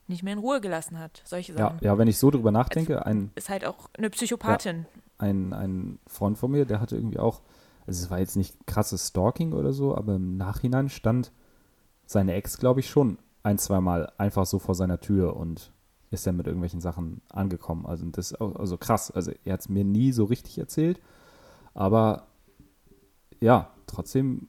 Nicht 0.08 0.22
mehr 0.22 0.34
in 0.34 0.40
Ruhe 0.40 0.62
gelassen 0.62 1.00
hat. 1.00 1.24
Solche 1.26 1.54
Sachen. 1.54 1.80
Ja, 1.82 1.94
ja 1.94 1.98
wenn 1.98 2.08
ich 2.08 2.20
so 2.20 2.30
drüber 2.30 2.52
nachdenke, 2.52 3.06
ein. 3.06 3.32
Ist 3.34 3.50
halt 3.50 3.66
auch 3.66 3.90
eine 3.98 4.12
Psychopathin. 4.12 4.86
Ja, 4.94 5.28
ein, 5.28 5.54
ein 5.54 6.00
Freund 6.06 6.38
von 6.38 6.52
mir, 6.52 6.66
der 6.66 6.80
hatte 6.80 6.96
irgendwie 6.96 7.18
auch, 7.18 7.42
also 7.88 8.04
es 8.04 8.12
war 8.12 8.20
jetzt 8.20 8.36
nicht 8.36 8.68
krasses 8.68 9.08
Stalking 9.08 9.54
oder 9.54 9.74
so, 9.74 9.96
aber 9.96 10.16
im 10.16 10.38
Nachhinein 10.38 10.90
stand 10.90 11.32
seine 12.06 12.34
Ex, 12.34 12.60
glaube 12.60 12.82
ich, 12.82 12.90
schon 12.90 13.18
ein, 13.46 13.58
zweimal 13.60 14.12
einfach 14.18 14.46
so 14.46 14.60
vor 14.60 14.76
seiner 14.76 15.00
Tür 15.00 15.38
und 15.38 15.72
ist 16.10 16.26
dann 16.26 16.36
mit 16.36 16.48
irgendwelchen 16.48 16.82
Sachen 16.82 17.22
angekommen. 17.30 17.86
Also 17.86 18.06
das 18.08 18.34
also 18.34 18.78
krass. 18.78 19.12
Also 19.12 19.32
er 19.44 19.54
hat 19.54 19.62
es 19.62 19.70
mir 19.70 19.84
nie 19.84 20.12
so 20.12 20.26
richtig 20.26 20.58
erzählt, 20.58 21.00
aber 21.74 22.28
ja, 23.40 23.70
trotzdem, 23.86 24.48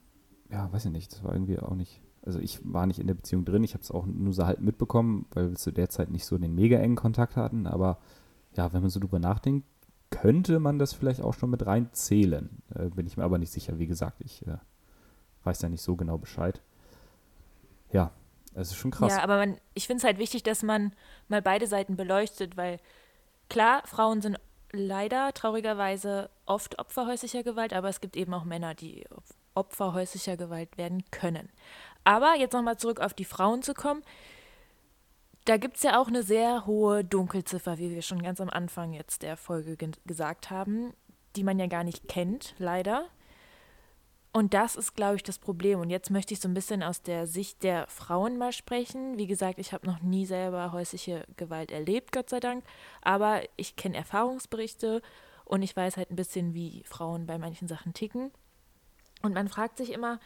ja, 0.50 0.72
weiß 0.72 0.86
ich 0.86 0.92
nicht, 0.92 1.12
das 1.12 1.22
war 1.24 1.32
irgendwie 1.32 1.58
auch 1.58 1.74
nicht, 1.74 2.00
also 2.24 2.38
ich 2.38 2.60
war 2.64 2.86
nicht 2.86 2.98
in 2.98 3.06
der 3.06 3.14
Beziehung 3.14 3.44
drin, 3.44 3.64
ich 3.64 3.74
habe 3.74 3.82
es 3.82 3.90
auch 3.90 4.06
nur 4.06 4.32
so 4.32 4.46
halt 4.46 4.60
mitbekommen, 4.60 5.26
weil 5.32 5.50
wir 5.50 5.56
zu 5.56 5.72
der 5.72 5.90
Zeit 5.90 6.10
nicht 6.10 6.24
so 6.24 6.38
den 6.38 6.54
mega 6.54 6.78
engen 6.78 6.96
Kontakt 6.96 7.36
hatten, 7.36 7.66
aber 7.66 7.98
ja, 8.54 8.72
wenn 8.72 8.80
man 8.80 8.90
so 8.90 9.00
drüber 9.00 9.18
nachdenkt, 9.18 9.66
könnte 10.08 10.58
man 10.58 10.78
das 10.78 10.94
vielleicht 10.94 11.20
auch 11.20 11.34
schon 11.34 11.50
mit 11.50 11.66
reinzählen. 11.66 12.62
Äh, 12.74 12.88
bin 12.90 13.06
ich 13.06 13.16
mir 13.16 13.24
aber 13.24 13.38
nicht 13.38 13.52
sicher. 13.52 13.78
Wie 13.78 13.88
gesagt, 13.88 14.20
ich 14.20 14.46
äh, 14.46 14.56
weiß 15.44 15.58
da 15.58 15.68
nicht 15.68 15.82
so 15.82 15.96
genau 15.96 16.16
Bescheid. 16.16 16.62
Ja, 17.92 18.12
es 18.60 18.70
ist 18.70 18.76
schon 18.76 18.90
krass. 18.90 19.12
Ja, 19.12 19.22
aber 19.22 19.36
man, 19.36 19.58
ich 19.74 19.86
finde 19.86 19.98
es 19.98 20.04
halt 20.04 20.18
wichtig, 20.18 20.42
dass 20.42 20.62
man 20.62 20.92
mal 21.28 21.42
beide 21.42 21.66
Seiten 21.66 21.96
beleuchtet, 21.96 22.56
weil 22.56 22.78
klar, 23.48 23.82
Frauen 23.84 24.22
sind 24.22 24.38
leider 24.72 25.32
traurigerweise 25.32 26.30
oft 26.46 26.78
Opfer 26.78 27.06
häuslicher 27.06 27.42
Gewalt, 27.42 27.72
aber 27.72 27.88
es 27.88 28.00
gibt 28.00 28.16
eben 28.16 28.32
auch 28.34 28.44
Männer, 28.44 28.74
die 28.74 29.04
Opfer 29.54 29.94
häuslicher 29.94 30.36
Gewalt 30.36 30.76
werden 30.78 31.04
können. 31.10 31.48
Aber 32.04 32.34
jetzt 32.36 32.52
nochmal 32.52 32.78
zurück 32.78 33.00
auf 33.00 33.14
die 33.14 33.24
Frauen 33.24 33.62
zu 33.62 33.74
kommen. 33.74 34.02
Da 35.44 35.56
gibt 35.58 35.76
es 35.76 35.82
ja 35.82 36.00
auch 36.00 36.08
eine 36.08 36.22
sehr 36.22 36.66
hohe 36.66 37.04
Dunkelziffer, 37.04 37.78
wie 37.78 37.90
wir 37.90 38.02
schon 38.02 38.22
ganz 38.22 38.40
am 38.40 38.50
Anfang 38.50 38.92
jetzt 38.92 39.22
der 39.22 39.36
Folge 39.36 39.76
gesagt 40.04 40.50
haben, 40.50 40.92
die 41.36 41.44
man 41.44 41.58
ja 41.58 41.66
gar 41.66 41.84
nicht 41.84 42.08
kennt, 42.08 42.54
leider. 42.58 43.06
Und 44.36 44.52
das 44.52 44.76
ist, 44.76 44.94
glaube 44.94 45.16
ich, 45.16 45.22
das 45.22 45.38
Problem. 45.38 45.80
Und 45.80 45.88
jetzt 45.88 46.10
möchte 46.10 46.34
ich 46.34 46.40
so 46.40 46.46
ein 46.46 46.52
bisschen 46.52 46.82
aus 46.82 47.00
der 47.00 47.26
Sicht 47.26 47.62
der 47.62 47.86
Frauen 47.86 48.36
mal 48.36 48.52
sprechen. 48.52 49.16
Wie 49.16 49.26
gesagt, 49.26 49.58
ich 49.58 49.72
habe 49.72 49.86
noch 49.86 50.02
nie 50.02 50.26
selber 50.26 50.72
häusliche 50.72 51.24
Gewalt 51.38 51.72
erlebt, 51.72 52.12
Gott 52.12 52.28
sei 52.28 52.38
Dank. 52.38 52.62
Aber 53.00 53.40
ich 53.56 53.76
kenne 53.76 53.96
Erfahrungsberichte 53.96 55.00
und 55.46 55.62
ich 55.62 55.74
weiß 55.74 55.96
halt 55.96 56.10
ein 56.10 56.16
bisschen, 56.16 56.52
wie 56.52 56.82
Frauen 56.84 57.24
bei 57.24 57.38
manchen 57.38 57.66
Sachen 57.66 57.94
ticken. 57.94 58.30
Und 59.22 59.32
man 59.32 59.48
fragt 59.48 59.78
sich 59.78 59.90
immer, 59.90 60.20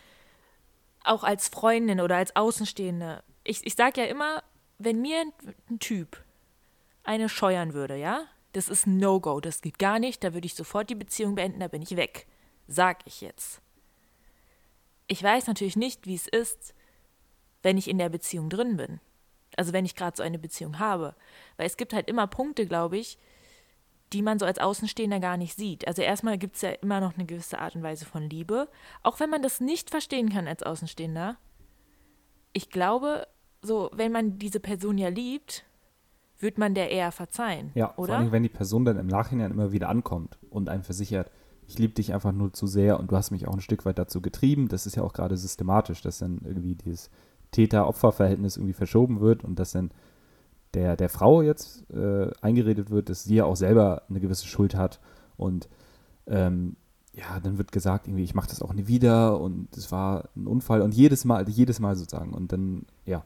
auch 1.05 1.23
als 1.23 1.47
Freundin 1.47 2.01
oder 2.01 2.17
als 2.17 2.35
Außenstehende, 2.35 3.23
ich, 3.45 3.65
ich 3.65 3.77
sage 3.77 4.01
ja 4.01 4.09
immer, 4.09 4.43
wenn 4.79 5.01
mir 5.01 5.21
ein, 5.21 5.79
Typ 5.79 6.21
eine 7.05 7.29
scheuern 7.29 7.75
würde, 7.75 7.95
ja, 7.95 8.25
das 8.55 8.71
ist 8.71 8.89
No-Go, 8.89 9.39
das 9.39 9.61
geht 9.61 9.79
gar 9.79 10.01
nicht, 10.01 10.25
da 10.25 10.35
würde 10.35 10.47
ich 10.47 10.57
sofort 10.57 10.91
die 10.91 10.97
Beziehung 10.97 11.37
beenden, 11.37 11.61
da 11.61 11.69
bin 11.69 11.83
ich 11.83 11.95
weg. 11.95 12.27
Sag 12.67 13.07
ich 13.07 13.21
jetzt. 13.21 13.63
Ich 15.11 15.21
weiß 15.25 15.49
natürlich 15.49 15.75
nicht, 15.75 16.07
wie 16.07 16.15
es 16.15 16.29
ist, 16.29 16.73
wenn 17.65 17.77
ich 17.77 17.91
in 17.91 17.99
der 17.99 18.09
Beziehung 18.09 18.49
drin 18.49 18.77
bin. 18.77 19.01
Also 19.57 19.73
wenn 19.73 19.85
ich 19.85 19.97
gerade 19.97 20.17
so 20.17 20.23
eine 20.23 20.39
Beziehung 20.39 20.79
habe. 20.79 21.17
Weil 21.57 21.67
es 21.67 21.77
gibt 21.77 21.93
halt 21.93 22.09
immer 22.09 22.29
Punkte, 22.29 22.65
glaube 22.65 22.97
ich, 22.97 23.19
die 24.13 24.23
man 24.23 24.39
so 24.39 24.47
als 24.47 24.61
Außenstehender 24.61 25.19
gar 25.19 25.37
nicht 25.37 25.57
sieht. 25.57 25.89
Also 25.89 26.01
erstmal 26.01 26.39
gibt 26.39 26.55
es 26.55 26.63
ja 26.63 26.71
immer 26.71 27.01
noch 27.01 27.15
eine 27.15 27.27
gewisse 27.27 27.59
Art 27.59 27.75
und 27.75 27.83
Weise 27.83 28.05
von 28.05 28.31
Liebe. 28.31 28.69
Auch 29.03 29.19
wenn 29.19 29.31
man 29.31 29.43
das 29.43 29.61
nicht 29.61 29.91
verstehen 29.91 30.31
kann 30.31 30.47
als 30.47 30.63
Außenstehender. 30.63 31.37
Ich 32.53 32.71
glaube, 32.71 33.27
so, 33.63 33.91
wenn 33.93 34.13
man 34.13 34.39
diese 34.39 34.61
Person 34.61 34.97
ja 34.97 35.09
liebt, 35.09 35.65
wird 36.39 36.57
man 36.57 36.75
der 36.75 36.93
eher 36.93 37.11
verzeihen. 37.11 37.73
Ja, 37.75 37.97
oder? 37.97 38.13
vor 38.13 38.17
allem, 38.17 38.31
wenn 38.33 38.45
die 38.45 38.49
Person 38.49 38.85
dann 38.85 38.97
im 38.97 39.09
Nachhinein 39.09 39.51
immer 39.51 39.73
wieder 39.73 39.89
ankommt 39.89 40.39
und 40.51 40.69
einem 40.69 40.85
versichert, 40.85 41.33
ich 41.71 41.79
liebe 41.79 41.95
dich 41.95 42.13
einfach 42.13 42.33
nur 42.33 42.53
zu 42.53 42.67
sehr 42.67 42.99
und 42.99 43.13
du 43.13 43.17
hast 43.17 43.31
mich 43.31 43.47
auch 43.47 43.55
ein 43.55 43.61
Stück 43.61 43.85
weit 43.85 43.97
dazu 43.97 44.21
getrieben. 44.21 44.67
Das 44.67 44.87
ist 44.87 44.97
ja 44.97 45.05
auch 45.05 45.13
gerade 45.13 45.37
systematisch, 45.37 46.03
dass 46.03 46.19
dann 46.19 46.41
irgendwie 46.45 46.75
dieses 46.75 47.11
Täter-Opfer-Verhältnis 47.53 48.57
irgendwie 48.57 48.73
verschoben 48.73 49.21
wird 49.21 49.45
und 49.45 49.57
dass 49.57 49.71
dann 49.71 49.93
der, 50.75 50.97
der 50.97 51.09
Frau 51.09 51.43
jetzt 51.43 51.89
äh, 51.93 52.29
eingeredet 52.41 52.91
wird, 52.91 53.09
dass 53.09 53.23
sie 53.23 53.37
ja 53.37 53.45
auch 53.45 53.55
selber 53.55 54.03
eine 54.09 54.19
gewisse 54.19 54.49
Schuld 54.49 54.75
hat 54.75 54.99
und 55.37 55.69
ähm, 56.27 56.75
ja, 57.13 57.39
dann 57.41 57.57
wird 57.57 57.71
gesagt, 57.71 58.09
irgendwie, 58.09 58.25
ich 58.25 58.35
mache 58.35 58.49
das 58.49 58.63
auch 58.63 58.73
nie 58.73 58.89
wieder 58.89 59.41
und 59.41 59.77
es 59.77 59.93
war 59.93 60.29
ein 60.35 60.49
Unfall 60.49 60.83
und 60.83 60.93
jedes 60.93 61.25
Mal, 61.25 61.49
jedes 61.49 61.79
Mal 61.79 61.95
sozusagen 61.95 62.35
und 62.35 62.53
dann, 62.53 62.85
ja, 63.05 63.25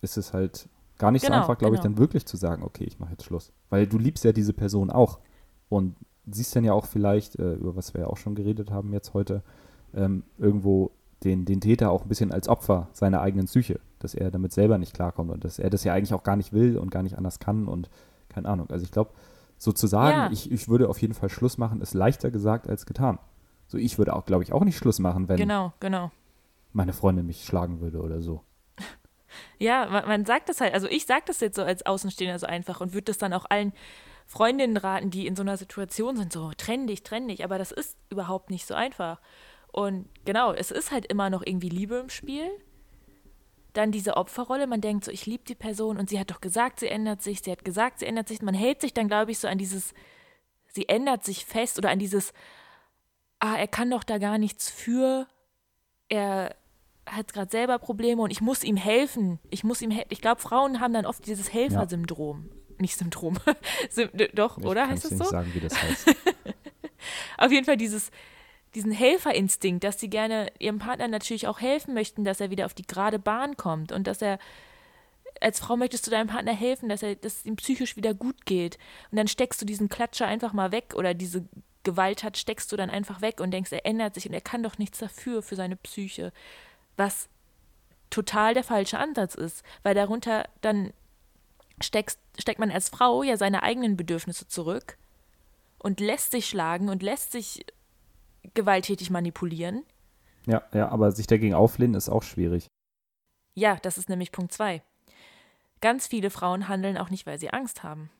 ist 0.00 0.16
es 0.16 0.32
halt 0.32 0.66
gar 0.96 1.10
nicht 1.10 1.26
genau, 1.26 1.36
so 1.36 1.40
einfach, 1.42 1.58
glaube 1.58 1.76
genau. 1.76 1.80
ich, 1.80 1.82
dann 1.82 1.98
wirklich 1.98 2.24
zu 2.24 2.38
sagen, 2.38 2.62
okay, 2.62 2.84
ich 2.84 2.98
mache 2.98 3.12
jetzt 3.12 3.24
Schluss. 3.24 3.52
Weil 3.68 3.86
du 3.86 3.98
liebst 3.98 4.24
ja 4.24 4.32
diese 4.32 4.54
Person 4.54 4.90
auch 4.90 5.18
und 5.68 5.96
siehst 6.26 6.54
dann 6.54 6.64
ja 6.64 6.72
auch 6.72 6.86
vielleicht, 6.86 7.38
äh, 7.38 7.54
über 7.54 7.76
was 7.76 7.94
wir 7.94 8.02
ja 8.02 8.06
auch 8.06 8.16
schon 8.16 8.34
geredet 8.34 8.70
haben 8.70 8.92
jetzt 8.92 9.14
heute, 9.14 9.42
ähm, 9.94 10.22
irgendwo 10.38 10.90
den, 11.24 11.44
den 11.44 11.60
Täter 11.60 11.90
auch 11.90 12.02
ein 12.02 12.08
bisschen 12.08 12.32
als 12.32 12.48
Opfer 12.48 12.88
seiner 12.92 13.20
eigenen 13.20 13.46
Psyche, 13.46 13.80
dass 13.98 14.14
er 14.14 14.30
damit 14.30 14.52
selber 14.52 14.78
nicht 14.78 14.94
klarkommt 14.94 15.30
und 15.30 15.44
dass 15.44 15.58
er 15.58 15.70
das 15.70 15.84
ja 15.84 15.92
eigentlich 15.92 16.14
auch 16.14 16.22
gar 16.22 16.36
nicht 16.36 16.52
will 16.52 16.78
und 16.78 16.90
gar 16.90 17.02
nicht 17.02 17.18
anders 17.18 17.38
kann 17.38 17.68
und 17.68 17.90
keine 18.28 18.48
Ahnung. 18.48 18.70
Also 18.70 18.84
ich 18.84 18.90
glaube, 18.90 19.10
sozusagen, 19.58 20.16
ja. 20.16 20.30
ich, 20.30 20.50
ich 20.50 20.68
würde 20.68 20.88
auf 20.88 21.00
jeden 21.00 21.14
Fall 21.14 21.28
Schluss 21.28 21.58
machen, 21.58 21.80
ist 21.80 21.94
leichter 21.94 22.30
gesagt 22.30 22.68
als 22.68 22.86
getan. 22.86 23.18
So, 23.66 23.76
ich 23.76 23.98
würde 23.98 24.14
auch, 24.16 24.24
glaube 24.24 24.42
ich, 24.42 24.52
auch 24.52 24.64
nicht 24.64 24.76
Schluss 24.76 24.98
machen, 24.98 25.28
wenn 25.28 25.36
genau, 25.36 25.72
genau. 25.80 26.10
meine 26.72 26.92
Freundin 26.92 27.26
mich 27.26 27.44
schlagen 27.44 27.80
würde 27.80 28.00
oder 28.00 28.20
so. 28.22 28.42
Ja, 29.58 29.86
man, 29.88 30.08
man 30.08 30.24
sagt 30.24 30.48
das 30.48 30.60
halt, 30.60 30.74
also 30.74 30.88
ich 30.88 31.06
sage 31.06 31.22
das 31.26 31.40
jetzt 31.40 31.54
so 31.54 31.62
als 31.62 31.86
Außenstehender 31.86 32.38
so 32.38 32.46
einfach 32.46 32.80
und 32.80 32.94
würde 32.94 33.04
das 33.04 33.18
dann 33.18 33.32
auch 33.32 33.46
allen 33.48 33.72
Freundinnen 34.30 34.76
raten, 34.76 35.10
die 35.10 35.26
in 35.26 35.34
so 35.34 35.42
einer 35.42 35.56
Situation 35.56 36.16
sind, 36.16 36.32
so 36.32 36.52
trenn 36.56 36.86
dich, 36.86 37.02
trenn 37.02 37.26
dich, 37.26 37.42
aber 37.42 37.58
das 37.58 37.72
ist 37.72 37.96
überhaupt 38.10 38.48
nicht 38.48 38.64
so 38.64 38.74
einfach. 38.74 39.20
Und 39.72 40.08
genau, 40.24 40.52
es 40.52 40.70
ist 40.70 40.92
halt 40.92 41.04
immer 41.06 41.30
noch 41.30 41.42
irgendwie 41.44 41.68
Liebe 41.68 41.96
im 41.96 42.10
Spiel. 42.10 42.48
Dann 43.72 43.90
diese 43.90 44.16
Opferrolle, 44.16 44.68
man 44.68 44.80
denkt 44.80 45.04
so, 45.04 45.10
ich 45.10 45.26
liebe 45.26 45.42
die 45.42 45.56
Person 45.56 45.98
und 45.98 46.08
sie 46.08 46.20
hat 46.20 46.30
doch 46.30 46.40
gesagt, 46.40 46.78
sie 46.78 46.86
ändert 46.86 47.22
sich, 47.22 47.40
sie 47.40 47.50
hat 47.50 47.64
gesagt, 47.64 47.98
sie 47.98 48.06
ändert 48.06 48.28
sich. 48.28 48.40
Man 48.40 48.54
hält 48.54 48.80
sich 48.80 48.94
dann, 48.94 49.08
glaube 49.08 49.32
ich, 49.32 49.40
so 49.40 49.48
an 49.48 49.58
dieses, 49.58 49.94
sie 50.68 50.88
ändert 50.88 51.24
sich 51.24 51.44
fest 51.44 51.76
oder 51.76 51.90
an 51.90 51.98
dieses, 51.98 52.32
ah, 53.40 53.56
er 53.56 53.66
kann 53.66 53.90
doch 53.90 54.04
da 54.04 54.18
gar 54.18 54.38
nichts 54.38 54.70
für, 54.70 55.26
er 56.08 56.54
hat 57.04 57.32
gerade 57.32 57.50
selber 57.50 57.80
Probleme 57.80 58.22
und 58.22 58.30
ich 58.30 58.40
muss 58.40 58.62
ihm 58.62 58.76
helfen. 58.76 59.40
Ich 59.50 59.64
muss 59.64 59.82
ihm 59.82 59.90
helfen. 59.90 60.10
Ich 60.12 60.20
glaube, 60.20 60.40
Frauen 60.40 60.78
haben 60.78 60.94
dann 60.94 61.06
oft 61.06 61.26
dieses 61.26 61.52
Helfersyndrom. 61.52 62.48
Nicht 62.80 62.96
Syndrom. 62.96 63.38
Doch, 64.34 64.58
ich 64.58 64.64
oder 64.64 64.88
heißt 64.88 65.04
es 65.04 65.10
so? 65.10 65.24
Ich 65.24 65.30
kann 65.30 65.44
nicht 65.44 65.52
sagen, 65.52 65.54
wie 65.54 65.60
das 65.60 65.82
heißt. 65.82 66.16
Auf 67.38 67.52
jeden 67.52 67.64
Fall 67.64 67.76
dieses, 67.76 68.10
diesen 68.74 68.92
Helferinstinkt, 68.92 69.84
dass 69.84 70.00
sie 70.00 70.08
gerne 70.08 70.50
ihrem 70.58 70.78
Partner 70.78 71.08
natürlich 71.08 71.46
auch 71.46 71.60
helfen 71.60 71.94
möchten, 71.94 72.24
dass 72.24 72.40
er 72.40 72.50
wieder 72.50 72.66
auf 72.66 72.74
die 72.74 72.86
gerade 72.86 73.18
Bahn 73.18 73.56
kommt 73.56 73.92
und 73.92 74.06
dass 74.06 74.22
er 74.22 74.38
als 75.40 75.60
Frau 75.60 75.76
möchtest 75.76 76.06
du 76.06 76.10
deinem 76.10 76.26
Partner 76.26 76.52
helfen, 76.52 76.88
dass 76.88 77.02
er, 77.02 77.14
dass 77.14 77.36
es 77.36 77.46
ihm 77.46 77.56
psychisch 77.56 77.96
wieder 77.96 78.12
gut 78.14 78.44
geht. 78.44 78.78
Und 79.10 79.16
dann 79.16 79.28
steckst 79.28 79.60
du 79.60 79.64
diesen 79.64 79.88
Klatscher 79.88 80.26
einfach 80.26 80.52
mal 80.52 80.72
weg 80.72 80.94
oder 80.94 81.14
diese 81.14 81.44
Gewalt 81.82 82.22
hat, 82.22 82.36
steckst 82.36 82.70
du 82.72 82.76
dann 82.76 82.90
einfach 82.90 83.22
weg 83.22 83.40
und 83.40 83.50
denkst, 83.50 83.72
er 83.72 83.86
ändert 83.86 84.14
sich 84.14 84.26
und 84.26 84.34
er 84.34 84.42
kann 84.42 84.62
doch 84.62 84.76
nichts 84.76 84.98
dafür 84.98 85.42
für 85.42 85.56
seine 85.56 85.76
Psyche. 85.76 86.32
Was 86.96 87.28
total 88.10 88.54
der 88.54 88.64
falsche 88.64 88.98
Ansatz 88.98 89.34
ist, 89.34 89.62
weil 89.82 89.94
darunter 89.94 90.46
dann 90.60 90.92
steckt, 91.82 92.18
steckt 92.38 92.58
man 92.60 92.70
als 92.70 92.88
Frau 92.88 93.22
ja 93.22 93.36
seine 93.36 93.62
eigenen 93.62 93.96
Bedürfnisse 93.96 94.48
zurück 94.48 94.98
und 95.78 96.00
lässt 96.00 96.32
sich 96.32 96.46
schlagen 96.48 96.88
und 96.88 97.02
lässt 97.02 97.32
sich 97.32 97.64
gewalttätig 98.54 99.10
manipulieren. 99.10 99.84
Ja, 100.46 100.62
ja, 100.72 100.88
aber 100.88 101.12
sich 101.12 101.26
dagegen 101.26 101.54
auflehnen 101.54 101.94
ist 101.94 102.08
auch 102.08 102.22
schwierig. 102.22 102.66
Ja, 103.54 103.76
das 103.76 103.98
ist 103.98 104.08
nämlich 104.08 104.32
Punkt 104.32 104.52
zwei. 104.52 104.82
Ganz 105.80 106.06
viele 106.06 106.30
Frauen 106.30 106.68
handeln 106.68 106.98
auch 106.98 107.10
nicht, 107.10 107.26
weil 107.26 107.38
sie 107.38 107.50
Angst 107.50 107.82
haben. 107.82 108.10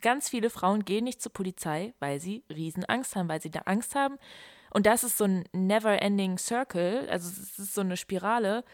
Ganz 0.00 0.28
viele 0.28 0.50
Frauen 0.50 0.84
gehen 0.84 1.04
nicht 1.04 1.20
zur 1.20 1.32
Polizei, 1.32 1.94
weil 1.98 2.20
sie 2.20 2.44
Riesenangst 2.50 3.16
haben, 3.16 3.28
weil 3.28 3.42
sie 3.42 3.50
da 3.50 3.60
Angst 3.60 3.94
haben. 3.94 4.16
Und 4.70 4.86
das 4.86 5.04
ist 5.04 5.18
so 5.18 5.24
ein 5.24 5.44
never-ending 5.52 6.38
Circle, 6.38 7.08
also 7.10 7.28
es 7.28 7.58
ist 7.58 7.74
so 7.74 7.80
eine 7.80 7.96
Spirale. 7.96 8.64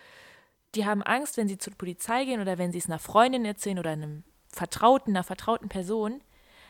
Die 0.75 0.85
haben 0.85 1.03
Angst, 1.03 1.37
wenn 1.37 1.49
sie 1.49 1.59
zur 1.59 1.73
Polizei 1.75 2.25
gehen 2.25 2.41
oder 2.41 2.59
wenn 2.59 2.73
sie 2.73 2.79
es 2.79 2.87
einer 2.87 2.99
Freundin 2.99 3.45
erzählen 3.45 3.79
oder 3.79 3.91
einem 3.91 4.25
Vertrauten, 4.49 5.15
einer 5.15 5.25
vertrauten 5.25 5.69
Person, 5.69 6.21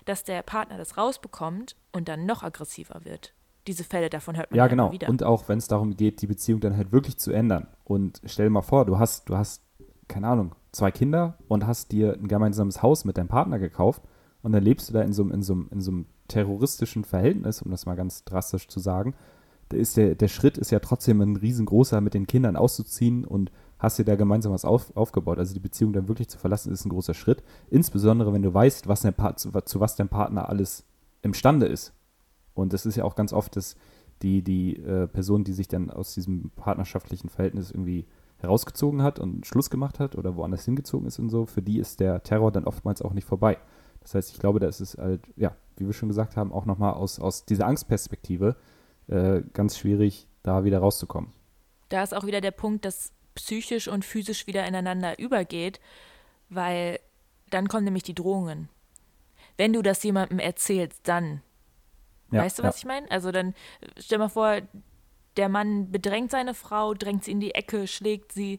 dass 0.05 0.23
der 0.25 0.43
Partner 0.43 0.79
das 0.79 0.97
rausbekommt 0.97 1.77
und 1.93 2.09
dann 2.09 2.27
noch 2.27 2.43
aggressiver 2.43 3.05
wird. 3.05 3.33
Diese 3.67 3.83
Fälle, 3.83 4.09
davon 4.11 4.37
hört 4.37 4.51
man 4.53 4.59
Ja, 4.59 4.69
genau. 4.69 4.93
wieder. 4.93 5.09
Und 5.09 5.25
auch 5.25 5.49
wenn 5.49 5.59
es 5.59 5.67
darum 5.67 5.97
geht, 5.97 6.23
die 6.23 6.29
Beziehung 6.29 6.61
dann 6.61 6.77
halt 6.77 6.93
wirklich 6.93 7.17
zu 7.17 7.33
ändern. 7.33 7.67
Und 7.85 8.21
stell 8.25 8.47
dir 8.47 8.51
mal 8.51 8.63
vor, 8.63 8.85
du 8.85 8.99
hast, 8.99 9.29
du 9.29 9.37
hast, 9.37 9.63
keine 10.07 10.29
Ahnung, 10.29 10.55
zwei 10.71 10.93
Kinder 10.93 11.37
und 11.49 11.67
hast 11.67 11.91
dir 11.91 12.13
ein 12.13 12.29
gemeinsames 12.29 12.83
Haus 12.83 13.05
mit 13.05 13.19
deinem 13.19 13.27
Partner 13.29 13.59
gekauft 13.59 14.03
und 14.43 14.53
dann 14.53 14.63
lebst 14.63 14.89
du 14.89 14.93
da 14.93 15.03
in 15.03 15.13
so, 15.13 15.23
einem- 15.25 15.33
in 15.33 15.43
so, 15.43 15.55
in 15.71 15.81
so 15.81 15.91
einem 15.91 16.07
terroristischen 16.29 17.03
Verhältnis, 17.05 17.61
um 17.63 17.73
das 17.73 17.87
mal 17.87 17.97
ganz 17.97 18.25
drastisch 18.25 18.69
zu 18.69 18.79
sagen. 18.79 19.15
Da 19.71 19.77
ist 19.77 19.97
der, 19.97 20.15
der 20.15 20.29
Schritt 20.29 20.59
ist 20.59 20.71
ja 20.71 20.79
trotzdem 20.79 21.21
ein 21.21 21.35
riesengroßer, 21.35 22.01
mit 22.01 22.15
den 22.15 22.29
Kindern 22.29 22.55
auszuziehen 22.57 23.25
und 23.25 23.51
hast 23.79 23.99
dir 23.99 24.05
da 24.05 24.17
gemeinsam 24.17 24.53
was 24.53 24.65
auf, 24.65 24.97
aufgebaut. 24.97 25.39
Also 25.39 25.55
die 25.55 25.61
Beziehung 25.61 25.93
dann 25.93 26.09
wirklich 26.09 26.29
zu 26.29 26.39
verlassen, 26.39 26.73
ist 26.73 26.85
ein 26.85 26.91
großer 26.91 27.15
Schritt. 27.15 27.43
Insbesondere, 27.71 28.33
wenn 28.33 28.43
du 28.43 28.53
weißt, 28.53 28.89
was 28.89 29.03
dein 29.03 29.15
Pa- 29.15 29.37
zu, 29.37 29.51
zu 29.65 29.81
was 29.81 29.97
dein 29.97 30.09
Partner 30.09 30.49
alles 30.49 30.85
imstande 31.23 31.67
ist. 31.67 31.93
Und 32.55 32.73
das 32.73 32.87
ist 32.87 32.97
ja 32.97 33.05
auch 33.05 33.15
ganz 33.17 33.33
oft, 33.33 33.57
dass 33.57 33.77
die, 34.23 34.43
die 34.43 34.77
äh, 34.77 35.07
Person, 35.07 35.45
die 35.45 35.53
sich 35.53 35.69
dann 35.69 35.91
aus 35.91 36.15
diesem 36.15 36.51
partnerschaftlichen 36.57 37.29
Verhältnis 37.29 37.71
irgendwie 37.71 38.07
herausgezogen 38.39 39.03
hat 39.03 39.19
und 39.19 39.47
Schluss 39.47 39.69
gemacht 39.71 39.99
hat 39.99 40.17
oder 40.17 40.37
woanders 40.37 40.65
hingezogen 40.65 41.07
ist 41.07 41.19
und 41.19 41.29
so, 41.29 41.45
für 41.47 41.63
die 41.63 41.79
ist 41.79 42.01
der 42.01 42.23
Terror 42.23 42.53
dann 42.53 42.65
oftmals 42.65 43.03
auch 43.03 43.13
nicht 43.13 43.27
vorbei. 43.27 43.59
Das 44.01 44.15
heißt, 44.15 44.31
ich 44.33 44.39
glaube, 44.39 44.61
da 44.61 44.69
ist 44.69 44.81
es 44.81 44.97
halt, 44.97 45.23
ja, 45.37 45.55
wie 45.77 45.87
wir 45.87 45.93
schon 45.93 46.09
gesagt 46.09 46.37
haben, 46.37 46.53
auch 46.53 46.65
nochmal 46.65 46.95
aus, 46.95 47.19
aus 47.19 47.45
dieser 47.45 47.67
Angstperspektive 47.67 48.57
äh, 49.09 49.43
ganz 49.53 49.77
schwierig, 49.79 50.29
da 50.43 50.65
wieder 50.65 50.79
rauszukommen. 50.79 51.31
da 51.89 52.03
ist 52.03 52.15
auch 52.15 52.25
wieder 52.25 52.41
der 52.41 52.53
Punkt, 52.53 52.85
dass 52.85 53.13
psychisch 53.37 53.89
und 53.89 54.05
physisch 54.05 54.47
wieder 54.47 54.67
ineinander 54.67 55.19
übergeht, 55.19 55.81
weil 56.49 56.99
dann 57.51 57.69
kommen 57.69 57.85
nämlich 57.85 58.03
die 58.03 58.15
Drohungen. 58.15 58.69
Wenn 59.57 59.73
du 59.73 59.83
das 59.83 60.03
jemandem 60.03 60.39
erzählst, 60.39 61.07
dann. 61.09 61.43
Ja, 62.33 62.43
weißt 62.43 62.59
du, 62.59 62.63
ja. 62.63 62.69
was 62.69 62.79
ich 62.79 62.85
meine? 62.85 63.11
Also 63.11 63.31
dann 63.31 63.55
stell 63.99 64.19
mal 64.19 64.29
vor, 64.29 64.61
der 65.37 65.49
Mann 65.49 65.93
bedrängt 65.93 66.31
seine 66.31 66.55
Frau, 66.55 66.95
drängt 66.95 67.25
sie 67.25 67.31
in 67.31 67.41
die 67.41 67.55
Ecke, 67.55 67.87
schlägt 67.87 68.33
sie 68.33 68.59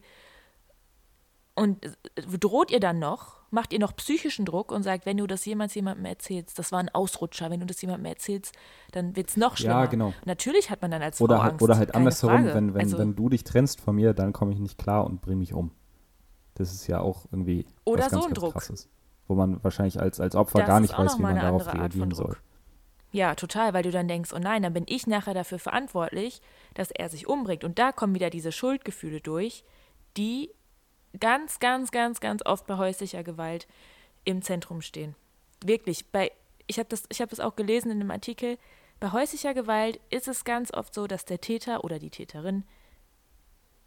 und 1.54 1.84
äh, 1.84 2.38
droht 2.38 2.70
ihr 2.70 2.80
dann 2.80 2.98
noch, 2.98 3.37
macht 3.50 3.72
ihr 3.72 3.78
noch 3.78 3.96
psychischen 3.96 4.44
Druck 4.44 4.72
und 4.72 4.82
sagt, 4.82 5.06
wenn 5.06 5.16
du 5.16 5.26
das 5.26 5.44
jemals 5.44 5.74
jemandem 5.74 6.04
erzählst, 6.04 6.58
das 6.58 6.72
war 6.72 6.80
ein 6.80 6.88
Ausrutscher, 6.90 7.50
wenn 7.50 7.60
du 7.60 7.66
das 7.66 7.80
jemandem 7.80 8.06
erzählst, 8.06 8.54
dann 8.92 9.16
wird 9.16 9.30
es 9.30 9.36
noch 9.36 9.56
schlimmer. 9.56 9.80
Ja, 9.80 9.86
genau. 9.86 10.12
Natürlich 10.24 10.70
hat 10.70 10.82
man 10.82 10.90
dann 10.90 11.02
als 11.02 11.18
Frau 11.18 11.24
Oder 11.24 11.42
halt, 11.42 11.52
Angst. 11.52 11.62
oder 11.62 11.76
halt 11.78 11.94
andersherum, 11.94 12.44
wenn, 12.46 12.74
wenn, 12.74 12.80
also, 12.80 12.98
wenn 12.98 13.16
du 13.16 13.28
dich 13.28 13.44
trennst 13.44 13.80
von 13.80 13.96
mir, 13.96 14.12
dann 14.14 14.32
komme 14.32 14.52
ich 14.52 14.58
nicht 14.58 14.78
klar 14.78 15.04
und 15.04 15.20
bringe 15.20 15.38
mich 15.38 15.54
um. 15.54 15.72
Das 16.54 16.72
ist 16.72 16.86
ja 16.88 17.00
auch 17.00 17.26
irgendwie 17.30 17.66
Oder 17.84 18.04
was 18.04 18.10
ganz, 18.10 18.22
so 18.22 18.28
ein 18.28 18.34
Druck. 18.34 18.52
krasses. 18.52 18.88
Wo 19.26 19.34
man 19.34 19.62
wahrscheinlich 19.62 20.00
als, 20.00 20.20
als 20.20 20.34
Opfer 20.34 20.60
Das 20.60 20.68
gar 20.68 20.80
nicht 20.80 20.96
weiß, 20.96 21.18
wie 21.18 21.22
man 21.22 21.36
darauf 21.36 21.72
reagieren 21.72 22.12
soll. 22.12 22.36
Ja, 23.10 23.34
total, 23.34 23.72
weil 23.72 23.82
du 23.82 23.90
dann 23.90 24.08
denkst, 24.08 24.32
oh 24.34 24.38
nein, 24.38 24.62
dann 24.62 24.74
bin 24.74 24.84
ich 24.86 25.06
nachher 25.06 25.34
dafür 25.34 25.58
verantwortlich, 25.58 26.42
dass 26.74 26.90
er 26.90 27.08
sich 27.08 27.26
umbringt. 27.26 27.64
Und 27.64 27.78
da 27.78 27.92
kommen 27.92 28.14
wieder 28.14 28.28
diese 28.28 28.52
Schuldgefühle 28.52 29.20
durch, 29.20 29.64
die 30.16 30.50
ganz, 31.18 31.58
ganz, 31.58 31.90
ganz, 31.90 32.20
ganz 32.20 32.44
oft 32.44 32.66
bei 32.66 32.76
häuslicher 32.76 33.22
Gewalt 33.22 33.66
im 34.24 34.42
Zentrum 34.42 34.82
stehen. 34.82 35.14
Wirklich, 35.64 36.10
bei, 36.10 36.30
ich 36.66 36.78
habe 36.78 36.88
das, 36.88 37.04
ich 37.08 37.20
hab 37.20 37.30
das 37.30 37.40
auch 37.40 37.56
gelesen 37.56 37.90
in 37.90 38.00
einem 38.00 38.10
Artikel, 38.10 38.58
bei 39.00 39.12
häuslicher 39.12 39.54
Gewalt 39.54 40.00
ist 40.10 40.26
es 40.28 40.44
ganz 40.44 40.72
oft 40.72 40.92
so, 40.92 41.06
dass 41.06 41.24
der 41.24 41.40
Täter 41.40 41.84
oder 41.84 41.98
die 41.98 42.10
Täterin 42.10 42.64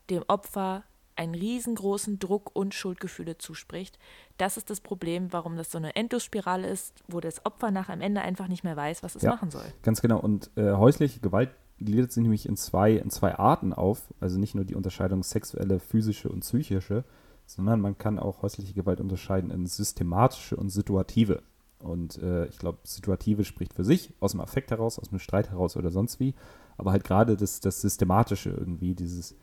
dem 0.10 0.24
Opfer 0.28 0.84
einen 1.18 1.36
riesengroßen 1.36 2.20
Druck 2.20 2.50
und 2.56 2.74
Schuldgefühle 2.74 3.38
zuspricht. 3.38 4.00
Das 4.38 4.58
ist 4.58 4.70
das 4.70 4.80
Problem, 4.80 5.32
warum 5.34 5.58
das 5.58 5.70
so 5.70 5.78
eine 5.78 5.96
Endlosspirale 5.96 6.68
ist, 6.68 7.04
wo 7.08 7.20
das 7.20 7.46
Opfer 7.46 7.70
nach 7.70 7.90
am 7.90 8.02
Ende 8.02 8.22
einfach 8.22 8.48
nicht 8.48 8.64
mehr 8.64 8.76
weiß, 8.78 9.04
was 9.04 9.16
es 9.16 9.22
Ja. 9.24 9.32
machen 9.32 9.52
soll. 9.52 9.66
Ganz 9.84 10.02
genau. 10.02 10.20
Und 10.20 10.50
äh, 10.56 10.72
häusliche 10.72 11.20
Gewalt 11.20 11.52
gliedert 11.84 12.12
sich 12.12 12.22
nämlich 12.22 12.46
in 12.46 12.58
zwei, 12.58 12.94
in 12.94 13.10
zwei 13.10 13.38
Arten 13.38 13.74
auf. 13.74 14.14
Also 14.20 14.40
nicht 14.40 14.56
nur 14.56 14.66
die 14.66 14.76
Unterscheidung 14.76 15.24
sexuelle, 15.24 15.80
physische 15.80 16.30
und 16.30 16.42
psychische, 16.42 17.04
sondern 17.46 17.82
man 17.82 17.98
kann 17.98 18.20
auch 18.20 18.42
häusliche 18.42 18.74
Gewalt 18.74 19.02
unterscheiden 19.02 19.52
in 19.52 19.66
systematische 19.66 20.56
und 20.56 20.70
situative. 20.70 21.42
Und 21.80 22.22
äh, 22.22 22.46
ich 22.46 22.60
glaube, 22.60 22.80
situative 22.84 23.44
spricht 23.44 23.74
für 23.74 23.84
sich, 23.84 24.14
aus 24.20 24.32
dem 24.32 24.42
Affekt 24.42 24.72
heraus, 24.72 25.00
aus 25.00 25.10
dem 25.10 25.20
Streit 25.20 25.50
heraus 25.50 25.76
oder 25.76 25.90
sonst 25.90 26.20
wie. 26.20 26.36
Aber 26.78 26.92
halt 26.92 27.04
gerade 27.04 27.36
das, 27.36 27.60
das 27.60 27.82
Systematische 27.82 28.52
irgendwie, 28.52 28.94
dieses, 28.94 29.36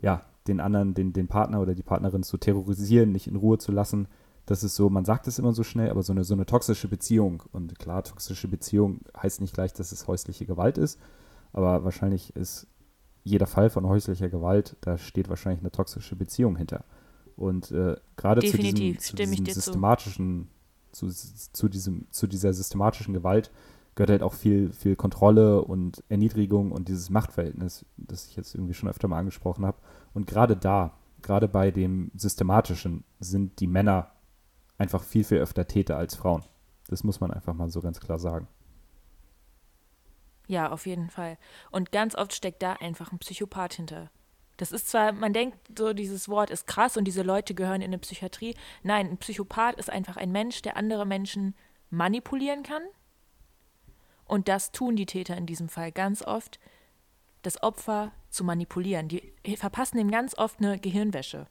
ja, 0.00 0.24
den 0.48 0.60
anderen, 0.60 0.94
den, 0.94 1.12
den 1.12 1.28
Partner 1.28 1.60
oder 1.60 1.74
die 1.74 1.82
Partnerin 1.82 2.22
zu 2.22 2.36
terrorisieren, 2.36 3.12
nicht 3.12 3.26
in 3.26 3.36
Ruhe 3.36 3.58
zu 3.58 3.72
lassen. 3.72 4.08
Das 4.46 4.64
ist 4.64 4.74
so, 4.74 4.90
man 4.90 5.04
sagt 5.04 5.28
es 5.28 5.38
immer 5.38 5.52
so 5.52 5.62
schnell, 5.62 5.90
aber 5.90 6.02
so 6.02 6.12
eine, 6.12 6.24
so 6.24 6.34
eine 6.34 6.46
toxische 6.46 6.88
Beziehung. 6.88 7.42
Und 7.52 7.78
klar, 7.78 8.02
toxische 8.02 8.48
Beziehung 8.48 9.00
heißt 9.16 9.40
nicht 9.40 9.54
gleich, 9.54 9.72
dass 9.72 9.92
es 9.92 10.08
häusliche 10.08 10.46
Gewalt 10.46 10.78
ist, 10.78 10.98
aber 11.52 11.84
wahrscheinlich 11.84 12.34
ist 12.36 12.66
jeder 13.24 13.46
Fall 13.46 13.70
von 13.70 13.86
häuslicher 13.86 14.28
Gewalt, 14.28 14.76
da 14.80 14.98
steht 14.98 15.28
wahrscheinlich 15.28 15.60
eine 15.60 15.70
toxische 15.70 16.16
Beziehung 16.16 16.56
hinter. 16.56 16.84
Und 17.36 17.70
äh, 17.70 17.96
gerade 18.16 18.40
zu 18.42 18.56
diesem, 18.56 18.98
zu 18.98 19.16
diesem 19.16 19.44
dir 19.44 19.52
zu. 19.52 19.60
systematischen, 19.60 20.48
zu, 20.90 21.08
zu, 21.08 21.68
diesem, 21.68 22.06
zu 22.10 22.26
dieser 22.26 22.52
systematischen 22.52 23.14
Gewalt 23.14 23.50
gehört 23.94 24.10
halt 24.10 24.22
auch 24.22 24.34
viel, 24.34 24.72
viel 24.72 24.96
Kontrolle 24.96 25.62
und 25.62 26.02
Erniedrigung 26.08 26.72
und 26.72 26.88
dieses 26.88 27.10
Machtverhältnis, 27.10 27.84
das 27.96 28.26
ich 28.26 28.36
jetzt 28.36 28.54
irgendwie 28.54 28.74
schon 28.74 28.88
öfter 28.88 29.08
mal 29.08 29.18
angesprochen 29.18 29.66
habe. 29.66 29.78
Und 30.14 30.26
gerade 30.26 30.56
da, 30.56 30.96
gerade 31.20 31.48
bei 31.48 31.70
dem 31.70 32.10
Systematischen, 32.16 33.04
sind 33.20 33.60
die 33.60 33.66
Männer 33.66 34.10
einfach 34.78 35.02
viel, 35.02 35.24
viel 35.24 35.38
öfter 35.38 35.66
Täter 35.66 35.96
als 35.96 36.14
Frauen. 36.14 36.42
Das 36.88 37.04
muss 37.04 37.20
man 37.20 37.30
einfach 37.30 37.54
mal 37.54 37.68
so 37.68 37.80
ganz 37.80 38.00
klar 38.00 38.18
sagen. 38.18 38.48
Ja, 40.46 40.70
auf 40.70 40.86
jeden 40.86 41.10
Fall. 41.10 41.38
Und 41.70 41.92
ganz 41.92 42.14
oft 42.14 42.34
steckt 42.34 42.62
da 42.62 42.74
einfach 42.74 43.12
ein 43.12 43.18
Psychopath 43.18 43.74
hinter. 43.74 44.10
Das 44.56 44.70
ist 44.70 44.88
zwar, 44.88 45.12
man 45.12 45.32
denkt 45.32 45.58
so, 45.76 45.92
dieses 45.92 46.28
Wort 46.28 46.50
ist 46.50 46.66
krass 46.66 46.96
und 46.96 47.04
diese 47.04 47.22
Leute 47.22 47.54
gehören 47.54 47.80
in 47.80 47.88
eine 47.88 47.98
Psychiatrie. 47.98 48.54
Nein, 48.82 49.08
ein 49.08 49.18
Psychopath 49.18 49.76
ist 49.76 49.90
einfach 49.90 50.16
ein 50.16 50.30
Mensch, 50.30 50.62
der 50.62 50.76
andere 50.76 51.06
Menschen 51.06 51.54
manipulieren 51.90 52.62
kann. 52.62 52.82
Und 54.24 54.48
das 54.48 54.72
tun 54.72 54.96
die 54.96 55.06
Täter 55.06 55.36
in 55.36 55.46
diesem 55.46 55.68
Fall 55.68 55.92
ganz 55.92 56.22
oft, 56.22 56.60
das 57.42 57.62
Opfer 57.62 58.12
zu 58.30 58.44
manipulieren. 58.44 59.08
Die 59.08 59.32
verpassen 59.56 59.98
ihm 59.98 60.10
ganz 60.10 60.36
oft 60.38 60.58
eine 60.58 60.78
Gehirnwäsche. 60.78 61.48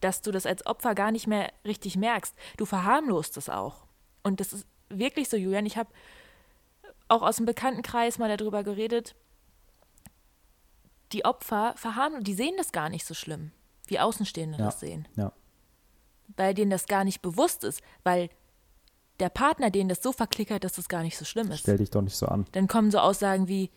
Dass 0.00 0.22
du 0.22 0.30
das 0.30 0.46
als 0.46 0.64
Opfer 0.64 0.94
gar 0.94 1.12
nicht 1.12 1.26
mehr 1.26 1.52
richtig 1.64 1.96
merkst. 1.96 2.34
Du 2.56 2.64
verharmlost 2.64 3.36
es 3.36 3.48
auch. 3.48 3.86
Und 4.22 4.40
das 4.40 4.52
ist 4.52 4.66
wirklich 4.88 5.28
so, 5.28 5.36
Julian. 5.36 5.66
Ich 5.66 5.76
habe 5.76 5.90
auch 7.08 7.22
aus 7.22 7.36
dem 7.36 7.46
Bekanntenkreis 7.46 8.18
mal 8.18 8.34
darüber 8.36 8.62
geredet. 8.62 9.14
Die 11.12 11.24
Opfer 11.24 11.74
verharmlosen, 11.76 12.24
die 12.24 12.34
sehen 12.34 12.54
das 12.58 12.72
gar 12.72 12.90
nicht 12.90 13.06
so 13.06 13.14
schlimm, 13.14 13.50
wie 13.86 13.98
Außenstehende 13.98 14.58
Ja. 14.58 14.66
das 14.66 14.80
sehen. 14.80 15.08
Ja. 15.16 15.32
Weil 16.36 16.52
denen 16.54 16.70
das 16.70 16.86
gar 16.86 17.04
nicht 17.04 17.22
bewusst 17.22 17.64
ist, 17.64 17.80
weil 18.04 18.28
der 19.18 19.30
Partner 19.30 19.70
denen 19.70 19.88
das 19.88 20.02
so 20.02 20.12
verklickert, 20.12 20.62
dass 20.64 20.74
das 20.74 20.88
gar 20.88 21.02
nicht 21.02 21.16
so 21.16 21.24
schlimm 21.24 21.50
ist. 21.50 21.60
Stell 21.60 21.78
dich 21.78 21.90
doch 21.90 22.02
nicht 22.02 22.16
so 22.16 22.26
an. 22.26 22.44
Dann 22.52 22.68
kommen 22.68 22.90
so 22.90 22.98
Aussagen 22.98 23.48
wie, 23.48 23.70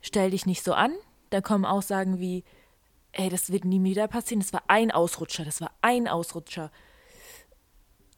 stell 0.00 0.30
dich 0.30 0.46
nicht 0.46 0.62
so 0.64 0.72
an. 0.72 0.94
Dann 1.30 1.42
kommen 1.42 1.64
Aussagen 1.66 2.18
wie, 2.18 2.44
ey, 3.12 3.28
das 3.28 3.50
wird 3.52 3.64
nie 3.64 3.82
wieder 3.82 4.08
passieren. 4.08 4.40
Das 4.40 4.52
war 4.52 4.62
ein 4.68 4.90
Ausrutscher, 4.90 5.44
das 5.44 5.60
war 5.60 5.72
ein 5.82 6.08
Ausrutscher. 6.08 6.70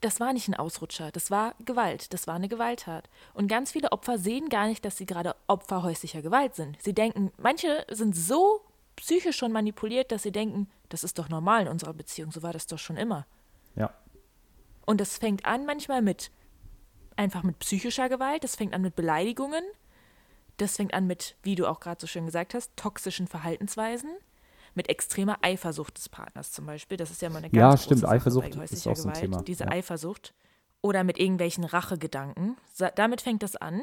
Das 0.02 0.18
war 0.18 0.32
nicht 0.32 0.48
ein 0.48 0.56
Ausrutscher, 0.56 1.12
das 1.12 1.30
war 1.30 1.54
Gewalt, 1.64 2.12
das 2.12 2.26
war 2.26 2.34
eine 2.34 2.48
Gewalttat. 2.48 3.08
Und 3.34 3.46
ganz 3.46 3.70
viele 3.70 3.92
Opfer 3.92 4.18
sehen 4.18 4.48
gar 4.48 4.66
nicht, 4.66 4.84
dass 4.84 4.96
sie 4.96 5.06
gerade 5.06 5.36
Opfer 5.46 5.84
häuslicher 5.84 6.22
Gewalt 6.22 6.56
sind. 6.56 6.76
Sie 6.82 6.92
denken, 6.92 7.30
manche 7.38 7.86
sind 7.88 8.16
so 8.16 8.62
psychisch 8.96 9.36
schon 9.36 9.52
manipuliert, 9.52 10.10
dass 10.10 10.24
sie 10.24 10.32
denken, 10.32 10.68
das 10.88 11.04
ist 11.04 11.20
doch 11.20 11.28
normal 11.28 11.62
in 11.62 11.68
unserer 11.68 11.94
Beziehung, 11.94 12.32
so 12.32 12.42
war 12.42 12.52
das 12.52 12.66
doch 12.66 12.80
schon 12.80 12.96
immer. 12.96 13.26
Ja. 13.76 13.94
Und 14.86 15.00
das 15.00 15.18
fängt 15.18 15.44
an 15.46 15.66
manchmal 15.66 16.02
mit 16.02 16.32
einfach 17.14 17.44
mit 17.44 17.60
psychischer 17.60 18.08
Gewalt, 18.08 18.42
das 18.42 18.56
fängt 18.56 18.74
an 18.74 18.82
mit 18.82 18.96
Beleidigungen, 18.96 19.62
das 20.56 20.76
fängt 20.76 20.94
an 20.94 21.06
mit, 21.06 21.36
wie 21.44 21.54
du 21.54 21.68
auch 21.68 21.78
gerade 21.78 22.00
so 22.00 22.08
schön 22.08 22.26
gesagt 22.26 22.54
hast, 22.54 22.76
toxischen 22.76 23.28
Verhaltensweisen. 23.28 24.10
Mit 24.74 24.88
extremer 24.88 25.38
Eifersucht 25.42 25.98
des 25.98 26.08
Partners 26.08 26.52
zum 26.52 26.66
Beispiel. 26.66 26.96
Das 26.96 27.10
ist 27.10 27.22
ja 27.22 27.28
immer 27.28 27.38
eine 27.38 27.50
ganz 27.50 27.56
Ja, 27.56 27.70
große 27.70 27.82
stimmt, 27.84 28.00
Sache 28.00 28.12
Eifersucht 28.12 28.48
ist 28.48 28.58
häuslicher 28.58 28.90
auch 28.90 28.96
so 28.96 29.08
ein 29.08 29.14
Gewalt, 29.14 29.30
Thema, 29.30 29.42
Diese 29.42 29.64
ja. 29.64 29.70
Eifersucht. 29.70 30.34
Oder 30.80 31.04
mit 31.04 31.18
irgendwelchen 31.18 31.64
Rachegedanken. 31.64 32.56
Damit 32.96 33.20
fängt 33.20 33.42
es 33.44 33.54
an. 33.54 33.82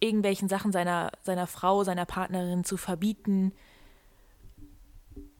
Irgendwelchen 0.00 0.48
Sachen 0.48 0.72
seiner, 0.72 1.12
seiner 1.22 1.46
Frau, 1.46 1.84
seiner 1.84 2.04
Partnerin 2.04 2.64
zu 2.64 2.76
verbieten, 2.76 3.52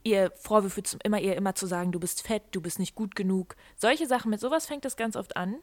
ihr 0.05 0.32
Vorwürfe 0.36 0.82
zu, 0.82 0.96
immer 1.05 1.20
ihr 1.20 1.36
immer 1.36 1.55
zu 1.55 1.66
sagen, 1.66 1.92
du 1.92 2.01
bist 2.01 2.22
fett, 2.22 2.42
du 2.53 2.61
bist 2.61 2.78
nicht 2.78 2.94
gut 2.94 3.14
genug. 3.14 3.57
Solche 3.76 4.07
Sachen, 4.07 4.30
mit 4.30 4.40
sowas 4.40 4.66
fängt 4.66 4.84
es 4.84 4.96
ganz 4.96 5.16
oft 5.16 5.36
an. 5.36 5.57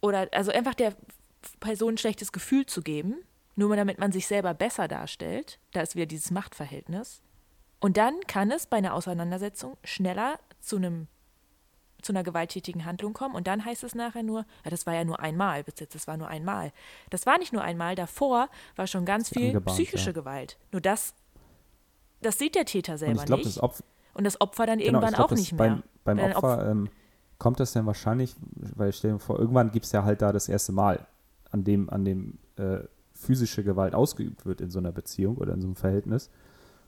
Oder 0.00 0.28
also 0.32 0.50
einfach 0.50 0.74
der 0.74 0.94
Person 1.60 1.94
ein 1.94 1.98
schlechtes 1.98 2.32
Gefühl 2.32 2.66
zu 2.66 2.82
geben, 2.82 3.16
nur 3.56 3.68
mal 3.68 3.76
damit 3.76 3.98
man 3.98 4.12
sich 4.12 4.26
selber 4.26 4.54
besser 4.54 4.88
darstellt. 4.88 5.58
Da 5.72 5.80
ist 5.80 5.94
wieder 5.94 6.06
dieses 6.06 6.30
Machtverhältnis. 6.30 7.22
Und 7.80 7.96
dann 7.96 8.20
kann 8.26 8.50
es 8.50 8.66
bei 8.66 8.78
einer 8.78 8.94
Auseinandersetzung 8.94 9.76
schneller 9.84 10.38
zu 10.60 10.76
einem 10.76 11.08
zu 12.00 12.12
einer 12.12 12.24
gewalttätigen 12.24 12.84
Handlung 12.84 13.12
kommen 13.12 13.36
und 13.36 13.46
dann 13.46 13.64
heißt 13.64 13.84
es 13.84 13.94
nachher 13.94 14.24
nur, 14.24 14.40
ja, 14.64 14.70
das 14.70 14.86
war 14.86 14.94
ja 14.94 15.04
nur 15.04 15.20
einmal, 15.20 15.62
bis 15.62 15.74
jetzt, 15.78 15.94
das 15.94 16.08
war 16.08 16.16
nur 16.16 16.26
einmal. 16.26 16.72
Das 17.10 17.26
war 17.26 17.38
nicht 17.38 17.52
nur 17.52 17.62
einmal, 17.62 17.94
davor 17.94 18.48
war 18.74 18.88
schon 18.88 19.04
ganz 19.04 19.28
viel 19.28 19.48
angebahnt, 19.48 19.76
psychische 19.76 20.10
ja. 20.10 20.12
Gewalt. 20.12 20.58
Nur 20.72 20.80
das, 20.80 21.14
das 22.20 22.38
sieht 22.38 22.56
der 22.56 22.64
Täter 22.64 22.98
selber 22.98 23.20
ich 23.20 23.26
glaube, 23.26 23.44
nicht. 23.44 23.56
das 23.56 23.62
Opfer, 23.62 23.84
und 24.14 24.24
das 24.24 24.40
Opfer 24.40 24.66
dann 24.66 24.80
genau, 24.80 24.98
irgendwann 24.98 25.10
ich 25.10 25.16
glaub, 25.16 25.32
auch 25.32 25.36
nicht 25.36 25.52
mehr. 25.52 25.58
beim, 25.58 25.82
beim 26.04 26.18
Weil 26.18 26.24
ein 26.24 26.36
Opfer 26.36 26.70
ähm, 26.70 26.90
kommt 27.38 27.60
das 27.60 27.72
dann 27.72 27.86
wahrscheinlich, 27.86 28.34
weil 28.74 28.92
stell 28.92 29.12
dir 29.12 29.18
vor, 29.18 29.38
irgendwann 29.38 29.70
gibt 29.70 29.86
es 29.86 29.92
ja 29.92 30.04
halt 30.04 30.22
da 30.22 30.32
das 30.32 30.48
erste 30.48 30.72
Mal, 30.72 31.06
an 31.50 31.64
dem, 31.64 31.88
an 31.88 32.04
dem 32.04 32.38
äh, 32.56 32.80
physische 33.12 33.64
Gewalt 33.64 33.94
ausgeübt 33.94 34.46
wird 34.46 34.60
in 34.60 34.70
so 34.70 34.78
einer 34.78 34.92
Beziehung 34.92 35.36
oder 35.36 35.54
in 35.54 35.60
so 35.60 35.66
einem 35.66 35.76
Verhältnis. 35.76 36.30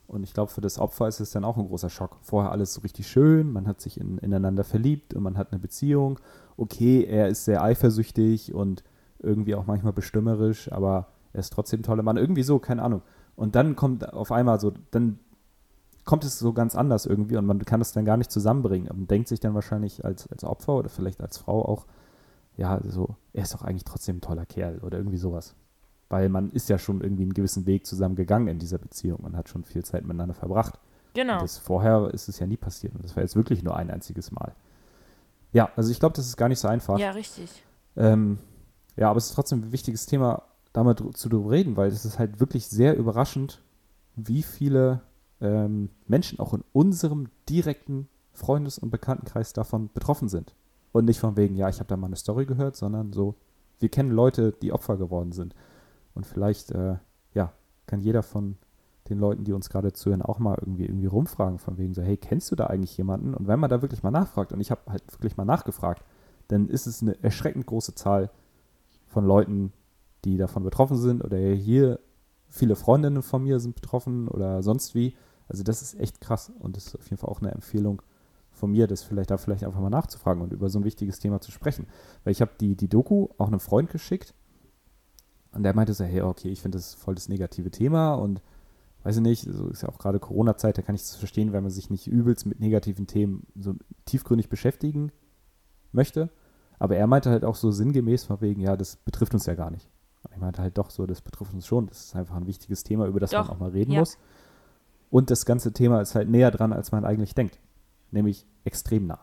Und 0.06 0.22
ich 0.22 0.34
glaube, 0.34 0.50
für 0.50 0.60
das 0.60 0.78
Opfer 0.78 1.08
ist 1.08 1.20
es 1.20 1.30
dann 1.30 1.44
auch 1.44 1.56
ein 1.56 1.66
großer 1.66 1.88
Schock. 1.88 2.18
Vorher 2.22 2.52
alles 2.52 2.74
so 2.74 2.82
richtig 2.82 3.08
schön, 3.08 3.52
man 3.52 3.66
hat 3.66 3.80
sich 3.80 3.98
in, 3.98 4.18
ineinander 4.18 4.64
verliebt 4.64 5.14
und 5.14 5.22
man 5.22 5.38
hat 5.38 5.52
eine 5.52 5.60
Beziehung. 5.60 6.18
Okay, 6.56 7.04
er 7.04 7.28
ist 7.28 7.44
sehr 7.46 7.62
eifersüchtig 7.62 8.54
und 8.54 8.84
irgendwie 9.20 9.54
auch 9.54 9.66
manchmal 9.66 9.92
bestimmerisch, 9.92 10.70
aber 10.70 11.08
er 11.32 11.40
ist 11.40 11.52
trotzdem 11.52 11.80
ein 11.80 11.84
toller 11.84 12.02
Mann. 12.02 12.16
Irgendwie 12.16 12.42
so, 12.42 12.58
keine 12.58 12.82
Ahnung. 12.82 13.02
Und 13.34 13.56
dann 13.56 13.76
kommt 13.76 14.12
auf 14.12 14.30
einmal 14.30 14.60
so, 14.60 14.72
dann 14.90 15.18
kommt 16.04 16.24
es 16.24 16.38
so 16.38 16.52
ganz 16.52 16.74
anders 16.74 17.06
irgendwie 17.06 17.36
und 17.36 17.46
man 17.46 17.64
kann 17.64 17.80
es 17.80 17.92
dann 17.92 18.04
gar 18.04 18.16
nicht 18.16 18.30
zusammenbringen 18.30 18.90
und 18.90 19.10
denkt 19.10 19.28
sich 19.28 19.40
dann 19.40 19.54
wahrscheinlich 19.54 20.04
als, 20.04 20.30
als 20.30 20.44
Opfer 20.44 20.74
oder 20.74 20.90
vielleicht 20.90 21.22
als 21.22 21.38
Frau 21.38 21.64
auch, 21.64 21.86
ja, 22.56 22.78
so, 22.86 23.16
er 23.32 23.42
ist 23.42 23.54
doch 23.54 23.62
eigentlich 23.62 23.84
trotzdem 23.84 24.18
ein 24.18 24.20
toller 24.20 24.46
Kerl 24.46 24.78
oder 24.80 24.98
irgendwie 24.98 25.16
sowas. 25.16 25.56
Weil 26.08 26.28
man 26.28 26.50
ist 26.50 26.68
ja 26.68 26.78
schon 26.78 27.00
irgendwie 27.00 27.22
einen 27.22 27.34
gewissen 27.34 27.66
Weg 27.66 27.86
zusammen 27.86 28.14
gegangen 28.14 28.48
in 28.48 28.58
dieser 28.58 28.78
Beziehung 28.78 29.20
und 29.20 29.36
hat 29.36 29.48
schon 29.48 29.64
viel 29.64 29.84
Zeit 29.84 30.04
miteinander 30.04 30.34
verbracht. 30.34 30.78
Genau. 31.14 31.34
Und 31.34 31.42
das 31.42 31.58
vorher 31.58 32.10
ist 32.12 32.28
es 32.28 32.38
ja 32.38 32.46
nie 32.46 32.56
passiert 32.56 32.94
und 32.94 33.04
das 33.04 33.16
war 33.16 33.22
jetzt 33.22 33.36
wirklich 33.36 33.62
nur 33.62 33.76
ein 33.76 33.90
einziges 33.90 34.32
Mal. 34.32 34.54
Ja, 35.52 35.70
also 35.76 35.90
ich 35.90 36.00
glaube, 36.00 36.14
das 36.16 36.26
ist 36.26 36.36
gar 36.36 36.48
nicht 36.48 36.58
so 36.58 36.68
einfach. 36.68 36.98
Ja, 36.98 37.12
richtig. 37.12 37.64
Ähm, 37.96 38.38
ja, 38.96 39.08
aber 39.10 39.18
es 39.18 39.26
ist 39.26 39.34
trotzdem 39.34 39.60
ein 39.62 39.72
wichtiges 39.72 40.06
Thema, 40.06 40.42
damit 40.72 41.00
dr- 41.00 41.14
zu 41.14 41.28
drüber 41.28 41.52
reden, 41.52 41.76
weil 41.76 41.88
es 41.88 42.04
ist 42.04 42.18
halt 42.18 42.40
wirklich 42.40 42.66
sehr 42.66 42.96
überraschend, 42.96 43.62
wie 44.16 44.42
viele 44.42 45.00
ähm, 45.40 45.88
Menschen 46.06 46.40
auch 46.40 46.52
in 46.54 46.64
unserem 46.72 47.28
direkten 47.48 48.08
Freundes- 48.32 48.78
und 48.78 48.90
Bekanntenkreis 48.90 49.52
davon 49.52 49.90
betroffen 49.94 50.28
sind. 50.28 50.54
Und 50.90 51.04
nicht 51.04 51.20
von 51.20 51.36
wegen, 51.36 51.54
ja, 51.54 51.68
ich 51.68 51.78
habe 51.78 51.88
da 51.88 51.96
mal 51.96 52.08
eine 52.08 52.16
Story 52.16 52.46
gehört, 52.46 52.74
sondern 52.76 53.12
so, 53.12 53.36
wir 53.78 53.88
kennen 53.88 54.10
Leute, 54.10 54.52
die 54.60 54.72
Opfer 54.72 54.96
geworden 54.96 55.32
sind. 55.32 55.54
Und 56.14 56.26
vielleicht, 56.26 56.70
äh, 56.70 56.96
ja, 57.32 57.52
kann 57.86 58.00
jeder 58.00 58.22
von 58.22 58.56
den 59.08 59.18
Leuten, 59.18 59.44
die 59.44 59.52
uns 59.52 59.68
gerade 59.68 59.92
zuhören, 59.92 60.22
auch 60.22 60.38
mal 60.38 60.56
irgendwie, 60.58 60.86
irgendwie 60.86 61.06
rumfragen, 61.06 61.58
von 61.58 61.76
wegen 61.76 61.92
so, 61.92 62.02
hey, 62.02 62.16
kennst 62.16 62.50
du 62.50 62.56
da 62.56 62.66
eigentlich 62.66 62.96
jemanden? 62.96 63.34
Und 63.34 63.46
wenn 63.46 63.60
man 63.60 63.68
da 63.68 63.82
wirklich 63.82 64.02
mal 64.02 64.10
nachfragt, 64.10 64.52
und 64.52 64.60
ich 64.60 64.70
habe 64.70 64.80
halt 64.88 65.02
wirklich 65.12 65.36
mal 65.36 65.44
nachgefragt, 65.44 66.02
dann 66.48 66.68
ist 66.68 66.86
es 66.86 67.02
eine 67.02 67.22
erschreckend 67.22 67.66
große 67.66 67.94
Zahl 67.94 68.30
von 69.08 69.24
Leuten, 69.24 69.72
die 70.24 70.36
davon 70.36 70.62
betroffen 70.62 70.96
sind 70.96 71.22
oder 71.22 71.36
hier 71.38 72.00
viele 72.48 72.76
Freundinnen 72.76 73.22
von 73.22 73.42
mir 73.42 73.60
sind 73.60 73.74
betroffen 73.74 74.28
oder 74.28 74.62
sonst 74.62 74.94
wie. 74.94 75.14
Also 75.48 75.62
das 75.62 75.82
ist 75.82 75.98
echt 76.00 76.20
krass 76.20 76.52
und 76.58 76.76
das 76.76 76.86
ist 76.86 76.96
auf 76.96 77.04
jeden 77.04 77.18
Fall 77.18 77.30
auch 77.30 77.42
eine 77.42 77.50
Empfehlung 77.50 78.00
von 78.52 78.70
mir, 78.70 78.86
das 78.86 79.02
vielleicht 79.02 79.30
da 79.30 79.36
vielleicht 79.36 79.64
einfach 79.64 79.80
mal 79.80 79.90
nachzufragen 79.90 80.42
und 80.42 80.52
über 80.52 80.70
so 80.70 80.78
ein 80.78 80.84
wichtiges 80.84 81.18
Thema 81.18 81.40
zu 81.40 81.50
sprechen. 81.50 81.86
Weil 82.22 82.32
ich 82.32 82.40
habe 82.40 82.52
die, 82.60 82.76
die 82.76 82.88
Doku 82.88 83.28
auch 83.36 83.48
einem 83.48 83.60
Freund 83.60 83.90
geschickt 83.90 84.34
und 85.54 85.62
der 85.62 85.74
meinte 85.74 85.94
so, 85.94 86.04
hey, 86.04 86.22
okay, 86.22 86.48
ich 86.48 86.60
finde 86.60 86.78
das 86.78 86.94
voll 86.94 87.14
das 87.14 87.28
negative 87.28 87.70
Thema 87.70 88.14
und 88.14 88.42
weiß 89.04 89.16
ich 89.16 89.22
nicht, 89.22 89.42
so 89.42 89.68
ist 89.68 89.82
ja 89.82 89.88
auch 89.88 89.98
gerade 89.98 90.18
Corona-Zeit, 90.18 90.78
da 90.78 90.82
kann 90.82 90.94
ich 90.94 91.02
das 91.02 91.16
verstehen, 91.16 91.52
wenn 91.52 91.62
man 91.62 91.70
sich 91.70 91.90
nicht 91.90 92.06
übelst 92.06 92.46
mit 92.46 92.58
negativen 92.58 93.06
Themen 93.06 93.46
so 93.54 93.74
tiefgründig 94.06 94.48
beschäftigen 94.48 95.12
möchte. 95.92 96.30
Aber 96.78 96.96
er 96.96 97.06
meinte 97.06 97.30
halt 97.30 97.44
auch 97.44 97.54
so 97.54 97.70
sinngemäß 97.70 98.24
von 98.24 98.40
wegen, 98.40 98.60
ja, 98.60 98.76
das 98.76 98.96
betrifft 98.96 99.34
uns 99.34 99.46
ja 99.46 99.54
gar 99.54 99.70
nicht. 99.70 99.88
Und 100.22 100.32
ich 100.32 100.38
meinte 100.38 100.62
halt 100.62 100.78
doch 100.78 100.90
so, 100.90 101.06
das 101.06 101.20
betrifft 101.20 101.54
uns 101.54 101.66
schon. 101.66 101.86
Das 101.86 102.06
ist 102.06 102.16
einfach 102.16 102.34
ein 102.34 102.46
wichtiges 102.46 102.82
Thema, 102.82 103.06
über 103.06 103.20
das 103.20 103.30
Doch, 103.30 103.46
man 103.46 103.56
auch 103.56 103.60
mal 103.60 103.70
reden 103.70 103.92
ja. 103.92 104.00
muss. 104.00 104.18
Und 105.10 105.30
das 105.30 105.46
ganze 105.46 105.72
Thema 105.72 106.00
ist 106.00 106.14
halt 106.14 106.28
näher 106.28 106.50
dran, 106.50 106.72
als 106.72 106.90
man 106.90 107.04
eigentlich 107.04 107.34
denkt. 107.34 107.60
Nämlich 108.10 108.46
extrem 108.64 109.06
nah. 109.06 109.20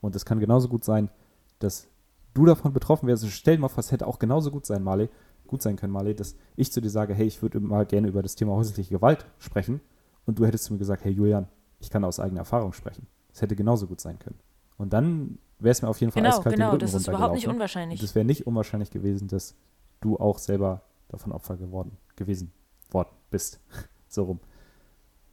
Und 0.00 0.14
es 0.14 0.24
kann 0.24 0.40
genauso 0.40 0.68
gut 0.68 0.84
sein, 0.84 1.10
dass 1.58 1.88
du 2.34 2.44
davon 2.44 2.72
betroffen 2.72 3.08
wärst. 3.08 3.24
Also 3.24 3.32
Stell 3.34 3.56
dir 3.56 3.62
mal 3.62 3.68
vor, 3.68 3.80
es 3.80 3.92
hätte 3.92 4.06
auch 4.06 4.18
genauso 4.18 4.50
gut 4.50 4.66
sein, 4.66 4.82
Marley, 4.82 5.08
gut 5.52 5.60
sein 5.62 5.76
können, 5.76 5.92
Marley, 5.92 6.14
dass 6.14 6.34
ich 6.56 6.72
zu 6.72 6.80
dir 6.80 6.88
sage, 6.88 7.12
hey, 7.14 7.26
ich 7.26 7.42
würde 7.42 7.60
mal 7.60 7.84
gerne 7.84 8.08
über 8.08 8.22
das 8.22 8.34
Thema 8.34 8.54
häusliche 8.54 8.94
Gewalt 8.94 9.26
sprechen. 9.38 9.80
Und 10.24 10.38
du 10.38 10.46
hättest 10.46 10.64
zu 10.64 10.72
mir 10.72 10.78
gesagt, 10.78 11.04
hey 11.04 11.12
Julian, 11.12 11.46
ich 11.78 11.90
kann 11.90 12.04
aus 12.04 12.18
eigener 12.18 12.40
Erfahrung 12.40 12.72
sprechen. 12.72 13.06
Das 13.28 13.42
hätte 13.42 13.54
genauso 13.54 13.86
gut 13.86 14.00
sein 14.00 14.18
können. 14.18 14.38
Und 14.78 14.94
dann 14.94 15.38
wäre 15.58 15.72
es 15.72 15.82
mir 15.82 15.88
auf 15.88 16.00
jeden 16.00 16.10
Fall 16.10 16.22
Genau, 16.22 16.36
eiskalt 16.36 16.54
den 16.54 16.60
genau, 16.60 16.70
Rücken 16.70 16.80
das 16.80 16.94
ist 16.94 17.06
überhaupt 17.06 17.34
nicht 17.34 17.48
unwahrscheinlich. 17.48 18.00
Und 18.00 18.04
es 18.04 18.14
wäre 18.14 18.24
nicht 18.24 18.46
unwahrscheinlich 18.46 18.90
gewesen, 18.90 19.28
dass 19.28 19.54
du 20.00 20.16
auch 20.16 20.38
selber 20.38 20.82
davon 21.08 21.32
Opfer 21.32 21.56
geworden, 21.58 21.98
gewesen 22.16 22.50
worden 22.90 23.10
bist. 23.30 23.60
so 24.08 24.24
rum. 24.24 24.40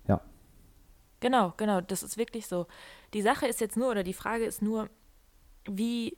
Ja, 0.08 0.22
Genau, 1.22 1.54
genau, 1.56 1.80
das 1.82 2.04
ist 2.04 2.18
wirklich 2.18 2.46
so. 2.48 2.68
Die 3.14 3.22
Sache 3.22 3.48
ist 3.48 3.62
jetzt 3.62 3.78
nur, 3.78 3.90
oder 3.90 4.04
die 4.04 4.14
Frage 4.14 4.44
ist 4.44 4.62
nur, 4.62 4.90
wie 5.66 6.18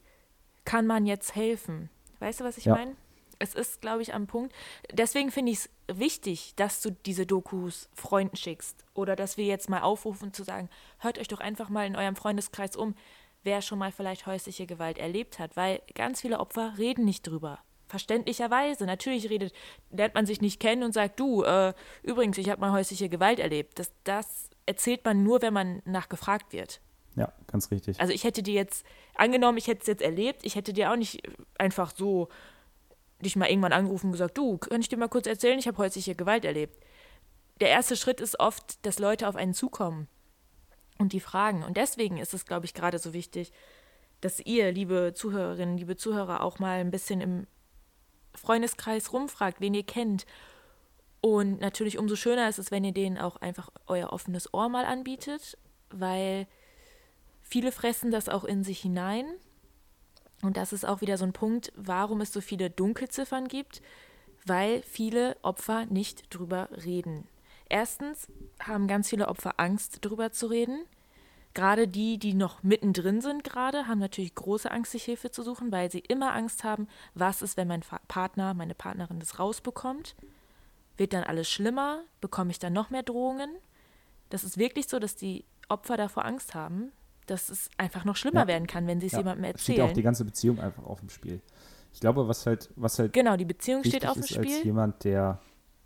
kann 0.66 0.88
man 0.88 1.06
jetzt 1.06 1.36
helfen? 1.36 1.90
Weißt 2.20 2.40
du, 2.40 2.44
was 2.44 2.58
ich 2.58 2.66
Ja. 2.66 2.76
meine? 2.76 2.96
Es 3.42 3.56
ist, 3.56 3.82
glaube 3.82 4.02
ich, 4.02 4.14
am 4.14 4.28
Punkt. 4.28 4.54
Deswegen 4.92 5.32
finde 5.32 5.52
ich 5.52 5.60
es 5.60 5.70
wichtig, 5.88 6.54
dass 6.56 6.82
du 6.82 6.92
diese 6.92 7.26
Dokus 7.26 7.90
Freunden 7.94 8.36
schickst. 8.36 8.86
Oder 8.94 9.16
dass 9.16 9.38
wir 9.38 9.46
jetzt 9.46 9.70
mal 9.70 9.82
aufrufen 9.82 10.34
zu 10.34 10.44
sagen, 10.44 10.70
hört 11.00 11.18
euch 11.18 11.28
doch 11.28 11.40
einfach 11.40 11.70
mal 11.70 11.88
in 11.88 11.96
eurem 11.96 12.16
Freundeskreis 12.16 12.76
um, 12.76 12.96
wer 13.44 13.62
schon 13.62 13.80
mal 13.80 13.92
vielleicht 13.92 14.26
häusliche 14.28 14.68
Gewalt 14.68 14.98
erlebt 14.98 15.40
hat. 15.40 15.58
Weil 15.58 15.82
ganz 15.96 16.22
viele 16.22 16.40
Opfer 16.40 16.76
reden 16.78 17.06
nicht 17.06 17.28
drüber. 17.28 17.60
Verständlicherweise. 17.88 18.86
Natürlich 18.86 19.30
redet, 19.30 19.54
lernt 19.90 20.16
man 20.16 20.26
sich 20.26 20.40
nicht 20.40 20.60
kennen 20.60 20.84
und 20.84 20.94
sagt, 20.94 21.20
du, 21.20 21.44
äh, 21.44 21.74
übrigens, 22.04 22.38
ich 22.38 22.50
habe 22.50 22.62
mal 22.62 22.72
häusliche 22.72 23.10
Gewalt 23.10 23.40
erlebt. 23.40 23.80
Das, 23.80 23.92
das 24.04 24.50
erzählt 24.66 25.04
man 25.04 25.24
nur, 25.24 25.42
wenn 25.42 25.54
man 25.54 25.82
nachgefragt 25.86 26.54
wird. 26.54 26.80
ja, 27.16 27.34
ganz 27.48 27.72
richtig. 27.72 28.00
Also 28.00 28.14
ich 28.14 28.24
hätte 28.24 28.44
dir 28.44 28.54
jetzt, 28.54 28.86
angenommen, 29.16 29.58
ich 29.58 29.68
hätte 29.68 29.82
es 29.82 29.88
jetzt 29.88 30.02
erlebt, 30.02 30.46
ich 30.46 30.56
hätte 30.56 30.72
dir 30.72 30.92
auch 30.92 30.96
nicht 30.96 31.22
einfach 31.58 31.92
so 31.94 32.30
dich 33.22 33.36
mal 33.36 33.50
irgendwann 33.50 33.74
angerufen 33.74 34.08
und 34.08 34.12
gesagt, 34.14 34.38
du, 34.38 34.58
kann 34.58 34.82
ich 34.82 34.90
dir 34.90 34.98
mal 34.98 35.10
kurz 35.10 35.28
erzählen, 35.28 35.60
ich 35.60 35.68
habe 35.68 35.78
häusliche 35.78 36.16
Gewalt 36.16 36.46
erlebt. 36.46 36.76
Der 37.60 37.70
erste 37.70 37.96
Schritt 37.96 38.22
ist 38.22 38.40
oft, 38.40 38.86
dass 38.86 39.00
Leute 39.00 39.28
auf 39.28 39.36
einen 39.36 39.54
zukommen 39.54 40.08
und 40.98 41.14
die 41.14 41.20
fragen. 41.20 41.64
Und 41.64 41.78
deswegen 41.78 42.18
ist 42.18 42.34
es, 42.34 42.46
glaube 42.46 42.66
ich, 42.66 42.74
gerade 42.74 43.00
so 43.00 43.14
wichtig, 43.14 43.52
dass 44.22 44.40
ihr, 44.40 44.72
liebe 44.72 45.14
Zuhörerinnen, 45.16 45.78
liebe 45.78 45.98
Zuhörer, 45.98 46.42
auch 46.42 46.60
mal 46.60 46.80
ein 46.80 46.92
bisschen 46.92 47.22
im 47.22 47.48
Freundeskreis 48.36 49.12
rumfragt, 49.12 49.60
wen 49.60 49.74
ihr 49.74 49.84
kennt. 49.84 50.26
Und 51.22 51.60
natürlich 51.60 51.98
umso 51.98 52.16
schöner 52.16 52.50
ist 52.50 52.60
es, 52.60 52.72
wenn 52.72 52.84
ihr 52.84 52.94
denen 52.94 53.18
auch 53.18 53.38
einfach 53.38 53.70
euer 53.88 54.14
offenes 54.14 54.54
Ohr 54.54 54.70
mal 54.70 54.86
anbietet, 54.86 55.58
weil 55.90 56.48
viele 57.42 57.72
fressen 57.72 58.12
das 58.12 58.30
auch 58.30 58.44
in 58.44 58.64
sich 58.64 58.80
hinein. 58.80 59.26
Und 60.42 60.58
das 60.58 60.74
ist 60.74 60.86
auch 60.86 61.02
wieder 61.02 61.18
so 61.18 61.26
ein 61.26 61.34
Punkt, 61.34 61.72
warum 61.76 62.22
es 62.22 62.34
so 62.34 62.42
viele 62.42 62.70
Dunkelziffern 62.70 63.48
gibt, 63.48 63.82
weil 64.46 64.82
viele 64.84 65.38
Opfer 65.44 65.86
nicht 65.86 66.34
drüber 66.34 66.70
reden. 66.84 67.28
Erstens 67.70 68.28
haben 68.62 68.88
ganz 68.88 69.10
viele 69.10 69.28
Opfer 69.28 69.54
Angst, 69.58 70.00
drüber 70.02 70.32
zu 70.32 70.48
reden. 70.48 70.86
Gerade 71.54 71.88
die, 71.88 72.18
die 72.18 72.34
noch 72.34 72.64
mittendrin 72.64 73.22
sind 73.22 73.44
gerade, 73.44 73.88
haben 73.88 74.00
natürlich 74.00 74.36
große 74.36 74.72
Angst, 74.72 74.94
sich 74.94 75.04
Hilfe 75.04 75.32
zu 75.32 75.44
suchen, 75.44 75.72
weil 75.72 75.92
sie 75.92 76.00
immer 76.00 76.34
Angst 76.34 76.64
haben, 76.64 76.88
was 77.14 77.42
ist, 77.42 77.58
wenn 77.58 77.68
mein 77.68 77.84
Partner, 78.08 78.54
meine 78.54 78.74
Partnerin 78.74 79.20
das 79.20 79.38
rausbekommt? 79.38 80.16
Wird 80.98 81.14
dann 81.14 81.24
alles 81.24 81.50
schlimmer? 81.50 82.04
Bekomme 82.22 82.52
ich 82.52 82.60
dann 82.60 82.74
noch 82.74 82.90
mehr 82.90 83.04
Drohungen? 83.04 83.50
Das 84.30 84.44
ist 84.44 84.58
wirklich 84.58 84.88
so, 84.88 85.00
dass 85.00 85.16
die 85.16 85.46
Opfer 85.68 85.98
davor 85.98 86.26
Angst 86.26 86.56
haben, 86.56 86.92
dass 87.28 87.50
es 87.50 87.70
einfach 87.78 88.06
noch 88.06 88.16
schlimmer 88.16 88.42
Ja. 88.42 88.48
werden 88.48 88.68
kann, 88.68 88.88
wenn 88.88 89.00
sie 89.00 89.06
es 89.08 89.12
ja, 89.14 89.20
jemandem 89.20 89.58
steht 89.58 89.78
ja 89.78 89.84
auch 89.84 89.88
die 89.88 89.92
erzählen. 89.92 90.04
ganze 90.04 90.26
Beziehung 90.26 90.60
einfach 90.60 90.84
auf 90.86 91.00
dem 91.00 91.10
Spiel. 91.10 91.42
Ich 91.94 92.00
glaube, 92.00 92.28
was 92.28 92.46
halt, 92.46 92.72
was 92.76 93.00
halt 93.00 93.14
Genau, 93.14 93.36
die 93.38 93.46
Beziehung 93.46 93.84
steht 93.84 94.06
auf 94.08 94.14
dem 94.14 94.24
ist 94.24 94.38
als 94.38 94.48
Spiel. 94.48 94.66
jemand, 94.66 95.04
der 95.04 95.40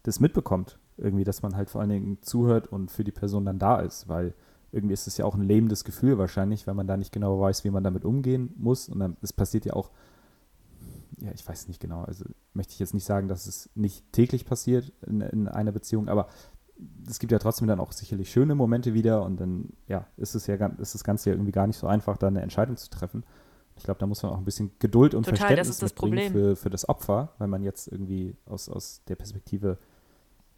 das 0.03 0.19
mitbekommt, 0.19 0.77
irgendwie, 0.97 1.23
dass 1.23 1.41
man 1.41 1.55
halt 1.55 1.69
vor 1.69 1.81
allen 1.81 1.89
Dingen 1.89 2.21
zuhört 2.21 2.67
und 2.67 2.91
für 2.91 3.03
die 3.03 3.11
Person 3.11 3.45
dann 3.45 3.59
da 3.59 3.79
ist, 3.79 4.07
weil 4.07 4.33
irgendwie 4.71 4.93
ist 4.93 5.07
es 5.07 5.17
ja 5.17 5.25
auch 5.25 5.35
ein 5.35 5.41
lähmendes 5.43 5.83
Gefühl 5.83 6.17
wahrscheinlich, 6.17 6.67
weil 6.67 6.73
man 6.73 6.85
da 6.87 6.95
nicht 6.97 7.11
genau 7.11 7.39
weiß, 7.39 7.63
wie 7.63 7.69
man 7.69 7.83
damit 7.83 8.05
umgehen 8.05 8.53
muss. 8.57 8.87
Und 8.89 8.99
dann, 8.99 9.17
es 9.21 9.33
passiert 9.33 9.65
ja 9.65 9.73
auch, 9.73 9.89
ja, 11.21 11.31
ich 11.33 11.47
weiß 11.47 11.67
nicht 11.69 11.79
genau, 11.79 12.03
also 12.03 12.25
möchte 12.53 12.73
ich 12.73 12.79
jetzt 12.79 12.93
nicht 12.93 13.05
sagen, 13.05 13.27
dass 13.27 13.47
es 13.47 13.69
nicht 13.73 14.03
täglich 14.11 14.45
passiert 14.45 14.91
in, 15.07 15.21
in 15.21 15.47
einer 15.47 15.71
Beziehung, 15.71 16.09
aber 16.09 16.27
es 17.07 17.19
gibt 17.19 17.31
ja 17.31 17.39
trotzdem 17.39 17.67
dann 17.67 17.79
auch 17.79 17.91
sicherlich 17.91 18.31
schöne 18.31 18.55
Momente 18.55 18.93
wieder 18.93 19.23
und 19.23 19.39
dann, 19.39 19.69
ja, 19.87 20.07
ist 20.17 20.35
es 20.35 20.47
ja 20.47 20.55
ist 20.55 20.93
das 20.93 21.03
Ganze 21.03 21.29
ja 21.29 21.35
irgendwie 21.35 21.51
gar 21.51 21.67
nicht 21.67 21.77
so 21.77 21.87
einfach, 21.87 22.17
da 22.17 22.27
eine 22.27 22.41
Entscheidung 22.41 22.77
zu 22.77 22.89
treffen. 22.89 23.23
Ich 23.77 23.83
glaube, 23.83 23.99
da 23.99 24.07
muss 24.07 24.23
man 24.23 24.31
auch 24.31 24.37
ein 24.37 24.45
bisschen 24.45 24.71
Geduld 24.79 25.13
und 25.13 25.23
Total, 25.23 25.37
Verständnis 25.37 25.67
das 25.67 25.75
ist 25.75 25.83
das 25.83 25.91
mitbringen 25.91 26.31
Problem. 26.31 26.31
für, 26.31 26.55
für 26.55 26.69
das 26.69 26.87
Opfer, 26.87 27.33
weil 27.37 27.47
man 27.47 27.63
jetzt 27.63 27.87
irgendwie 27.87 28.35
aus, 28.45 28.69
aus 28.69 29.01
der 29.07 29.15
Perspektive 29.15 29.77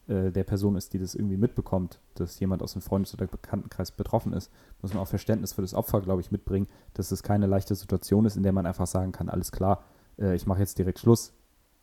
äh, 0.08 0.32
der 0.32 0.44
Person 0.44 0.76
ist, 0.76 0.94
die 0.94 1.00
das 1.00 1.16
irgendwie 1.16 1.38
mitbekommt, 1.38 2.00
dass 2.16 2.40
jemand 2.40 2.64
aus 2.64 2.74
dem 2.74 2.82
Freundes- 2.82 3.14
oder 3.14 3.28
Bekanntenkreis 3.28 3.92
betroffen 3.92 4.34
ist, 4.34 4.52
muss 4.82 4.94
man 4.94 5.02
auch 5.02 5.08
Verständnis 5.08 5.54
für 5.54 5.62
das 5.62 5.74
Opfer, 5.74 6.02
glaube 6.02 6.22
ich, 6.22 6.32
mitbringen, 6.32 6.68
dass 6.94 7.12
es 7.12 7.24
keine 7.24 7.48
leichte 7.48 7.76
Situation 7.76 8.26
ist, 8.26 8.38
in 8.38 8.44
der 8.44 8.54
man 8.54 8.66
einfach 8.66 8.88
sagen 8.88 9.12
kann, 9.12 9.30
alles 9.30 9.52
klar, 9.52 9.84
äh, 10.20 10.36
ich 10.36 10.46
mache 10.46 10.60
jetzt 10.60 10.78
direkt 10.78 11.00
Schluss. 11.00 11.34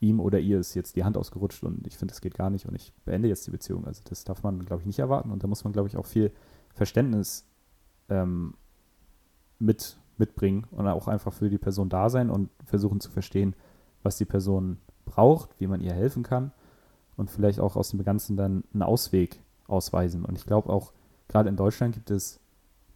Ihm 0.05 0.19
oder 0.19 0.39
ihr 0.39 0.59
ist 0.59 0.75
jetzt 0.75 0.95
die 0.95 1.03
Hand 1.03 1.17
ausgerutscht 1.17 1.63
und 1.63 1.85
ich 1.87 1.97
finde, 1.97 2.13
das 2.13 2.21
geht 2.21 2.35
gar 2.35 2.49
nicht 2.49 2.67
und 2.67 2.75
ich 2.75 2.93
beende 3.05 3.27
jetzt 3.27 3.45
die 3.47 3.51
Beziehung. 3.51 3.85
Also 3.85 4.01
das 4.07 4.23
darf 4.23 4.43
man, 4.43 4.65
glaube 4.65 4.81
ich, 4.81 4.85
nicht 4.85 4.99
erwarten 4.99 5.31
und 5.31 5.43
da 5.43 5.47
muss 5.47 5.63
man, 5.63 5.73
glaube 5.73 5.87
ich, 5.87 5.97
auch 5.97 6.05
viel 6.05 6.31
Verständnis 6.73 7.45
ähm, 8.09 8.53
mit, 9.59 9.97
mitbringen 10.17 10.67
und 10.71 10.87
auch 10.87 11.07
einfach 11.07 11.33
für 11.33 11.49
die 11.49 11.57
Person 11.57 11.89
da 11.89 12.09
sein 12.09 12.29
und 12.29 12.49
versuchen 12.65 12.99
zu 12.99 13.09
verstehen, 13.09 13.55
was 14.03 14.17
die 14.17 14.25
Person 14.25 14.77
braucht, 15.05 15.59
wie 15.59 15.67
man 15.67 15.81
ihr 15.81 15.93
helfen 15.93 16.23
kann 16.23 16.51
und 17.15 17.29
vielleicht 17.29 17.59
auch 17.59 17.75
aus 17.75 17.89
dem 17.89 18.03
Ganzen 18.03 18.37
dann 18.37 18.63
einen 18.73 18.83
Ausweg 18.83 19.41
ausweisen. 19.67 20.25
Und 20.25 20.37
ich 20.37 20.45
glaube 20.45 20.69
auch, 20.69 20.93
gerade 21.27 21.49
in 21.49 21.55
Deutschland 21.55 21.95
gibt 21.95 22.11
es 22.11 22.39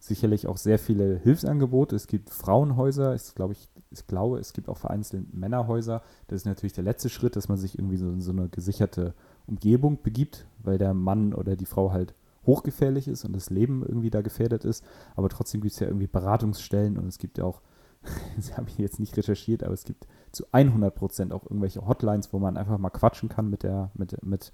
sicherlich 0.00 0.46
auch 0.46 0.56
sehr 0.56 0.78
viele 0.78 1.18
Hilfsangebote. 1.18 1.94
Es 1.94 2.06
gibt 2.06 2.30
Frauenhäuser, 2.30 3.14
ich 3.14 3.34
glaube, 3.34 3.52
ich, 3.52 3.68
ich 3.90 4.06
glaube, 4.06 4.38
es 4.38 4.52
gibt 4.52 4.68
auch 4.68 4.78
vereinzelt 4.78 5.32
Männerhäuser. 5.34 6.02
Das 6.28 6.42
ist 6.42 6.46
natürlich 6.46 6.72
der 6.72 6.84
letzte 6.84 7.08
Schritt, 7.08 7.36
dass 7.36 7.48
man 7.48 7.58
sich 7.58 7.78
irgendwie 7.78 7.98
so 7.98 8.08
in 8.10 8.22
so 8.22 8.32
eine 8.32 8.48
gesicherte 8.48 9.14
Umgebung 9.46 9.98
begibt, 10.02 10.46
weil 10.62 10.78
der 10.78 10.94
Mann 10.94 11.34
oder 11.34 11.54
die 11.56 11.66
Frau 11.66 11.92
halt 11.92 12.14
hochgefährlich 12.46 13.08
ist 13.08 13.24
und 13.24 13.34
das 13.34 13.50
Leben 13.50 13.84
irgendwie 13.86 14.10
da 14.10 14.22
gefährdet 14.22 14.64
ist. 14.64 14.84
Aber 15.16 15.28
trotzdem 15.28 15.60
gibt 15.60 15.74
es 15.74 15.80
ja 15.80 15.86
irgendwie 15.86 16.06
Beratungsstellen 16.06 16.96
und 16.96 17.06
es 17.06 17.18
gibt 17.18 17.38
ja 17.38 17.44
auch, 17.44 17.60
das 18.36 18.56
habe 18.56 18.68
ich 18.70 18.78
jetzt 18.78 19.00
nicht 19.00 19.16
recherchiert, 19.16 19.62
aber 19.62 19.74
es 19.74 19.84
gibt 19.84 20.06
zu 20.32 20.46
100 20.52 20.94
Prozent 20.94 21.32
auch 21.32 21.44
irgendwelche 21.44 21.86
Hotlines, 21.86 22.32
wo 22.32 22.38
man 22.38 22.56
einfach 22.56 22.78
mal 22.78 22.90
quatschen 22.90 23.28
kann 23.28 23.50
mit 23.50 23.62
der, 23.62 23.90
mit, 23.94 24.22
mit, 24.24 24.52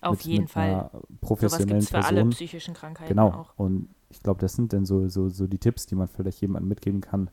Auf 0.00 0.18
mit, 0.18 0.26
jeden 0.26 0.42
mit 0.42 0.50
Fall. 0.50 0.90
professionellen 1.20 1.78
es 1.78 1.90
für 1.90 1.98
alle 1.98 2.16
Person. 2.16 2.30
psychischen 2.30 2.74
Krankheiten 2.74 3.08
Genau. 3.08 3.30
auch. 3.30 3.52
Und 3.56 3.88
ich 4.10 4.22
glaube, 4.22 4.40
das 4.40 4.54
sind 4.54 4.72
dann 4.72 4.84
so, 4.84 5.08
so, 5.08 5.28
so 5.28 5.46
die 5.46 5.58
Tipps, 5.58 5.86
die 5.86 5.94
man 5.94 6.08
vielleicht 6.08 6.40
jemandem 6.40 6.68
mitgeben 6.68 7.00
kann, 7.00 7.30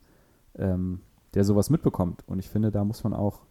ähm, 0.58 1.02
der 1.34 1.44
sowas 1.44 1.70
mitbekommt. 1.70 2.24
Und 2.28 2.40
ich 2.40 2.50
finde, 2.50 2.72
da 2.72 2.84
muss 2.84 3.04
man 3.04 3.14
auch, 3.14 3.42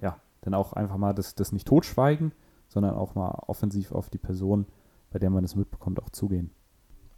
ja, 0.00 0.18
dann 0.42 0.54
auch 0.54 0.72
einfach 0.72 0.96
mal 0.96 1.12
das, 1.12 1.34
das 1.34 1.52
nicht 1.52 1.66
totschweigen, 1.66 2.32
sondern 2.68 2.94
auch 2.94 3.14
mal 3.14 3.30
offensiv 3.46 3.92
auf 3.92 4.08
die 4.10 4.18
Person, 4.18 4.66
bei 5.10 5.18
der 5.18 5.30
man 5.30 5.42
das 5.42 5.56
mitbekommt, 5.56 6.00
auch 6.00 6.10
zugehen. 6.10 6.50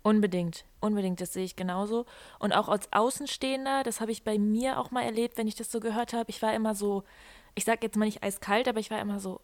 Unbedingt, 0.05 0.65
unbedingt, 0.81 1.21
das 1.21 1.33
sehe 1.33 1.45
ich 1.45 1.55
genauso. 1.55 2.07
Und 2.41 2.53
auch 2.53 2.69
als 2.69 2.93
Außenstehender, 2.93 3.85
das 3.85 4.01
habe 4.01 4.11
ich 4.11 4.25
bei 4.25 4.37
mir 4.37 4.81
auch 4.81 4.91
mal 4.91 5.03
erlebt, 5.03 5.39
wenn 5.39 5.47
ich 5.47 5.55
das 5.55 5.71
so 5.71 5.79
gehört 5.79 6.13
habe. 6.13 6.31
Ich 6.31 6.43
war 6.43 6.53
immer 6.55 6.75
so, 6.75 7.05
ich 7.55 7.65
sage 7.65 7.81
jetzt 7.83 7.97
mal 7.97 8.07
nicht 8.07 8.23
eiskalt, 8.23 8.67
aber 8.67 8.81
ich 8.81 8.91
war 8.91 9.01
immer 9.01 9.21
so, 9.21 9.41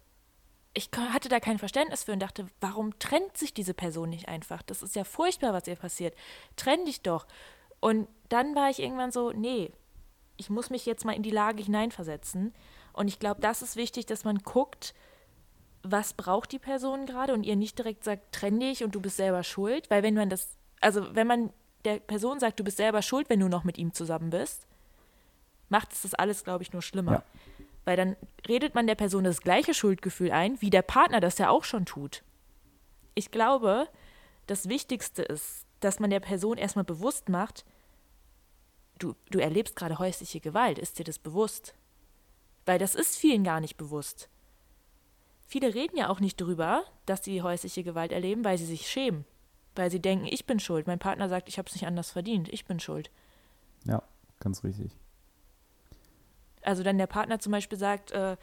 ich 0.74 0.90
hatte 0.96 1.28
da 1.28 1.40
kein 1.40 1.58
Verständnis 1.58 2.04
für 2.04 2.12
und 2.12 2.20
dachte, 2.20 2.46
warum 2.60 2.98
trennt 2.98 3.36
sich 3.36 3.52
diese 3.52 3.74
Person 3.74 4.10
nicht 4.10 4.28
einfach? 4.28 4.62
Das 4.62 4.82
ist 4.82 4.94
ja 4.94 5.04
furchtbar, 5.04 5.52
was 5.52 5.66
ihr 5.66 5.76
passiert. 5.76 6.14
Trenn 6.56 6.84
dich 6.84 7.02
doch. 7.02 7.26
Und 7.80 8.08
dann 8.28 8.54
war 8.54 8.70
ich 8.70 8.80
irgendwann 8.80 9.10
so, 9.12 9.32
nee, 9.32 9.72
ich 10.36 10.50
muss 10.50 10.70
mich 10.70 10.86
jetzt 10.86 11.04
mal 11.04 11.16
in 11.16 11.22
die 11.22 11.30
Lage 11.30 11.62
hineinversetzen. 11.62 12.54
Und 12.92 13.08
ich 13.08 13.18
glaube, 13.18 13.40
das 13.40 13.62
ist 13.62 13.76
wichtig, 13.76 14.06
dass 14.06 14.24
man 14.24 14.38
guckt, 14.38 14.94
was 15.82 16.12
braucht 16.12 16.52
die 16.52 16.58
Person 16.58 17.06
gerade 17.06 17.32
und 17.32 17.44
ihr 17.44 17.56
nicht 17.56 17.78
direkt 17.78 18.04
sagt, 18.04 18.32
trenn 18.32 18.60
dich 18.60 18.84
und 18.84 18.94
du 18.94 19.00
bist 19.00 19.16
selber 19.16 19.42
schuld. 19.42 19.90
Weil 19.90 20.02
wenn 20.02 20.14
man 20.14 20.28
das, 20.28 20.56
also 20.80 21.14
wenn 21.14 21.26
man 21.26 21.52
der 21.84 21.98
Person 22.00 22.40
sagt, 22.40 22.58
du 22.58 22.64
bist 22.64 22.76
selber 22.76 23.02
schuld, 23.02 23.30
wenn 23.30 23.40
du 23.40 23.48
noch 23.48 23.64
mit 23.64 23.78
ihm 23.78 23.94
zusammen 23.94 24.30
bist, 24.30 24.66
macht 25.68 25.92
es 25.92 26.02
das 26.02 26.14
alles, 26.14 26.44
glaube 26.44 26.62
ich, 26.62 26.72
nur 26.72 26.82
schlimmer. 26.82 27.12
Ja. 27.12 27.22
Weil 27.88 27.96
dann 27.96 28.16
redet 28.46 28.74
man 28.74 28.86
der 28.86 28.96
Person 28.96 29.24
das 29.24 29.40
gleiche 29.40 29.72
Schuldgefühl 29.72 30.30
ein, 30.30 30.60
wie 30.60 30.68
der 30.68 30.82
Partner 30.82 31.20
das 31.20 31.38
ja 31.38 31.48
auch 31.48 31.64
schon 31.64 31.86
tut. 31.86 32.22
Ich 33.14 33.30
glaube, 33.30 33.88
das 34.46 34.68
Wichtigste 34.68 35.22
ist, 35.22 35.64
dass 35.80 35.98
man 35.98 36.10
der 36.10 36.20
Person 36.20 36.58
erstmal 36.58 36.84
bewusst 36.84 37.30
macht, 37.30 37.64
du, 38.98 39.14
du 39.30 39.38
erlebst 39.38 39.74
gerade 39.74 39.98
häusliche 39.98 40.38
Gewalt, 40.38 40.78
ist 40.78 40.98
dir 40.98 41.04
das 41.04 41.18
bewusst? 41.18 41.74
Weil 42.66 42.78
das 42.78 42.94
ist 42.94 43.16
vielen 43.16 43.42
gar 43.42 43.58
nicht 43.58 43.78
bewusst. 43.78 44.28
Viele 45.46 45.74
reden 45.74 45.96
ja 45.96 46.10
auch 46.10 46.20
nicht 46.20 46.38
drüber, 46.38 46.84
dass 47.06 47.24
sie 47.24 47.40
häusliche 47.40 47.84
Gewalt 47.84 48.12
erleben, 48.12 48.44
weil 48.44 48.58
sie 48.58 48.66
sich 48.66 48.86
schämen. 48.86 49.24
Weil 49.74 49.90
sie 49.90 50.02
denken, 50.02 50.26
ich 50.26 50.44
bin 50.44 50.60
schuld. 50.60 50.86
Mein 50.86 50.98
Partner 50.98 51.30
sagt, 51.30 51.48
ich 51.48 51.56
habe 51.56 51.68
es 51.70 51.74
nicht 51.74 51.86
anders 51.86 52.10
verdient. 52.10 52.50
Ich 52.50 52.66
bin 52.66 52.80
schuld. 52.80 53.10
Ja, 53.86 54.02
ganz 54.40 54.62
richtig. 54.62 54.92
Also 56.68 56.82
dann 56.82 56.98
der 56.98 57.06
Partner 57.06 57.38
zum 57.38 57.52
Beispiel 57.52 57.78
sagt, 57.78 58.10
äh, 58.12 58.36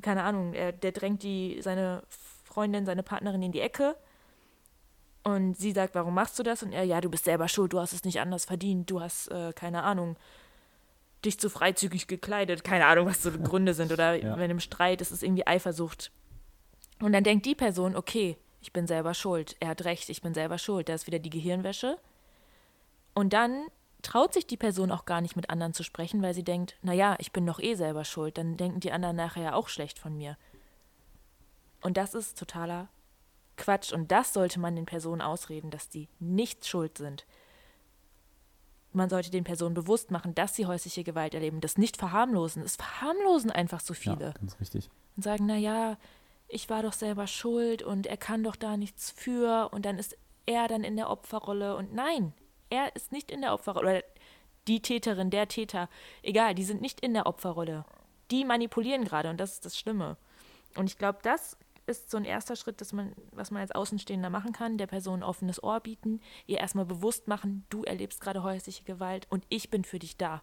keine 0.00 0.22
Ahnung, 0.22 0.54
er, 0.54 0.70
der 0.70 0.92
drängt 0.92 1.24
die, 1.24 1.60
seine 1.60 2.04
Freundin, 2.44 2.86
seine 2.86 3.02
Partnerin 3.02 3.42
in 3.42 3.50
die 3.50 3.60
Ecke. 3.60 3.96
Und 5.24 5.56
sie 5.56 5.72
sagt, 5.72 5.94
warum 5.96 6.14
machst 6.14 6.38
du 6.38 6.42
das? 6.44 6.62
Und 6.62 6.72
er, 6.72 6.84
ja, 6.84 7.00
du 7.00 7.10
bist 7.10 7.24
selber 7.24 7.48
schuld, 7.48 7.72
du 7.72 7.80
hast 7.80 7.92
es 7.92 8.04
nicht 8.04 8.20
anders 8.20 8.44
verdient, 8.44 8.90
du 8.90 9.00
hast, 9.00 9.28
äh, 9.28 9.52
keine 9.54 9.82
Ahnung, 9.82 10.16
dich 11.24 11.40
zu 11.40 11.50
freizügig 11.50 12.06
gekleidet, 12.06 12.62
keine 12.62 12.86
Ahnung, 12.86 13.06
was 13.06 13.22
so 13.22 13.30
die 13.30 13.42
Gründe 13.42 13.74
sind. 13.74 13.90
Oder 13.90 14.14
Ja. 14.14 14.38
wenn 14.38 14.50
im 14.50 14.60
Streit 14.60 15.00
ist 15.00 15.10
es 15.10 15.22
irgendwie 15.24 15.46
Eifersucht. 15.46 16.12
Und 17.00 17.12
dann 17.12 17.24
denkt 17.24 17.44
die 17.44 17.56
Person, 17.56 17.96
okay, 17.96 18.36
ich 18.60 18.72
bin 18.72 18.86
selber 18.86 19.14
schuld, 19.14 19.56
er 19.58 19.68
hat 19.70 19.84
recht, 19.84 20.08
ich 20.10 20.22
bin 20.22 20.32
selber 20.32 20.58
schuld, 20.58 20.88
da 20.88 20.94
ist 20.94 21.06
wieder 21.08 21.18
die 21.18 21.30
Gehirnwäsche. 21.30 21.98
Und 23.14 23.32
dann 23.32 23.66
traut 24.04 24.32
sich 24.34 24.46
die 24.46 24.56
Person 24.56 24.90
auch 24.92 25.04
gar 25.04 25.20
nicht 25.20 25.34
mit 25.36 25.50
anderen 25.50 25.74
zu 25.74 25.82
sprechen, 25.82 26.22
weil 26.22 26.34
sie 26.34 26.44
denkt, 26.44 26.76
naja, 26.82 27.16
ich 27.18 27.32
bin 27.32 27.44
doch 27.46 27.58
eh 27.58 27.74
selber 27.74 28.04
schuld, 28.04 28.38
dann 28.38 28.56
denken 28.56 28.80
die 28.80 28.92
anderen 28.92 29.16
nachher 29.16 29.42
ja 29.42 29.54
auch 29.54 29.68
schlecht 29.68 29.98
von 29.98 30.16
mir. 30.16 30.36
Und 31.82 31.96
das 31.96 32.14
ist 32.14 32.38
totaler 32.38 32.88
Quatsch. 33.56 33.92
Und 33.92 34.10
das 34.10 34.32
sollte 34.32 34.58
man 34.60 34.74
den 34.76 34.86
Personen 34.86 35.20
ausreden, 35.20 35.70
dass 35.70 35.88
die 35.88 36.08
nicht 36.18 36.66
schuld 36.66 36.98
sind. 36.98 37.26
Man 38.92 39.10
sollte 39.10 39.30
den 39.30 39.44
Personen 39.44 39.74
bewusst 39.74 40.10
machen, 40.10 40.34
dass 40.34 40.54
sie 40.54 40.66
häusliche 40.66 41.02
Gewalt 41.02 41.34
erleben, 41.34 41.60
das 41.60 41.76
nicht 41.78 41.96
verharmlosen. 41.96 42.62
Es 42.62 42.76
verharmlosen 42.76 43.50
einfach 43.50 43.80
so 43.80 43.92
viele 43.92 44.26
Ja, 44.26 44.30
ganz 44.32 44.58
richtig. 44.60 44.88
und 45.16 45.22
sagen, 45.24 45.46
na 45.46 45.56
ja, 45.56 45.98
ich 46.48 46.70
war 46.70 46.82
doch 46.82 46.92
selber 46.92 47.26
schuld 47.26 47.82
und 47.82 48.06
er 48.06 48.16
kann 48.16 48.44
doch 48.44 48.54
da 48.56 48.76
nichts 48.76 49.10
für 49.10 49.70
und 49.72 49.84
dann 49.84 49.98
ist 49.98 50.16
er 50.46 50.68
dann 50.68 50.84
in 50.84 50.96
der 50.96 51.10
Opferrolle 51.10 51.74
und 51.76 51.92
nein, 51.92 52.32
er 52.74 52.94
ist 52.96 53.12
nicht 53.12 53.30
in 53.30 53.40
der 53.40 53.52
Opferrolle 53.52 53.88
oder 53.88 54.04
die 54.66 54.80
Täterin, 54.80 55.30
der 55.30 55.48
Täter, 55.48 55.88
egal, 56.22 56.54
die 56.54 56.64
sind 56.64 56.80
nicht 56.80 57.00
in 57.00 57.14
der 57.14 57.26
Opferrolle. 57.26 57.84
Die 58.30 58.44
manipulieren 58.44 59.04
gerade 59.04 59.30
und 59.30 59.38
das 59.38 59.54
ist 59.54 59.64
das 59.64 59.78
Schlimme. 59.78 60.16
Und 60.76 60.86
ich 60.86 60.98
glaube, 60.98 61.18
das 61.22 61.56
ist 61.86 62.10
so 62.10 62.16
ein 62.16 62.24
erster 62.24 62.56
Schritt, 62.56 62.80
dass 62.80 62.92
man, 62.92 63.12
was 63.32 63.50
man 63.50 63.60
als 63.60 63.72
Außenstehender 63.72 64.30
machen 64.30 64.52
kann, 64.52 64.78
der 64.78 64.86
Person 64.86 65.20
ein 65.20 65.22
offenes 65.22 65.62
Ohr 65.62 65.80
bieten, 65.80 66.20
ihr 66.46 66.58
erstmal 66.58 66.86
bewusst 66.86 67.28
machen, 67.28 67.66
du 67.68 67.84
erlebst 67.84 68.20
gerade 68.20 68.42
häusliche 68.42 68.84
Gewalt 68.84 69.26
und 69.28 69.44
ich 69.50 69.70
bin 69.70 69.84
für 69.84 69.98
dich 69.98 70.16
da 70.16 70.42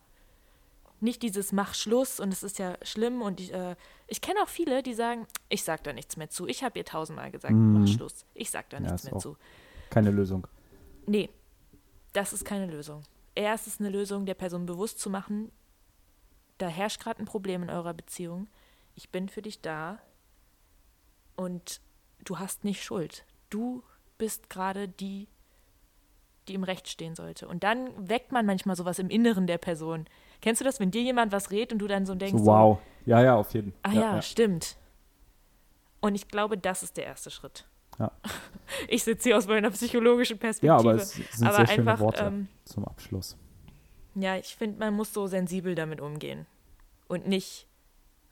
nicht 1.00 1.24
dieses 1.24 1.52
Mach 1.52 1.74
Schluss 1.74 2.20
und 2.20 2.32
es 2.32 2.44
ist 2.44 2.60
ja 2.60 2.78
schlimm 2.84 3.24
und 3.24 3.40
ich, 3.40 3.52
äh, 3.52 3.76
ich 4.08 4.22
kenne 4.22 4.40
auch 4.44 4.48
viele, 4.48 4.84
die 4.84 4.94
sagen, 4.94 5.26
ich 5.50 5.64
sag 5.64 5.84
da 5.84 5.94
nichts 5.94 6.16
mehr 6.16 6.30
zu. 6.30 6.48
Ich 6.48 6.64
habe 6.64 6.78
ihr 6.78 6.86
tausendmal 6.86 7.32
gesagt, 7.32 7.56
mach 7.56 7.88
Schluss. 7.88 8.24
Ich 8.36 8.52
sag 8.52 8.70
da 8.70 8.80
Mhm. 8.80 8.86
Ja, 8.86 8.92
nichts 8.92 9.12
mehr 9.12 9.18
zu. 9.20 9.36
Keine 9.90 10.12
Lösung. 10.12 10.46
Nee, 11.08 11.30
das 12.14 12.34
ist 12.34 12.46
keine 12.46 12.68
Lösung. 12.68 13.04
Erst 13.36 13.68
ist 13.68 13.80
eine 13.80 13.90
Lösung, 13.90 14.26
der 14.26 14.34
Person 14.34 14.66
bewusst 14.66 15.00
zu 15.00 15.10
machen, 15.10 15.52
da 16.58 16.68
herrscht 16.68 17.02
gerade 17.02 17.20
ein 17.20 17.26
Problem 17.26 17.64
in 17.64 17.70
eurer 17.70 17.94
Beziehung. 17.94 18.48
Ich 18.96 19.10
bin 19.10 19.30
für 19.30 19.42
dich 19.42 19.62
da 19.62 20.00
und 21.36 21.82
du 22.24 22.40
hast 22.40 22.64
nicht 22.64 22.84
Schuld. 22.84 23.26
Du 23.50 23.84
bist 24.18 24.50
gerade 24.50 24.88
die, 24.88 25.28
die 26.48 26.54
im 26.54 26.64
Recht 26.64 26.88
stehen 26.88 27.16
sollte. 27.16 27.48
Und 27.48 27.64
dann 27.64 28.08
weckt 28.10 28.32
man 28.32 28.46
manchmal 28.46 28.76
sowas 28.76 29.00
im 29.00 29.10
Inneren 29.10 29.48
der 29.48 29.58
Person. 29.58 30.06
Kennst 30.42 30.62
du 30.62 30.66
das, 30.66 30.80
wenn 30.80 30.92
dir 30.92 31.02
jemand 31.02 31.32
was 31.32 31.50
redet 31.50 31.74
und 31.74 31.80
du 31.80 31.88
dann 31.88 32.06
so 32.06 32.14
denkst, 32.14 32.44
So, 32.44 32.46
wow. 32.46 32.80
Ja, 33.06 33.24
ja, 33.24 33.36
auf 33.36 33.54
jeden 33.56 33.74
Ach 33.82 33.94
ja, 33.94 34.22
stimmt. 34.22 34.78
Und 36.00 36.14
ich 36.14 36.28
glaube, 36.28 36.58
das 36.58 36.84
ist 36.84 36.98
der 36.98 37.06
erste 37.06 37.32
Schritt. 37.32 37.66
Ja. 38.00 38.12
Ich 38.88 39.04
sitze 39.04 39.30
hier 39.30 39.38
aus 39.38 39.48
meiner 39.48 39.70
psychologischen 39.72 40.38
Perspektive. 40.40 40.68
Ja, 40.68 40.78
aber 40.78 40.94
es 40.96 41.12
sind 41.12 41.46
Aber 41.46 41.58
sehr 41.58 41.68
schöne 41.68 41.92
einfach, 41.92 42.00
Worte 42.00 42.24
ähm, 42.24 42.48
zum 42.64 42.86
Abschluss. 42.86 43.36
Ja, 44.16 44.38
ich 44.38 44.56
finde, 44.56 44.80
man 44.80 44.94
muss 44.94 45.14
so 45.14 45.28
sensibel 45.28 45.76
damit 45.76 46.00
umgehen. 46.00 46.46
Und 47.10 47.28
nicht 47.28 47.68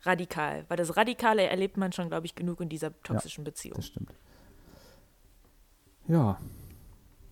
radikal. 0.02 0.64
Weil 0.68 0.78
das 0.78 0.96
Radikale 0.96 1.42
erlebt 1.42 1.76
man 1.76 1.92
schon, 1.92 2.08
glaube 2.08 2.24
ich, 2.24 2.34
genug 2.34 2.62
in 2.62 2.70
dieser 2.70 2.98
toxischen 3.02 3.44
Beziehung. 3.44 3.76
Das 3.76 3.86
stimmt. 3.86 4.14
Ja. 6.08 6.38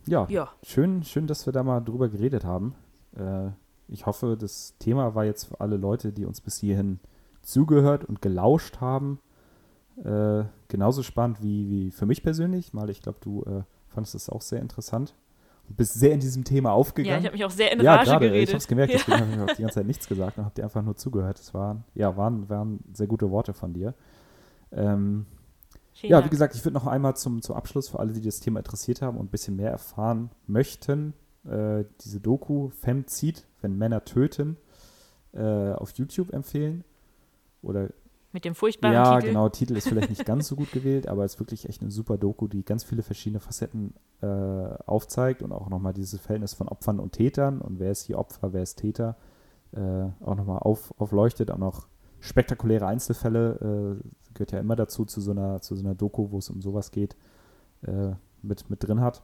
Ja, 0.06 0.26
Ja. 0.28 0.52
Schön, 0.62 1.02
schön, 1.02 1.26
dass 1.26 1.46
wir 1.46 1.52
da 1.52 1.62
mal 1.62 1.80
drüber 1.80 2.08
geredet 2.08 2.44
haben. 2.44 2.74
Äh, 3.16 3.50
ich 3.88 4.06
hoffe, 4.06 4.36
das 4.38 4.74
Thema 4.78 5.14
war 5.14 5.24
jetzt 5.24 5.44
für 5.44 5.60
alle 5.60 5.76
Leute, 5.76 6.12
die 6.12 6.24
uns 6.24 6.40
bis 6.40 6.58
hierhin 6.58 7.00
zugehört 7.42 8.04
und 8.04 8.22
gelauscht 8.22 8.80
haben, 8.80 9.20
äh, 10.04 10.44
genauso 10.68 11.02
spannend 11.02 11.42
wie, 11.42 11.68
wie 11.68 11.90
für 11.90 12.06
mich 12.06 12.22
persönlich. 12.22 12.72
Mal, 12.72 12.90
ich 12.90 13.02
glaube, 13.02 13.18
du 13.20 13.42
äh, 13.44 13.62
fandest 13.88 14.14
es 14.14 14.28
auch 14.28 14.42
sehr 14.42 14.60
interessant 14.60 15.14
und 15.68 15.76
bist 15.76 15.94
sehr 15.94 16.12
in 16.12 16.20
diesem 16.20 16.44
Thema 16.44 16.70
Ja, 16.70 16.74
aufgegangen. 16.74 17.18
ich 17.20 17.26
habe 17.26 17.36
mich 17.36 17.44
auch 17.44 17.50
sehr 17.50 17.72
in 17.72 17.80
Ja, 17.80 17.96
Rage 17.96 18.10
gerade. 18.10 18.26
Ich 18.26 18.32
geredet. 18.32 18.48
habe 18.50 18.58
es 18.58 18.68
gemerkt, 18.68 18.92
Ja. 18.92 18.98
deswegen 18.98 19.20
habe 19.20 19.30
ich 19.32 19.40
auch 19.50 19.56
die 19.56 19.62
ganze 19.62 19.74
Zeit 19.76 19.86
nichts 19.86 20.08
gesagt 20.08 20.38
und 20.38 20.44
habe 20.44 20.54
dir 20.54 20.64
einfach 20.64 20.82
nur 20.82 20.96
zugehört. 20.96 21.38
Das 21.38 21.52
waren, 21.54 21.84
ja, 21.94 22.16
waren, 22.16 22.48
waren 22.48 22.80
sehr 22.92 23.06
gute 23.06 23.30
Worte 23.30 23.52
von 23.52 23.72
dir. 23.74 23.94
Ähm, 24.72 25.26
Vielen 25.94 26.12
ja, 26.12 26.24
wie 26.24 26.28
gesagt, 26.28 26.54
ich 26.54 26.64
würde 26.64 26.74
noch 26.74 26.86
einmal 26.86 27.16
zum, 27.16 27.42
zum 27.42 27.56
Abschluss 27.56 27.88
für 27.88 27.98
alle, 27.98 28.12
die 28.12 28.20
das 28.20 28.38
Thema 28.40 28.60
interessiert 28.60 29.02
haben 29.02 29.16
und 29.16 29.26
ein 29.26 29.30
bisschen 29.30 29.56
mehr 29.56 29.70
erfahren 29.72 30.30
möchten, 30.46 31.12
äh, 31.44 31.84
diese 32.02 32.20
Doku 32.20 32.68
Femzid, 32.70 33.46
wenn 33.62 33.76
Männer 33.76 34.04
töten, 34.04 34.56
äh, 35.32 35.72
auf 35.72 35.90
YouTube 35.92 36.32
empfehlen. 36.32 36.84
Oder 37.62 37.88
Mit 38.32 38.44
dem 38.44 38.54
furchtbaren 38.54 38.94
ja, 38.94 39.16
Titel. 39.16 39.28
genau, 39.28 39.48
Titel 39.48 39.76
ist 39.76 39.88
vielleicht 39.88 40.10
nicht 40.10 40.26
ganz 40.26 40.48
so 40.48 40.56
gut 40.56 40.70
gewählt, 40.72 41.08
aber 41.08 41.24
es 41.24 41.34
ist 41.34 41.40
wirklich 41.40 41.68
echt 41.68 41.80
eine 41.80 41.90
super 41.90 42.18
Doku, 42.18 42.46
die 42.46 42.64
ganz 42.64 42.84
viele 42.84 43.02
verschiedene 43.02 43.40
Facetten 43.40 43.94
äh, 44.20 44.26
aufzeigt 44.26 45.42
und 45.42 45.52
auch 45.52 45.70
nochmal 45.70 45.94
dieses 45.94 46.20
Verhältnis 46.20 46.52
von 46.52 46.68
Opfern 46.68 47.00
und 47.00 47.12
Tätern 47.12 47.60
und 47.60 47.78
wer 47.78 47.90
ist 47.90 48.02
hier 48.02 48.18
Opfer, 48.18 48.52
wer 48.52 48.62
ist 48.62 48.76
Täter, 48.76 49.16
äh, 49.72 50.08
auch 50.20 50.34
nochmal 50.34 50.58
auf, 50.58 50.92
aufleuchtet, 50.98 51.50
auch 51.50 51.58
noch 51.58 51.88
spektakuläre 52.20 52.86
Einzelfälle, 52.86 54.00
äh, 54.02 54.34
gehört 54.34 54.52
ja 54.52 54.60
immer 54.60 54.76
dazu, 54.76 55.04
zu 55.04 55.20
so 55.20 55.30
einer, 55.30 55.60
zu 55.60 55.74
so 55.74 55.84
einer 55.84 55.94
Doku, 55.94 56.30
wo 56.30 56.38
es 56.38 56.50
um 56.50 56.60
sowas 56.60 56.90
geht, 56.90 57.16
äh, 57.82 58.12
mit, 58.42 58.68
mit 58.68 58.86
drin 58.86 59.00
hat. 59.00 59.22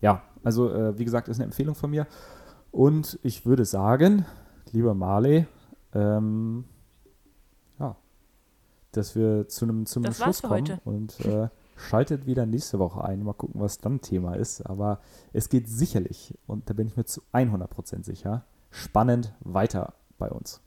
Ja, 0.00 0.22
also 0.42 0.70
äh, 0.72 0.98
wie 0.98 1.04
gesagt, 1.04 1.28
ist 1.28 1.38
eine 1.38 1.44
Empfehlung 1.44 1.74
von 1.74 1.90
mir. 1.90 2.06
Und 2.70 3.18
ich 3.22 3.46
würde 3.46 3.64
sagen, 3.64 4.26
lieber 4.72 4.94
Marley, 4.94 5.46
ähm, 5.94 6.64
ja, 6.64 6.75
dass 8.96 9.14
wir 9.14 9.48
zu 9.48 9.64
einem, 9.64 9.86
zu 9.86 10.00
einem 10.00 10.06
Das 10.06 10.18
Schluss 10.18 10.42
kommen 10.42 10.80
und 10.84 11.20
äh, 11.20 11.48
schaltet 11.76 12.26
wieder 12.26 12.46
nächste 12.46 12.78
Woche 12.78 13.04
ein. 13.04 13.22
Mal 13.22 13.34
gucken, 13.34 13.60
was 13.60 13.78
dann 13.78 14.00
Thema 14.00 14.34
ist. 14.34 14.62
Aber 14.62 15.00
es 15.32 15.48
geht 15.48 15.68
sicherlich, 15.68 16.34
und 16.46 16.68
da 16.68 16.74
bin 16.74 16.86
ich 16.86 16.96
mir 16.96 17.04
zu 17.04 17.22
100% 17.32 18.04
sicher, 18.04 18.44
spannend 18.70 19.34
weiter 19.40 19.94
bei 20.18 20.30
uns. 20.30 20.60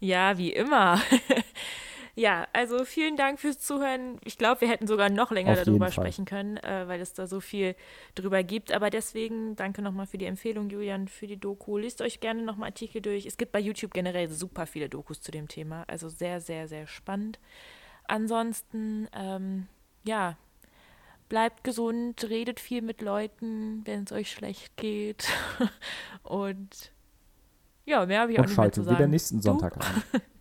Ja, 0.00 0.36
wie 0.36 0.52
immer. 0.52 0.98
ja, 2.16 2.46
also 2.52 2.84
vielen 2.84 3.16
Dank 3.16 3.40
fürs 3.40 3.58
Zuhören. 3.58 4.18
Ich 4.24 4.38
glaube, 4.38 4.60
wir 4.60 4.68
hätten 4.68 4.86
sogar 4.86 5.10
noch 5.10 5.32
länger 5.32 5.52
Auf 5.52 5.64
darüber 5.64 5.90
sprechen 5.90 6.24
können, 6.24 6.58
äh, 6.58 6.86
weil 6.86 7.00
es 7.00 7.12
da 7.12 7.26
so 7.26 7.40
viel 7.40 7.74
drüber 8.14 8.44
gibt. 8.44 8.72
Aber 8.72 8.88
deswegen 8.88 9.56
danke 9.56 9.82
nochmal 9.82 10.06
für 10.06 10.18
die 10.18 10.26
Empfehlung, 10.26 10.70
Julian, 10.70 11.08
für 11.08 11.26
die 11.26 11.36
Doku. 11.36 11.76
Lest 11.76 12.00
euch 12.02 12.20
gerne 12.20 12.42
nochmal 12.42 12.68
Artikel 12.68 13.02
durch. 13.02 13.26
Es 13.26 13.36
gibt 13.36 13.50
bei 13.50 13.58
YouTube 13.58 13.92
generell 13.92 14.28
super 14.28 14.66
viele 14.66 14.88
Dokus 14.88 15.20
zu 15.20 15.32
dem 15.32 15.48
Thema. 15.48 15.84
Also 15.88 16.08
sehr, 16.08 16.40
sehr, 16.40 16.68
sehr 16.68 16.86
spannend. 16.86 17.40
Ansonsten, 18.06 19.08
ähm, 19.12 19.66
ja, 20.04 20.36
bleibt 21.28 21.64
gesund, 21.64 22.22
redet 22.28 22.60
viel 22.60 22.82
mit 22.82 23.00
Leuten, 23.00 23.82
wenn 23.86 24.04
es 24.04 24.12
euch 24.12 24.30
schlecht 24.30 24.76
geht. 24.76 25.26
Und 26.22 26.92
ja, 27.86 28.06
mehr 28.06 28.20
habe 28.20 28.32
ich 28.32 28.38
auch 28.38 28.44
Und 28.44 28.50
nicht 28.50 28.56
mehr 28.58 28.70
zu 28.70 28.82
schaltet 28.82 28.84
sagen. 28.84 28.96
wieder 28.98 29.08
nächsten 29.08 29.38
Du? 29.38 29.42
Sonntag 29.42 29.78
ein. 29.78 30.22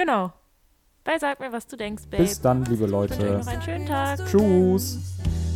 Genau. 0.00 0.32
Bei 1.04 1.18
Sag 1.18 1.40
mir, 1.40 1.52
was 1.52 1.66
du 1.66 1.76
denkst, 1.76 2.04
Babe. 2.10 2.22
Bis 2.22 2.40
dann, 2.40 2.64
liebe 2.64 2.86
Ich 2.86 2.90
wünsche 2.90 2.96
euch 2.96 3.10
Leute. 3.18 3.38
noch 3.38 3.46
einen 3.46 3.62
schönen 3.62 3.86
Tag. 3.86 4.18
Tschüss. 4.26 4.98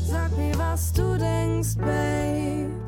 Sag 0.07 0.37
mir, 0.37 0.59
was 0.59 0.93
du 0.93 1.17
denkst, 1.17 1.77
Babe. 1.79 2.84